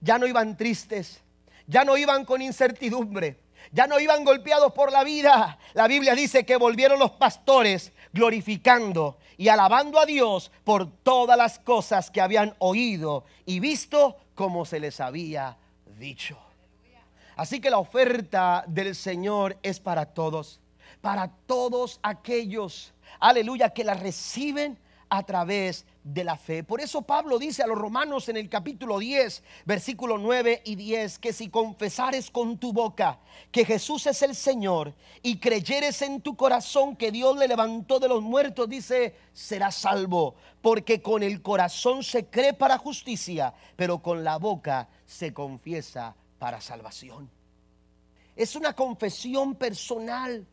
Ya 0.02 0.18
no 0.18 0.26
iban 0.26 0.56
tristes, 0.56 1.22
ya 1.68 1.84
no 1.84 1.98
iban 1.98 2.24
con 2.24 2.42
incertidumbre 2.42 3.42
ya 3.72 3.88
no 3.88 4.00
iban 4.00 4.24
golpeados 4.24 4.74
por 4.74 4.92
la 4.92 5.04
vida. 5.04 5.60
La 5.74 5.88
Biblia 5.88 6.16
dice 6.16 6.46
que 6.46 6.56
volvieron 6.56 7.00
los 7.00 7.12
pastores 7.12 7.92
glorificando 8.14 9.18
y 9.40 9.48
alabando 9.48 9.98
a 10.02 10.06
Dios 10.06 10.52
por 10.66 10.92
todas 10.92 11.38
las 11.38 11.60
cosas 11.60 12.12
que 12.12 12.20
habían 12.20 12.54
oído 12.60 13.24
y 13.46 13.62
visto 13.62 14.18
como 14.36 14.66
se 14.66 14.82
les 14.82 15.00
había 15.00 15.58
dicho. 15.98 16.38
Así 17.38 17.62
que 17.62 17.70
la 17.70 17.78
oferta 17.78 18.66
del 18.68 18.94
Señor 18.96 19.58
es 19.64 19.80
para 19.80 20.08
todos, 20.08 20.60
para 21.00 21.30
todos 21.48 22.02
aquellos, 22.04 22.94
aleluya, 23.22 23.70
que 23.70 23.86
la 23.86 23.94
reciben 23.94 24.78
a 25.10 25.24
través 25.24 25.86
de 26.04 26.24
la 26.24 26.38
fe. 26.38 26.64
Por 26.64 26.82
eso 26.82 27.02
Pablo 27.02 27.40
dice 27.40 27.64
a 27.64 27.68
los 27.68 27.78
romanos 27.78 28.30
en 28.30 28.38
el 28.38 28.48
capítulo 28.48 29.00
10, 29.00 29.44
versículo 29.66 30.18
9 30.18 30.62
y 30.66 30.76
10, 30.76 31.20
que 31.20 31.34
si 31.34 31.50
confesares 31.50 32.30
con 32.30 32.58
tu 32.58 32.74
boca 32.74 33.20
que 33.52 33.66
Jesús 33.66 34.06
es 34.08 34.22
el 34.22 34.36
Señor 34.36 34.94
y 35.24 35.40
creyeres 35.40 36.02
en 36.04 36.22
tu 36.22 36.36
corazón 36.36 36.96
que 36.96 37.12
Dios 37.12 37.38
le 37.38 37.48
levantó 37.48 38.00
de 38.00 38.08
los 38.08 38.22
muertos, 38.22 38.70
dice, 38.70 39.16
serás 39.34 39.76
salvo, 39.76 40.36
porque 40.62 41.02
con 41.02 41.24
el 41.24 41.42
corazón 41.42 42.04
se 42.04 42.28
cree 42.28 42.54
para 42.54 42.78
justicia, 42.78 43.54
pero 43.76 44.00
con 44.00 44.24
la 44.24 44.38
boca 44.38 44.90
se 45.06 45.34
confiesa 45.34 46.16
para 46.38 46.62
salvación. 46.62 47.30
es 48.36 48.56
una 48.56 48.74
confesión 48.74 49.56
personal. 49.56 50.48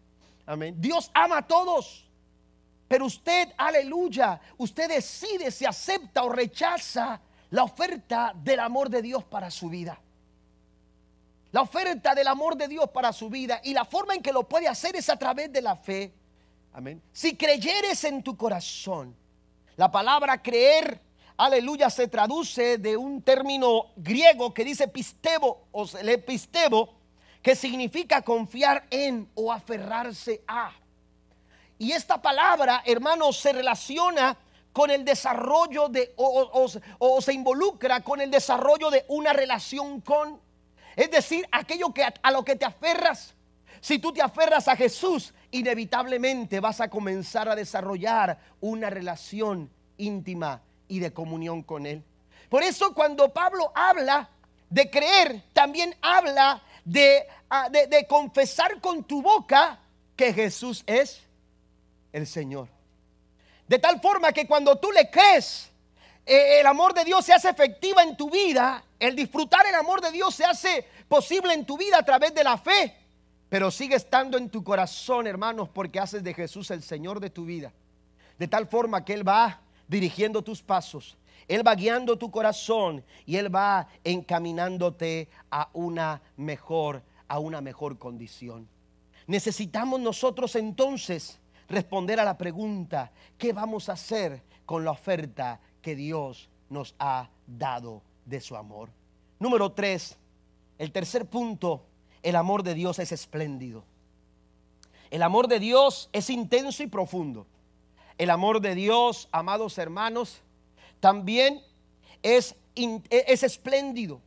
Amén. 0.46 0.74
Dios 0.78 1.10
ama 1.14 1.38
a 1.38 1.46
todos. 1.46 2.05
Pero 2.88 3.06
usted, 3.06 3.52
aleluya, 3.56 4.40
usted 4.58 4.88
decide 4.88 5.50
si 5.50 5.64
acepta 5.64 6.22
o 6.22 6.28
rechaza 6.28 7.20
la 7.50 7.64
oferta 7.64 8.32
del 8.34 8.60
amor 8.60 8.88
de 8.88 9.02
Dios 9.02 9.24
para 9.24 9.50
su 9.50 9.68
vida. 9.68 10.00
La 11.52 11.62
oferta 11.62 12.14
del 12.14 12.26
amor 12.28 12.56
de 12.56 12.68
Dios 12.68 12.90
para 12.90 13.12
su 13.12 13.30
vida 13.30 13.60
y 13.64 13.72
la 13.72 13.84
forma 13.84 14.14
en 14.14 14.22
que 14.22 14.32
lo 14.32 14.48
puede 14.48 14.68
hacer 14.68 14.94
es 14.94 15.08
a 15.08 15.16
través 15.16 15.52
de 15.52 15.62
la 15.62 15.76
fe. 15.76 16.12
Amén. 16.72 17.02
Si 17.12 17.36
creyeres 17.36 18.04
en 18.04 18.22
tu 18.22 18.36
corazón, 18.36 19.16
la 19.76 19.90
palabra 19.90 20.42
creer, 20.42 21.00
aleluya, 21.36 21.88
se 21.90 22.08
traduce 22.08 22.78
de 22.78 22.96
un 22.96 23.22
término 23.22 23.92
griego 23.96 24.52
que 24.52 24.64
dice 24.64 24.86
pistebo 24.86 25.68
o 25.72 25.86
el 25.98 26.08
epistebo, 26.10 26.94
que 27.42 27.56
significa 27.56 28.22
confiar 28.22 28.86
en 28.90 29.28
o 29.34 29.52
aferrarse 29.52 30.42
a. 30.46 30.72
Y 31.78 31.92
esta 31.92 32.20
palabra, 32.20 32.82
hermanos, 32.86 33.38
se 33.38 33.52
relaciona 33.52 34.36
con 34.72 34.90
el 34.90 35.04
desarrollo 35.04 35.88
de, 35.88 36.12
o, 36.16 37.20
se 37.20 37.32
involucra 37.32 38.02
con 38.02 38.20
el 38.20 38.30
desarrollo 38.30 38.90
de 38.90 39.04
una 39.08 39.32
relación 39.32 40.00
con. 40.00 40.40
Es 40.94 41.10
decir, 41.10 41.46
aquello 41.52 41.92
que 41.92 42.04
a 42.04 42.30
lo 42.30 42.44
que 42.44 42.56
te 42.56 42.64
aferras. 42.64 43.34
Si 43.80 43.98
tú 43.98 44.12
te 44.12 44.22
aferras 44.22 44.68
a 44.68 44.76
Jesús, 44.76 45.34
inevitablemente 45.50 46.60
vas 46.60 46.80
a 46.80 46.88
comenzar 46.88 47.48
a 47.48 47.56
desarrollar 47.56 48.38
una 48.60 48.90
relación 48.90 49.70
íntima 49.98 50.62
y 50.88 50.98
de 50.98 51.12
comunión 51.12 51.62
con 51.62 51.86
Él. 51.86 52.02
Por 52.48 52.62
eso 52.62 52.94
cuando 52.94 53.32
Pablo 53.32 53.72
habla 53.74 54.30
de 54.70 54.90
creer, 54.90 55.42
también 55.52 55.94
habla 56.00 56.62
de, 56.84 57.26
ah, 57.50 57.68
de, 57.70 57.86
de 57.86 58.06
confesar 58.06 58.80
con 58.80 59.04
tu 59.04 59.20
boca 59.20 59.80
que 60.16 60.32
Jesús 60.32 60.82
es 60.86 61.25
el 62.12 62.26
Señor. 62.26 62.68
De 63.68 63.78
tal 63.78 64.00
forma 64.00 64.32
que 64.32 64.46
cuando 64.46 64.76
tú 64.76 64.92
le 64.92 65.10
crees, 65.10 65.70
eh, 66.24 66.60
el 66.60 66.66
amor 66.66 66.94
de 66.94 67.04
Dios 67.04 67.24
se 67.24 67.32
hace 67.32 67.48
efectiva 67.48 68.02
en 68.02 68.16
tu 68.16 68.30
vida, 68.30 68.84
el 68.98 69.14
disfrutar 69.14 69.66
el 69.66 69.74
amor 69.74 70.00
de 70.00 70.12
Dios 70.12 70.34
se 70.34 70.44
hace 70.44 70.86
posible 71.08 71.52
en 71.54 71.64
tu 71.64 71.76
vida 71.78 71.98
a 71.98 72.04
través 72.04 72.34
de 72.34 72.44
la 72.44 72.58
fe, 72.58 72.96
pero 73.48 73.70
sigue 73.70 73.94
estando 73.94 74.36
en 74.36 74.50
tu 74.50 74.64
corazón, 74.64 75.26
hermanos, 75.26 75.68
porque 75.68 76.00
haces 76.00 76.24
de 76.24 76.34
Jesús 76.34 76.70
el 76.70 76.82
Señor 76.82 77.20
de 77.20 77.30
tu 77.30 77.44
vida. 77.44 77.72
De 78.38 78.48
tal 78.48 78.66
forma 78.66 79.04
que 79.04 79.14
Él 79.14 79.26
va 79.26 79.60
dirigiendo 79.88 80.42
tus 80.42 80.62
pasos, 80.62 81.16
Él 81.46 81.66
va 81.66 81.74
guiando 81.74 82.18
tu 82.18 82.30
corazón 82.30 83.04
y 83.24 83.36
Él 83.36 83.54
va 83.54 83.86
encaminándote 84.02 85.28
a 85.50 85.70
una 85.72 86.22
mejor, 86.36 87.02
a 87.28 87.38
una 87.38 87.60
mejor 87.60 87.98
condición. 87.98 88.68
Necesitamos 89.28 90.00
nosotros 90.00 90.56
entonces 90.56 91.38
responder 91.68 92.20
a 92.20 92.24
la 92.24 92.38
pregunta, 92.38 93.12
¿qué 93.38 93.52
vamos 93.52 93.88
a 93.88 93.92
hacer 93.92 94.42
con 94.64 94.84
la 94.84 94.92
oferta 94.92 95.60
que 95.82 95.94
Dios 95.94 96.48
nos 96.68 96.94
ha 96.98 97.28
dado 97.46 98.02
de 98.24 98.40
su 98.40 98.56
amor? 98.56 98.90
Número 99.38 99.72
tres, 99.72 100.16
el 100.78 100.92
tercer 100.92 101.26
punto, 101.26 101.84
el 102.22 102.36
amor 102.36 102.62
de 102.62 102.74
Dios 102.74 102.98
es 102.98 103.12
espléndido. 103.12 103.84
El 105.10 105.22
amor 105.22 105.48
de 105.48 105.60
Dios 105.60 106.08
es 106.12 106.30
intenso 106.30 106.82
y 106.82 106.86
profundo. 106.86 107.46
El 108.18 108.30
amor 108.30 108.60
de 108.60 108.74
Dios, 108.74 109.28
amados 109.30 109.78
hermanos, 109.78 110.42
también 111.00 111.62
es, 112.22 112.56
es 112.74 113.42
espléndido. 113.42 114.20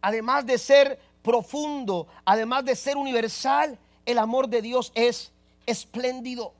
Además 0.00 0.46
de 0.46 0.58
ser 0.58 0.98
profundo, 1.22 2.06
además 2.24 2.64
de 2.64 2.76
ser 2.76 2.96
universal, 2.96 3.78
el 4.06 4.18
amor 4.18 4.48
de 4.48 4.62
Dios 4.62 4.92
es 4.94 5.32
espléndido. 5.66 6.54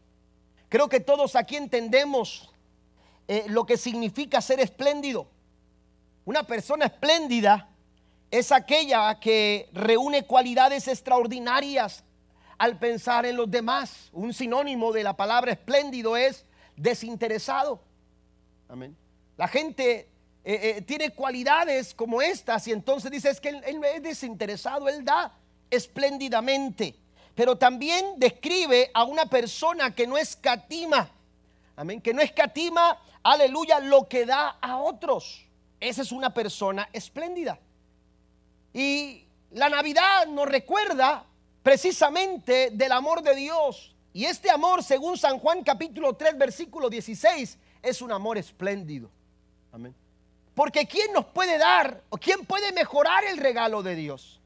Creo 0.73 0.89
que 0.89 1.01
todos 1.01 1.37
aquí 1.37 1.57
entendemos 1.57 2.51
eh, 3.29 3.45
lo 3.49 3.67
que 3.67 3.77
significa 3.77 4.41
ser 4.41 4.59
espléndido. 4.59 5.29
Una 6.25 6.45
persona 6.45 6.87
espléndida 6.87 7.69
es 8.31 8.51
aquella 8.53 9.21
que 9.21 9.69
reúne 9.75 10.25
cualidades 10.25 10.89
extraordinarias 10.89 12.05
al 12.57 12.79
pensar 12.79 13.27
en 13.27 13.37
los 13.37 13.51
demás. 13.51 14.09
Un 14.15 14.33
sinónimo 14.33 14.93
de 14.93 15.03
la 15.03 15.15
palabra 15.15 15.53
espléndido 15.53 16.17
es 16.17 16.47
desinteresado. 16.75 17.85
Amén. 18.67 18.97
La 19.37 19.49
gente 19.49 20.09
eh, 20.43 20.77
eh, 20.79 20.81
tiene 20.87 21.11
cualidades 21.11 21.95
como 21.95 22.23
estas 22.23 22.67
y 22.67 22.73
entonces 22.73 23.11
dice 23.11 23.29
es 23.29 23.43
que 23.43 23.51
él, 23.51 23.63
él 23.67 23.85
es 23.85 24.03
desinteresado, 24.03 24.89
él 24.89 25.05
da 25.05 25.39
espléndidamente 25.71 26.97
pero 27.35 27.57
también 27.57 28.15
describe 28.17 28.91
a 28.93 29.05
una 29.05 29.27
persona 29.27 29.95
que 29.95 30.07
no 30.07 30.19
escatima, 30.19 31.11
amén, 31.77 32.01
que 32.01 32.13
no 32.13 32.21
escatima, 32.21 32.99
aleluya, 33.23 33.81
lo 33.81 34.09
que 34.09 34.27
da 34.27 34.59
a 34.61 34.79
otros. 34.79 35.45
Esa 35.81 36.03
es 36.03 36.13
una 36.13 36.33
persona 36.33 36.89
espléndida. 36.93 37.59
Y 38.73 39.25
la 39.51 39.69
Navidad 39.69 40.27
nos 40.27 40.49
recuerda 40.49 41.25
precisamente 41.63 42.71
del 42.71 42.93
amor 42.93 43.23
de 43.23 43.35
Dios. 43.35 43.95
Y 44.13 44.27
este 44.27 44.51
amor, 44.51 44.83
según 44.83 45.17
San 45.17 45.39
Juan 45.39 45.65
capítulo 45.65 46.15
3, 46.15 46.37
versículo 46.37 46.91
16, 46.91 47.59
es 47.83 48.03
un 48.03 48.13
amor 48.13 48.39
espléndido. 48.39 49.11
Amén. 49.73 49.95
Porque 50.55 50.87
¿quién 50.87 51.13
nos 51.13 51.25
puede 51.27 51.57
dar 51.57 52.03
o 52.11 52.19
quién 52.19 52.45
puede 52.45 52.73
mejorar 52.73 53.25
el 53.25 53.39
regalo 53.39 53.83
de 53.83 53.95
Dios? 53.97 54.42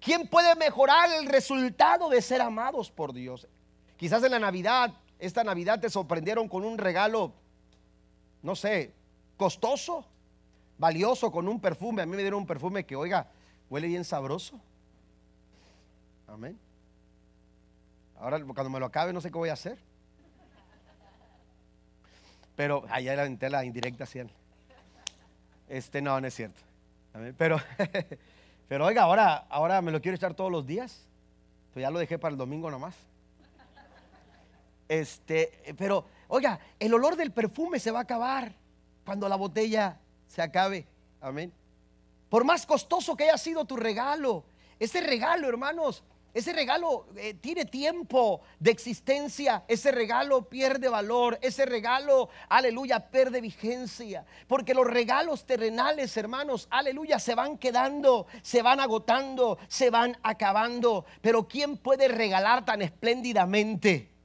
¿Quién 0.00 0.28
puede 0.28 0.54
mejorar 0.56 1.10
el 1.12 1.26
resultado 1.26 2.08
de 2.08 2.22
ser 2.22 2.40
amados 2.40 2.90
por 2.90 3.12
Dios? 3.12 3.48
Quizás 3.96 4.22
en 4.22 4.30
la 4.30 4.38
Navidad, 4.38 4.94
esta 5.18 5.42
Navidad 5.42 5.80
te 5.80 5.90
sorprendieron 5.90 6.48
con 6.48 6.64
un 6.64 6.78
regalo, 6.78 7.32
no 8.42 8.54
sé, 8.54 8.94
costoso, 9.36 10.06
valioso, 10.78 11.32
con 11.32 11.48
un 11.48 11.60
perfume. 11.60 12.02
A 12.02 12.06
mí 12.06 12.14
me 12.14 12.22
dieron 12.22 12.40
un 12.40 12.46
perfume 12.46 12.86
que, 12.86 12.94
oiga, 12.94 13.26
huele 13.68 13.88
bien 13.88 14.04
sabroso. 14.04 14.60
Amén. 16.28 16.58
Ahora 18.20 18.40
cuando 18.44 18.70
me 18.70 18.80
lo 18.80 18.86
acabe 18.86 19.12
no 19.12 19.20
sé 19.20 19.30
qué 19.30 19.38
voy 19.38 19.48
a 19.48 19.54
hacer. 19.54 19.78
Pero 22.54 22.84
allá 22.90 23.14
la 23.14 23.48
la 23.48 23.64
indirecta 23.64 24.04
hacia 24.04 24.26
Este 25.68 26.02
no, 26.02 26.20
no 26.20 26.26
es 26.26 26.34
cierto. 26.34 26.60
Amén. 27.14 27.34
Pero 27.38 27.60
Pero 28.68 28.84
oiga, 28.84 29.02
ahora, 29.02 29.46
ahora 29.48 29.80
me 29.80 29.90
lo 29.90 30.00
quiero 30.00 30.16
echar 30.16 30.34
todos 30.34 30.52
los 30.52 30.66
días. 30.66 31.06
Pues 31.72 31.82
ya 31.82 31.90
lo 31.90 31.98
dejé 31.98 32.18
para 32.18 32.32
el 32.32 32.38
domingo 32.38 32.70
nomás. 32.70 32.94
Este, 34.88 35.74
pero 35.76 36.04
oiga, 36.28 36.60
el 36.78 36.94
olor 36.94 37.16
del 37.16 37.30
perfume 37.30 37.78
se 37.78 37.90
va 37.90 38.00
a 38.00 38.02
acabar 38.02 38.52
cuando 39.04 39.28
la 39.28 39.36
botella 39.36 39.98
se 40.26 40.42
acabe. 40.42 40.86
Amén. 41.20 41.52
Por 42.28 42.44
más 42.44 42.66
costoso 42.66 43.16
que 43.16 43.24
haya 43.24 43.38
sido 43.38 43.64
tu 43.64 43.76
regalo, 43.76 44.44
ese 44.78 45.00
regalo, 45.00 45.48
hermanos, 45.48 46.04
ese 46.38 46.52
regalo 46.52 47.06
eh, 47.16 47.34
tiene 47.34 47.64
tiempo 47.64 48.42
de 48.60 48.70
existencia, 48.70 49.64
ese 49.66 49.90
regalo 49.90 50.48
pierde 50.48 50.88
valor, 50.88 51.38
ese 51.42 51.66
regalo, 51.66 52.28
aleluya, 52.48 53.10
pierde 53.10 53.40
vigencia. 53.40 54.24
Porque 54.46 54.74
los 54.74 54.86
regalos 54.86 55.46
terrenales, 55.46 56.16
hermanos, 56.16 56.68
aleluya, 56.70 57.18
se 57.18 57.34
van 57.34 57.58
quedando, 57.58 58.26
se 58.42 58.62
van 58.62 58.78
agotando, 58.78 59.58
se 59.66 59.90
van 59.90 60.16
acabando. 60.22 61.06
Pero 61.20 61.48
¿quién 61.48 61.76
puede 61.76 62.06
regalar 62.06 62.64
tan 62.64 62.82
espléndidamente? 62.82 64.17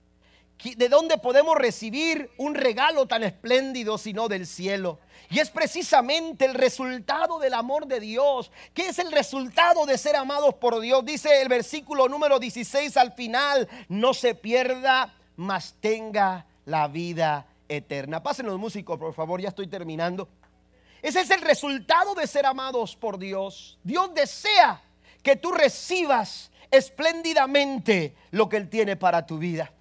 ¿De 0.76 0.88
dónde 0.88 1.18
podemos 1.18 1.58
recibir 1.58 2.32
un 2.38 2.56
regalo 2.56 3.06
tan 3.06 3.24
espléndido 3.24 3.98
sino 3.98 4.30
del 4.30 4.48
cielo? 4.48 5.00
Y 5.30 5.40
es 5.40 5.50
precisamente 5.50 6.46
el 6.46 6.54
resultado 6.54 7.38
del 7.40 7.54
amor 7.54 7.86
de 7.88 8.00
Dios. 8.00 8.52
¿Qué 8.74 8.88
es 8.88 9.00
el 9.00 9.12
resultado 9.12 9.86
de 9.86 9.98
ser 9.98 10.16
amados 10.16 10.54
por 10.56 10.80
Dios? 10.80 11.04
Dice 11.04 11.42
el 11.42 11.50
versículo 11.50 12.08
número 12.08 12.40
16 12.40 12.96
al 12.98 13.12
final, 13.14 13.68
no 13.90 14.14
se 14.14 14.36
pierda, 14.36 15.14
mas 15.36 15.76
tenga 15.82 16.46
la 16.66 16.88
vida 16.88 17.46
eterna. 17.68 18.24
Pásenlo 18.24 18.52
los 18.52 18.62
músicos, 18.62 18.98
por 18.98 19.14
favor, 19.14 19.42
ya 19.42 19.50
estoy 19.50 19.68
terminando. 19.68 20.30
Ese 21.02 21.20
es 21.20 21.30
el 21.32 21.42
resultado 21.42 22.16
de 22.16 22.26
ser 22.28 22.46
amados 22.46 22.96
por 22.96 23.18
Dios. 23.18 23.78
Dios 23.84 24.14
desea 24.14 24.82
que 25.22 25.36
tú 25.36 25.52
recibas 25.52 26.52
espléndidamente 26.72 28.16
lo 28.32 28.48
que 28.48 28.58
Él 28.58 28.70
tiene 28.70 28.96
para 28.96 29.26
tu 29.26 29.38
vida. 29.38 29.74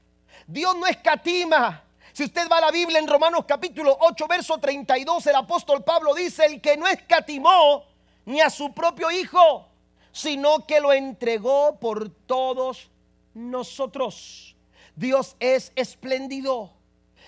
Dios 0.47 0.77
no 0.77 0.87
escatima. 0.87 1.85
Si 2.13 2.25
usted 2.25 2.49
va 2.51 2.59
a 2.59 2.63
la 2.63 2.71
Biblia 2.71 2.99
en 2.99 3.09
Romanos 3.09 3.45
capítulo 3.47 3.97
8, 4.01 4.27
verso 4.29 4.59
32, 4.59 5.27
el 5.27 5.37
apóstol 5.37 5.83
Pablo 5.83 6.15
dice, 6.15 6.45
el 6.45 6.61
que 6.61 6.77
no 6.77 6.87
escatimó 6.87 7.85
ni 8.27 8.41
a 8.41 8.51
su 8.51 8.73
propio 8.73 9.11
Hijo, 9.11 9.69
sino 10.13 10.67
que 10.67 10.81
lo 10.81 10.93
entregó 10.93 11.79
por 11.81 12.11
todos 12.11 12.91
nosotros. 13.35 14.55
Dios 14.95 15.37
es 15.41 15.73
espléndido. 15.75 16.73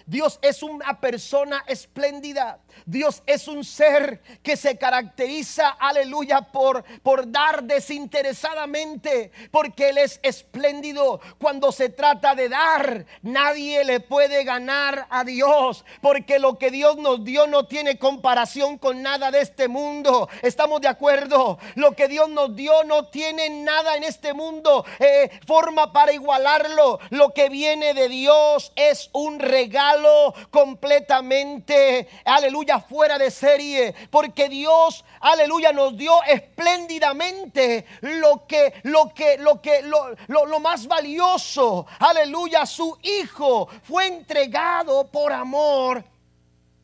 Dios 0.07 0.39
es 0.43 0.63
una 0.63 1.01
persona 1.01 1.65
espléndida. 1.67 2.61
Dios 2.87 3.23
es 3.27 3.49
un 3.49 3.65
ser 3.65 4.21
que 4.43 4.57
se 4.57 4.77
caracteriza, 4.79 5.69
aleluya, 5.71 6.41
por, 6.41 6.85
por 7.03 7.31
dar 7.31 7.65
desinteresadamente, 7.65 9.33
porque 9.51 9.91
Él 9.91 9.99
es 9.99 10.21
espléndido. 10.23 11.21
Cuando 11.39 11.73
se 11.73 11.89
trata 11.89 12.35
de 12.35 12.49
dar, 12.49 13.07
nadie 13.23 13.85
le 13.85 14.01
puede 14.01 14.45
ganar 14.45 15.07
a 15.11 15.25
Dios, 15.25 15.85
porque 16.01 16.39
lo 16.39 16.59
que 16.59 16.71
Dios 16.71 16.97
nos 16.97 17.25
dio 17.25 17.47
no 17.47 17.67
tiene 17.67 17.99
comparación 17.99 18.79
con 18.79 19.03
nada 19.03 19.31
de 19.31 19.41
este 19.41 19.69
mundo. 19.69 20.29
¿Estamos 20.43 20.81
de 20.81 20.89
acuerdo? 20.89 21.59
Lo 21.75 21.93
que 21.93 22.09
Dios 22.09 22.29
nos 22.29 22.55
dio 22.57 22.85
no 22.85 23.09
tiene 23.09 23.51
nada 23.51 23.97
en 23.97 24.05
este 24.05 24.33
mundo, 24.33 24.85
eh, 24.99 25.31
forma 25.47 25.93
para 25.93 26.13
igualarlo. 26.13 26.99
Lo 27.11 27.33
que 27.33 27.49
viene 27.49 27.95
de 27.95 28.09
Dios 28.09 28.73
es 28.77 29.11
un 29.13 29.39
regalo 29.39 30.35
completamente, 30.51 32.09
aleluya, 32.25 32.64
fuera 32.81 33.19
de 33.19 33.31
serie, 33.31 33.95
porque 34.11 34.49
Dios, 34.49 35.05
aleluya, 35.21 35.73
nos 35.73 35.97
dio 35.97 36.23
espléndidamente 36.25 37.87
lo 38.01 38.47
que, 38.47 38.75
lo 38.85 39.13
que, 39.15 39.39
lo 39.39 39.61
que, 39.61 39.83
lo, 39.83 40.47
lo 40.47 40.61
más 40.61 40.87
valioso, 40.87 41.87
aleluya, 41.99 42.67
su 42.67 42.97
Hijo 43.03 43.69
fue 43.83 44.07
entregado 44.07 45.07
por 45.07 45.33
amor 45.33 46.05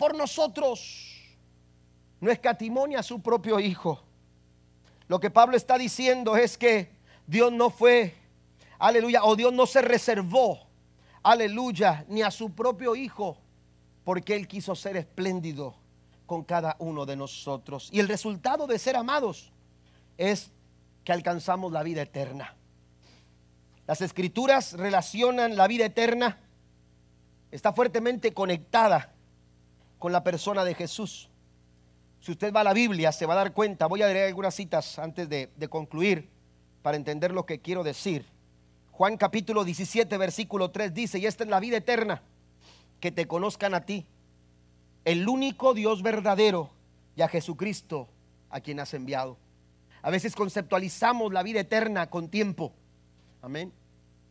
por 0.00 0.14
nosotros. 0.14 1.16
No 2.20 2.30
escatimonia 2.30 3.00
a 3.00 3.02
su 3.02 3.20
propio 3.20 3.60
Hijo. 3.60 4.00
Lo 5.08 5.20
que 5.20 5.30
Pablo 5.30 5.56
está 5.56 5.76
diciendo 5.76 6.36
es 6.36 6.56
que 6.56 6.90
Dios 7.26 7.52
no 7.52 7.68
fue, 7.68 8.14
aleluya, 8.78 9.24
o 9.24 9.36
Dios 9.36 9.52
no 9.52 9.66
se 9.66 9.82
reservó, 9.82 10.58
aleluya, 11.22 12.04
ni 12.08 12.22
a 12.22 12.30
su 12.30 12.54
propio 12.54 12.96
Hijo, 12.96 13.36
porque 14.04 14.36
Él 14.36 14.48
quiso 14.48 14.74
ser 14.74 14.96
espléndido 14.96 15.74
con 16.26 16.44
cada 16.44 16.76
uno 16.78 17.06
de 17.06 17.16
nosotros. 17.16 17.88
Y 17.92 18.00
el 18.00 18.08
resultado 18.08 18.66
de 18.66 18.78
ser 18.78 18.96
amados 18.96 19.52
es 20.16 20.52
que 21.04 21.12
alcanzamos 21.12 21.72
la 21.72 21.82
vida 21.82 22.02
eterna. 22.02 22.54
Las 23.86 24.00
escrituras 24.00 24.74
relacionan 24.74 25.56
la 25.56 25.66
vida 25.66 25.86
eterna, 25.86 26.38
está 27.50 27.72
fuertemente 27.72 28.32
conectada 28.32 29.12
con 29.98 30.12
la 30.12 30.22
persona 30.22 30.64
de 30.64 30.74
Jesús. 30.74 31.28
Si 32.20 32.30
usted 32.30 32.52
va 32.52 32.60
a 32.60 32.64
la 32.64 32.74
Biblia, 32.74 33.10
se 33.10 33.26
va 33.26 33.32
a 33.32 33.38
dar 33.38 33.52
cuenta, 33.52 33.86
voy 33.86 34.02
a 34.02 34.06
leer 34.06 34.28
algunas 34.28 34.54
citas 34.54 34.98
antes 34.98 35.28
de, 35.28 35.50
de 35.56 35.68
concluir 35.68 36.28
para 36.82 36.96
entender 36.96 37.32
lo 37.32 37.46
que 37.46 37.60
quiero 37.60 37.82
decir. 37.82 38.26
Juan 38.92 39.16
capítulo 39.16 39.64
17, 39.64 40.16
versículo 40.18 40.70
3 40.70 40.94
dice, 40.94 41.18
y 41.18 41.26
esta 41.26 41.44
es 41.44 41.50
la 41.50 41.58
vida 41.58 41.78
eterna, 41.78 42.22
que 43.00 43.10
te 43.10 43.26
conozcan 43.26 43.74
a 43.74 43.84
ti, 43.84 44.06
el 45.04 45.28
único 45.28 45.74
Dios 45.74 46.02
verdadero 46.02 46.70
y 47.16 47.22
a 47.22 47.28
Jesucristo 47.28 48.08
a 48.50 48.60
quien 48.60 48.80
has 48.80 48.94
enviado. 48.94 49.38
A 50.02 50.10
veces 50.10 50.34
conceptualizamos 50.34 51.32
la 51.32 51.42
vida 51.42 51.60
eterna 51.60 52.08
con 52.08 52.28
tiempo. 52.28 52.72
Amén. 53.42 53.72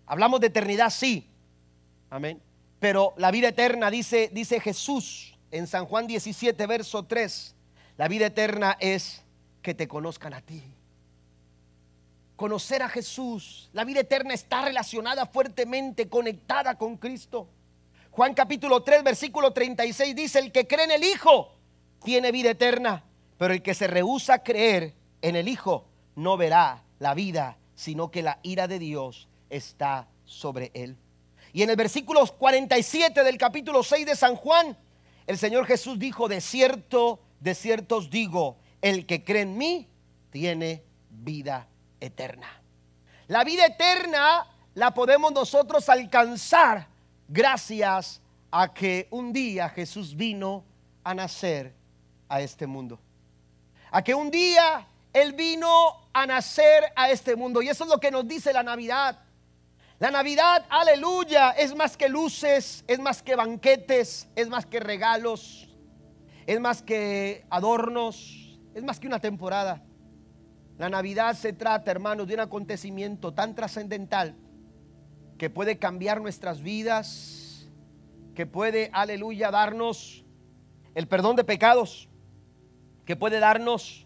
Hablamos 0.05 0.39
de 0.39 0.47
eternidad, 0.47 0.89
sí. 0.89 1.27
Amén. 2.09 2.41
Pero 2.79 3.13
la 3.17 3.31
vida 3.31 3.49
eterna, 3.49 3.91
dice, 3.91 4.29
dice 4.33 4.59
Jesús 4.59 5.37
en 5.51 5.67
San 5.67 5.85
Juan 5.85 6.07
17, 6.07 6.65
verso 6.65 7.03
3, 7.03 7.55
la 7.97 8.07
vida 8.07 8.27
eterna 8.27 8.77
es 8.79 9.23
que 9.61 9.73
te 9.73 9.87
conozcan 9.87 10.33
a 10.33 10.41
ti. 10.41 10.63
Conocer 12.35 12.81
a 12.81 12.89
Jesús. 12.89 13.69
La 13.73 13.83
vida 13.83 13.99
eterna 13.99 14.33
está 14.33 14.63
relacionada 14.63 15.25
fuertemente, 15.25 16.07
conectada 16.07 16.75
con 16.75 16.95
Cristo. 16.95 17.49
Juan 18.11 18.33
capítulo 18.33 18.83
3, 18.83 19.03
versículo 19.03 19.53
36 19.53 20.15
dice, 20.15 20.39
el 20.39 20.51
que 20.51 20.67
cree 20.67 20.85
en 20.85 20.91
el 20.91 21.03
Hijo 21.03 21.55
tiene 22.03 22.31
vida 22.31 22.51
eterna, 22.51 23.03
pero 23.37 23.53
el 23.53 23.61
que 23.61 23.73
se 23.73 23.87
rehúsa 23.87 24.35
a 24.35 24.43
creer 24.43 24.95
en 25.21 25.35
el 25.35 25.47
Hijo 25.47 25.85
no 26.15 26.35
verá 26.35 26.83
la 26.97 27.13
vida, 27.13 27.57
sino 27.75 28.11
que 28.11 28.21
la 28.21 28.39
ira 28.43 28.67
de 28.67 28.79
Dios 28.79 29.29
está 29.49 30.07
sobre 30.25 30.71
él. 30.73 30.97
Y 31.53 31.63
en 31.63 31.69
el 31.69 31.75
versículo 31.75 32.25
47 32.25 33.23
del 33.23 33.37
capítulo 33.37 33.83
6 33.83 34.05
de 34.05 34.15
San 34.15 34.35
Juan, 34.35 34.77
el 35.25 35.37
Señor 35.37 35.65
Jesús 35.65 35.97
dijo, 35.97 36.27
de 36.27 36.41
cierto, 36.41 37.21
de 37.39 37.55
cierto 37.55 37.97
os 37.97 38.09
digo, 38.09 38.57
el 38.81 39.05
que 39.05 39.23
cree 39.23 39.43
en 39.43 39.57
mí 39.57 39.87
tiene 40.31 40.83
vida 41.09 41.67
eterna. 41.99 42.61
La 43.27 43.43
vida 43.43 43.65
eterna 43.65 44.47
la 44.73 44.93
podemos 44.93 45.31
nosotros 45.31 45.87
alcanzar 45.89 46.87
gracias 47.29 48.21
a 48.51 48.73
que 48.73 49.07
un 49.11 49.31
día 49.31 49.69
Jesús 49.69 50.15
vino 50.15 50.65
a 51.03 51.13
nacer 51.13 51.73
a 52.27 52.41
este 52.41 52.67
mundo. 52.67 52.99
A 53.91 54.03
que 54.03 54.13
un 54.13 54.29
día 54.29 54.87
Él 55.13 55.33
vino 55.33 56.09
a 56.11 56.25
nacer 56.25 56.83
a 56.95 57.09
este 57.09 57.35
mundo. 57.35 57.61
Y 57.61 57.69
eso 57.69 57.85
es 57.85 57.89
lo 57.89 57.99
que 57.99 58.11
nos 58.11 58.27
dice 58.27 58.51
la 58.51 58.63
Navidad. 58.63 59.19
La 59.99 60.11
Navidad, 60.11 60.65
aleluya, 60.69 61.51
es 61.51 61.75
más 61.75 61.97
que 61.97 62.09
luces, 62.09 62.83
es 62.87 62.99
más 62.99 63.21
que 63.21 63.35
banquetes, 63.35 64.29
es 64.35 64.47
más 64.47 64.65
que 64.65 64.79
regalos, 64.79 65.67
es 66.47 66.59
más 66.59 66.81
que 66.81 67.45
adornos, 67.49 68.57
es 68.73 68.81
más 68.81 68.99
que 68.99 69.07
una 69.07 69.19
temporada. 69.19 69.83
La 70.77 70.89
Navidad 70.89 71.35
se 71.35 71.51
trata, 71.51 71.91
hermanos, 71.91 72.27
de 72.27 72.35
un 72.35 72.39
acontecimiento 72.39 73.33
tan 73.33 73.53
trascendental 73.53 74.35
que 75.39 75.49
puede 75.49 75.79
cambiar 75.79 76.21
nuestras 76.21 76.61
vidas, 76.61 77.67
que 78.35 78.45
puede, 78.45 78.91
aleluya, 78.93 79.49
darnos 79.49 80.25
el 80.93 81.07
perdón 81.07 81.37
de 81.37 81.45
pecados, 81.45 82.09
que 83.05 83.15
puede 83.15 83.39
darnos 83.39 84.05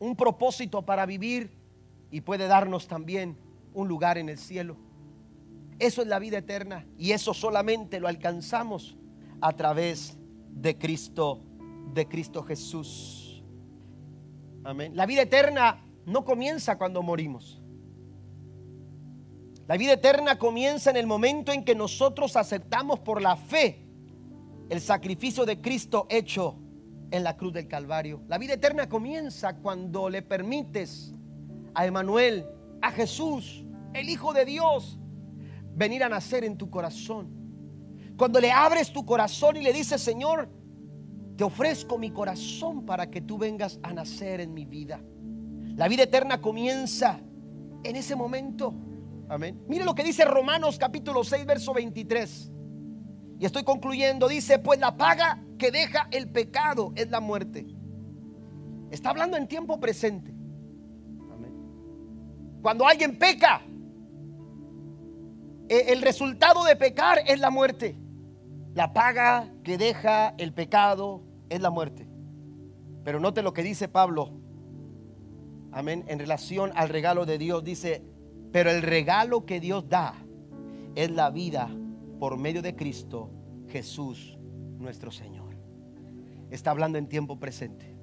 un 0.00 0.16
propósito 0.16 0.82
para 0.82 1.06
vivir 1.06 1.52
y 2.10 2.20
puede 2.22 2.48
darnos 2.48 2.88
también 2.88 3.38
un 3.72 3.86
lugar 3.86 4.18
en 4.18 4.28
el 4.28 4.38
cielo. 4.38 4.76
Eso 5.78 6.02
es 6.02 6.08
la 6.08 6.18
vida 6.18 6.38
eterna 6.38 6.84
y 6.98 7.12
eso 7.12 7.32
solamente 7.32 8.00
lo 8.00 8.08
alcanzamos 8.08 8.96
a 9.40 9.52
través 9.52 10.18
de 10.50 10.76
Cristo, 10.76 11.40
de 11.94 12.08
Cristo 12.08 12.42
Jesús. 12.42 13.44
Amén. 14.64 14.96
La 14.96 15.06
vida 15.06 15.22
eterna 15.22 15.80
no 16.06 16.24
comienza 16.24 16.76
cuando 16.76 17.02
morimos. 17.02 17.61
La 19.72 19.78
vida 19.78 19.94
eterna 19.94 20.38
comienza 20.38 20.90
en 20.90 20.98
el 20.98 21.06
momento 21.06 21.50
en 21.50 21.64
que 21.64 21.74
nosotros 21.74 22.36
aceptamos 22.36 22.98
por 23.00 23.22
la 23.22 23.36
fe 23.36 23.86
el 24.68 24.82
sacrificio 24.82 25.46
de 25.46 25.62
Cristo 25.62 26.06
hecho 26.10 26.58
en 27.10 27.24
la 27.24 27.38
cruz 27.38 27.54
del 27.54 27.68
Calvario. 27.68 28.20
La 28.28 28.36
vida 28.36 28.52
eterna 28.52 28.90
comienza 28.90 29.56
cuando 29.56 30.10
le 30.10 30.20
permites 30.20 31.14
a 31.72 31.86
Emanuel, 31.86 32.44
a 32.82 32.90
Jesús, 32.90 33.64
el 33.94 34.10
Hijo 34.10 34.34
de 34.34 34.44
Dios, 34.44 34.98
venir 35.74 36.04
a 36.04 36.10
nacer 36.10 36.44
en 36.44 36.58
tu 36.58 36.68
corazón. 36.68 37.30
Cuando 38.18 38.40
le 38.40 38.52
abres 38.52 38.92
tu 38.92 39.06
corazón 39.06 39.56
y 39.56 39.62
le 39.62 39.72
dices, 39.72 40.02
Señor, 40.02 40.50
te 41.34 41.44
ofrezco 41.44 41.96
mi 41.96 42.10
corazón 42.10 42.84
para 42.84 43.10
que 43.10 43.22
tú 43.22 43.38
vengas 43.38 43.80
a 43.82 43.94
nacer 43.94 44.42
en 44.42 44.52
mi 44.52 44.66
vida. 44.66 45.00
La 45.76 45.88
vida 45.88 46.02
eterna 46.02 46.42
comienza 46.42 47.20
en 47.84 47.96
ese 47.96 48.14
momento. 48.14 48.74
Amén. 49.32 49.64
Mire 49.66 49.86
lo 49.86 49.94
que 49.94 50.04
dice 50.04 50.26
Romanos 50.26 50.76
capítulo 50.78 51.24
6, 51.24 51.46
verso 51.46 51.72
23. 51.72 52.52
Y 53.38 53.46
estoy 53.46 53.64
concluyendo. 53.64 54.28
Dice, 54.28 54.58
pues 54.58 54.78
la 54.78 54.98
paga 54.98 55.42
que 55.58 55.70
deja 55.70 56.06
el 56.10 56.30
pecado 56.30 56.92
es 56.96 57.10
la 57.10 57.20
muerte. 57.20 57.66
Está 58.90 59.08
hablando 59.08 59.38
en 59.38 59.48
tiempo 59.48 59.80
presente. 59.80 60.34
Amén. 61.32 62.60
Cuando 62.60 62.86
alguien 62.86 63.18
peca, 63.18 63.62
e, 65.66 65.92
el 65.94 66.02
resultado 66.02 66.62
de 66.64 66.76
pecar 66.76 67.20
es 67.26 67.40
la 67.40 67.48
muerte. 67.48 67.96
La 68.74 68.92
paga 68.92 69.50
que 69.64 69.78
deja 69.78 70.34
el 70.36 70.52
pecado 70.52 71.22
es 71.48 71.62
la 71.62 71.70
muerte. 71.70 72.06
Pero 73.02 73.18
note 73.18 73.40
lo 73.40 73.54
que 73.54 73.62
dice 73.62 73.88
Pablo 73.88 74.42
amén, 75.72 76.04
en 76.06 76.18
relación 76.18 76.70
al 76.74 76.88
regalo 76.88 77.26
de 77.26 77.38
Dios. 77.38 77.64
Dice, 77.64 78.04
pero 78.52 78.70
el 78.70 78.82
regalo 78.82 79.46
que 79.46 79.60
Dios 79.60 79.88
da 79.88 80.14
es 80.94 81.10
la 81.10 81.30
vida 81.30 81.70
por 82.20 82.36
medio 82.36 82.60
de 82.60 82.76
Cristo 82.76 83.30
Jesús 83.68 84.38
nuestro 84.78 85.10
Señor. 85.10 85.56
Está 86.50 86.70
hablando 86.70 86.98
en 86.98 87.08
tiempo 87.08 87.40
presente. 87.40 87.96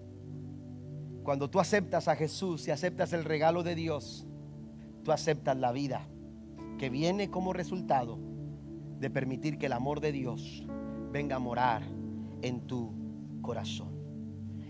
Cuando 1.24 1.52
tú 1.52 1.60
aceptas 1.60 2.08
a 2.08 2.16
Jesús 2.16 2.68
y 2.68 2.72
aceptas 2.72 3.14
el 3.14 3.24
regalo 3.24 3.62
de 3.62 3.76
Dios, 3.76 4.26
tú 5.04 5.12
aceptas 5.12 5.56
la 5.56 5.72
vida 5.72 6.08
que 6.80 6.90
viene 6.90 7.30
como 7.30 7.54
resultado 7.54 8.18
de 9.00 9.10
permitir 9.12 9.60
que 9.60 9.68
el 9.68 9.74
amor 9.74 10.00
de 10.00 10.12
Dios 10.12 10.66
venga 11.12 11.36
a 11.36 11.40
morar 11.40 11.84
en 12.42 12.62
tu 12.66 12.92
corazón. 13.42 14.00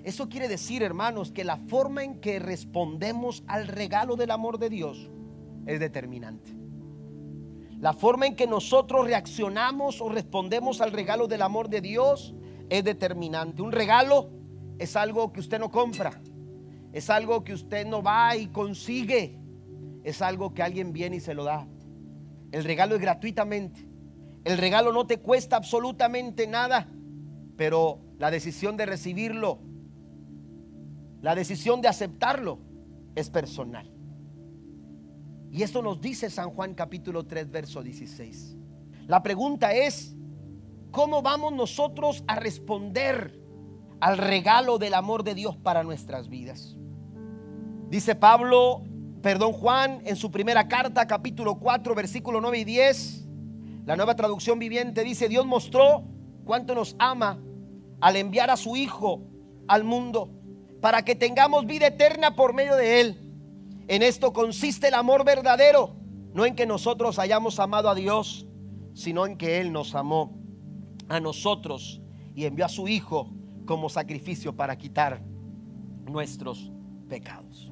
Eso 0.04 0.28
quiere 0.28 0.50
decir, 0.50 0.84
hermanos, 0.84 1.32
que 1.32 1.44
la 1.46 1.58
forma 1.58 2.04
en 2.04 2.20
que 2.20 2.40
respondemos 2.40 3.44
al 3.48 3.68
regalo 3.68 4.18
del 4.18 4.32
amor 4.32 4.58
de 4.58 4.70
Dios 4.70 5.10
es 5.70 5.80
determinante. 5.80 6.52
La 7.80 7.94
forma 7.94 8.26
en 8.26 8.36
que 8.36 8.48
nosotros 8.48 9.06
reaccionamos 9.06 10.02
o 10.02 10.10
respondemos 10.10 10.82
al 10.82 10.92
regalo 10.92 11.28
del 11.28 11.44
amor 11.44 11.70
de 11.70 11.80
Dios 11.80 12.34
es 12.70 12.84
determinante. 12.84 13.62
Un 13.62 13.72
regalo 13.72 14.32
es 14.80 14.96
algo 14.96 15.32
que 15.32 15.40
usted 15.40 15.60
no 15.60 15.70
compra, 15.70 16.22
es 16.92 17.10
algo 17.10 17.44
que 17.44 17.54
usted 17.54 17.86
no 17.86 18.02
va 18.02 18.36
y 18.36 18.48
consigue, 18.48 19.40
es 20.04 20.22
algo 20.22 20.54
que 20.54 20.64
alguien 20.64 20.92
viene 20.92 21.18
y 21.18 21.20
se 21.20 21.36
lo 21.36 21.44
da. 21.44 21.68
El 22.52 22.64
regalo 22.64 22.96
es 22.96 23.02
gratuitamente. 23.02 23.88
El 24.44 24.58
regalo 24.58 24.92
no 24.92 25.06
te 25.06 25.20
cuesta 25.20 25.56
absolutamente 25.56 26.48
nada, 26.48 26.90
pero 27.56 28.02
la 28.18 28.32
decisión 28.32 28.76
de 28.76 28.88
recibirlo, 28.88 29.60
la 31.22 31.36
decisión 31.36 31.82
de 31.82 31.90
aceptarlo 31.90 32.60
es 33.16 33.30
personal. 33.30 33.99
Y 35.52 35.64
esto 35.64 35.82
nos 35.82 36.00
dice 36.00 36.30
San 36.30 36.52
Juan 36.52 36.74
capítulo 36.74 37.26
3, 37.26 37.50
verso 37.50 37.82
16. 37.82 38.56
La 39.08 39.24
pregunta 39.24 39.74
es, 39.74 40.16
¿cómo 40.91 41.22
vamos 41.22 41.54
nosotros 41.54 42.24
a 42.28 42.36
responder 42.36 43.39
al 44.00 44.18
regalo 44.18 44.78
del 44.78 44.93
amor 44.93 45.24
de 45.24 45.34
Dios 45.34 45.58
para 45.58 45.84
nuestras 45.84 46.30
vidas? 46.30 46.78
Dice 47.89 48.14
Pablo, 48.14 48.84
perdón 49.24 49.54
Juan, 49.54 50.02
en 50.06 50.16
su 50.16 50.30
primera 50.30 50.68
carta, 50.68 51.08
capítulo 51.08 51.56
4, 51.56 51.95
versículo 51.95 52.39
9 52.41 52.60
y 52.60 52.64
10, 52.66 53.28
la 53.86 53.95
nueva 53.95 54.16
traducción 54.16 54.60
viviente 54.60 55.04
dice, 55.04 55.28
Dios 55.28 55.47
mostró 55.47 56.04
cuánto 56.45 56.76
nos 56.76 56.95
ama 57.00 57.39
al 58.00 58.16
enviar 58.16 58.52
a 58.52 58.58
su 58.58 58.76
Hijo 58.76 59.24
al 59.68 59.84
mundo 59.84 60.30
para 60.82 61.04
que 61.04 61.16
tengamos 61.16 61.66
vida 61.66 61.88
eterna 61.88 62.36
por 62.36 62.54
medio 62.54 62.76
de 62.76 63.02
Él. 63.02 63.29
En 63.90 64.04
esto 64.04 64.34
consiste 64.34 64.90
el 64.90 64.94
amor 64.94 65.26
verdadero, 65.26 65.96
no 66.36 66.46
en 66.46 66.54
que 66.54 66.68
nosotros 66.68 67.18
hayamos 67.18 67.60
amado 67.60 67.90
a 67.90 67.96
Dios, 67.96 68.46
sino 68.94 69.26
en 69.26 69.36
que 69.36 69.60
Él 69.60 69.74
nos 69.74 69.96
amó 69.96 70.38
a 71.08 71.20
nosotros 71.20 72.00
y 72.36 72.46
envió 72.46 72.66
a 72.66 72.70
su 72.70 72.88
Hijo 72.88 73.34
como 73.66 73.90
sacrificio 73.90 74.56
para 74.56 74.78
quitar 74.78 75.24
nuestros 76.06 76.72
pecados. 77.08 77.72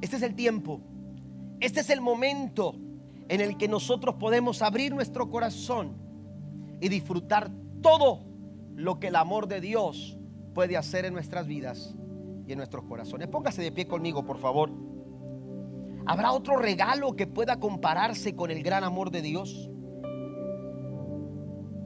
Este 0.00 0.16
es 0.16 0.22
el 0.22 0.34
tiempo, 0.34 0.80
este 1.60 1.80
es 1.80 1.90
el 1.90 2.00
momento 2.00 2.74
en 3.28 3.42
el 3.42 3.58
que 3.58 3.68
nosotros 3.68 4.14
podemos 4.14 4.62
abrir 4.62 4.94
nuestro 4.94 5.28
corazón 5.28 5.98
y 6.80 6.88
disfrutar 6.88 7.50
todo 7.82 8.24
lo 8.74 8.98
que 9.00 9.08
el 9.08 9.16
amor 9.16 9.48
de 9.48 9.60
Dios 9.60 10.16
puede 10.54 10.78
hacer 10.78 11.04
en 11.04 11.12
nuestras 11.12 11.46
vidas 11.46 11.94
y 12.46 12.52
en 12.52 12.56
nuestros 12.56 12.84
corazones. 12.84 13.28
Póngase 13.28 13.60
de 13.60 13.70
pie 13.70 13.86
conmigo, 13.86 14.24
por 14.24 14.38
favor. 14.38 14.93
¿Habrá 16.06 16.32
otro 16.32 16.56
regalo 16.56 17.16
que 17.16 17.26
pueda 17.26 17.58
compararse 17.58 18.36
con 18.36 18.50
el 18.50 18.62
gran 18.62 18.84
amor 18.84 19.10
de 19.10 19.22
Dios? 19.22 19.70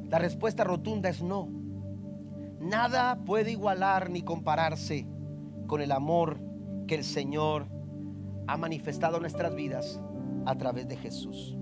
La 0.09 0.19
respuesta 0.19 0.65
rotunda 0.65 1.09
es 1.09 1.23
no. 1.23 1.49
Nada 2.61 3.25
puede 3.25 3.53
igualar 3.53 4.11
ni 4.11 4.23
compararse 4.23 5.07
con 5.67 5.81
el 5.81 5.93
amor 5.93 6.41
que 6.87 6.95
el 6.95 7.05
Señor 7.05 7.69
ha 8.47 8.57
manifestado 8.57 9.17
en 9.17 9.23
nuestras 9.23 9.55
vidas 9.55 10.01
a 10.47 10.57
través 10.57 10.89
de 10.89 10.97
Jesús. 10.97 11.58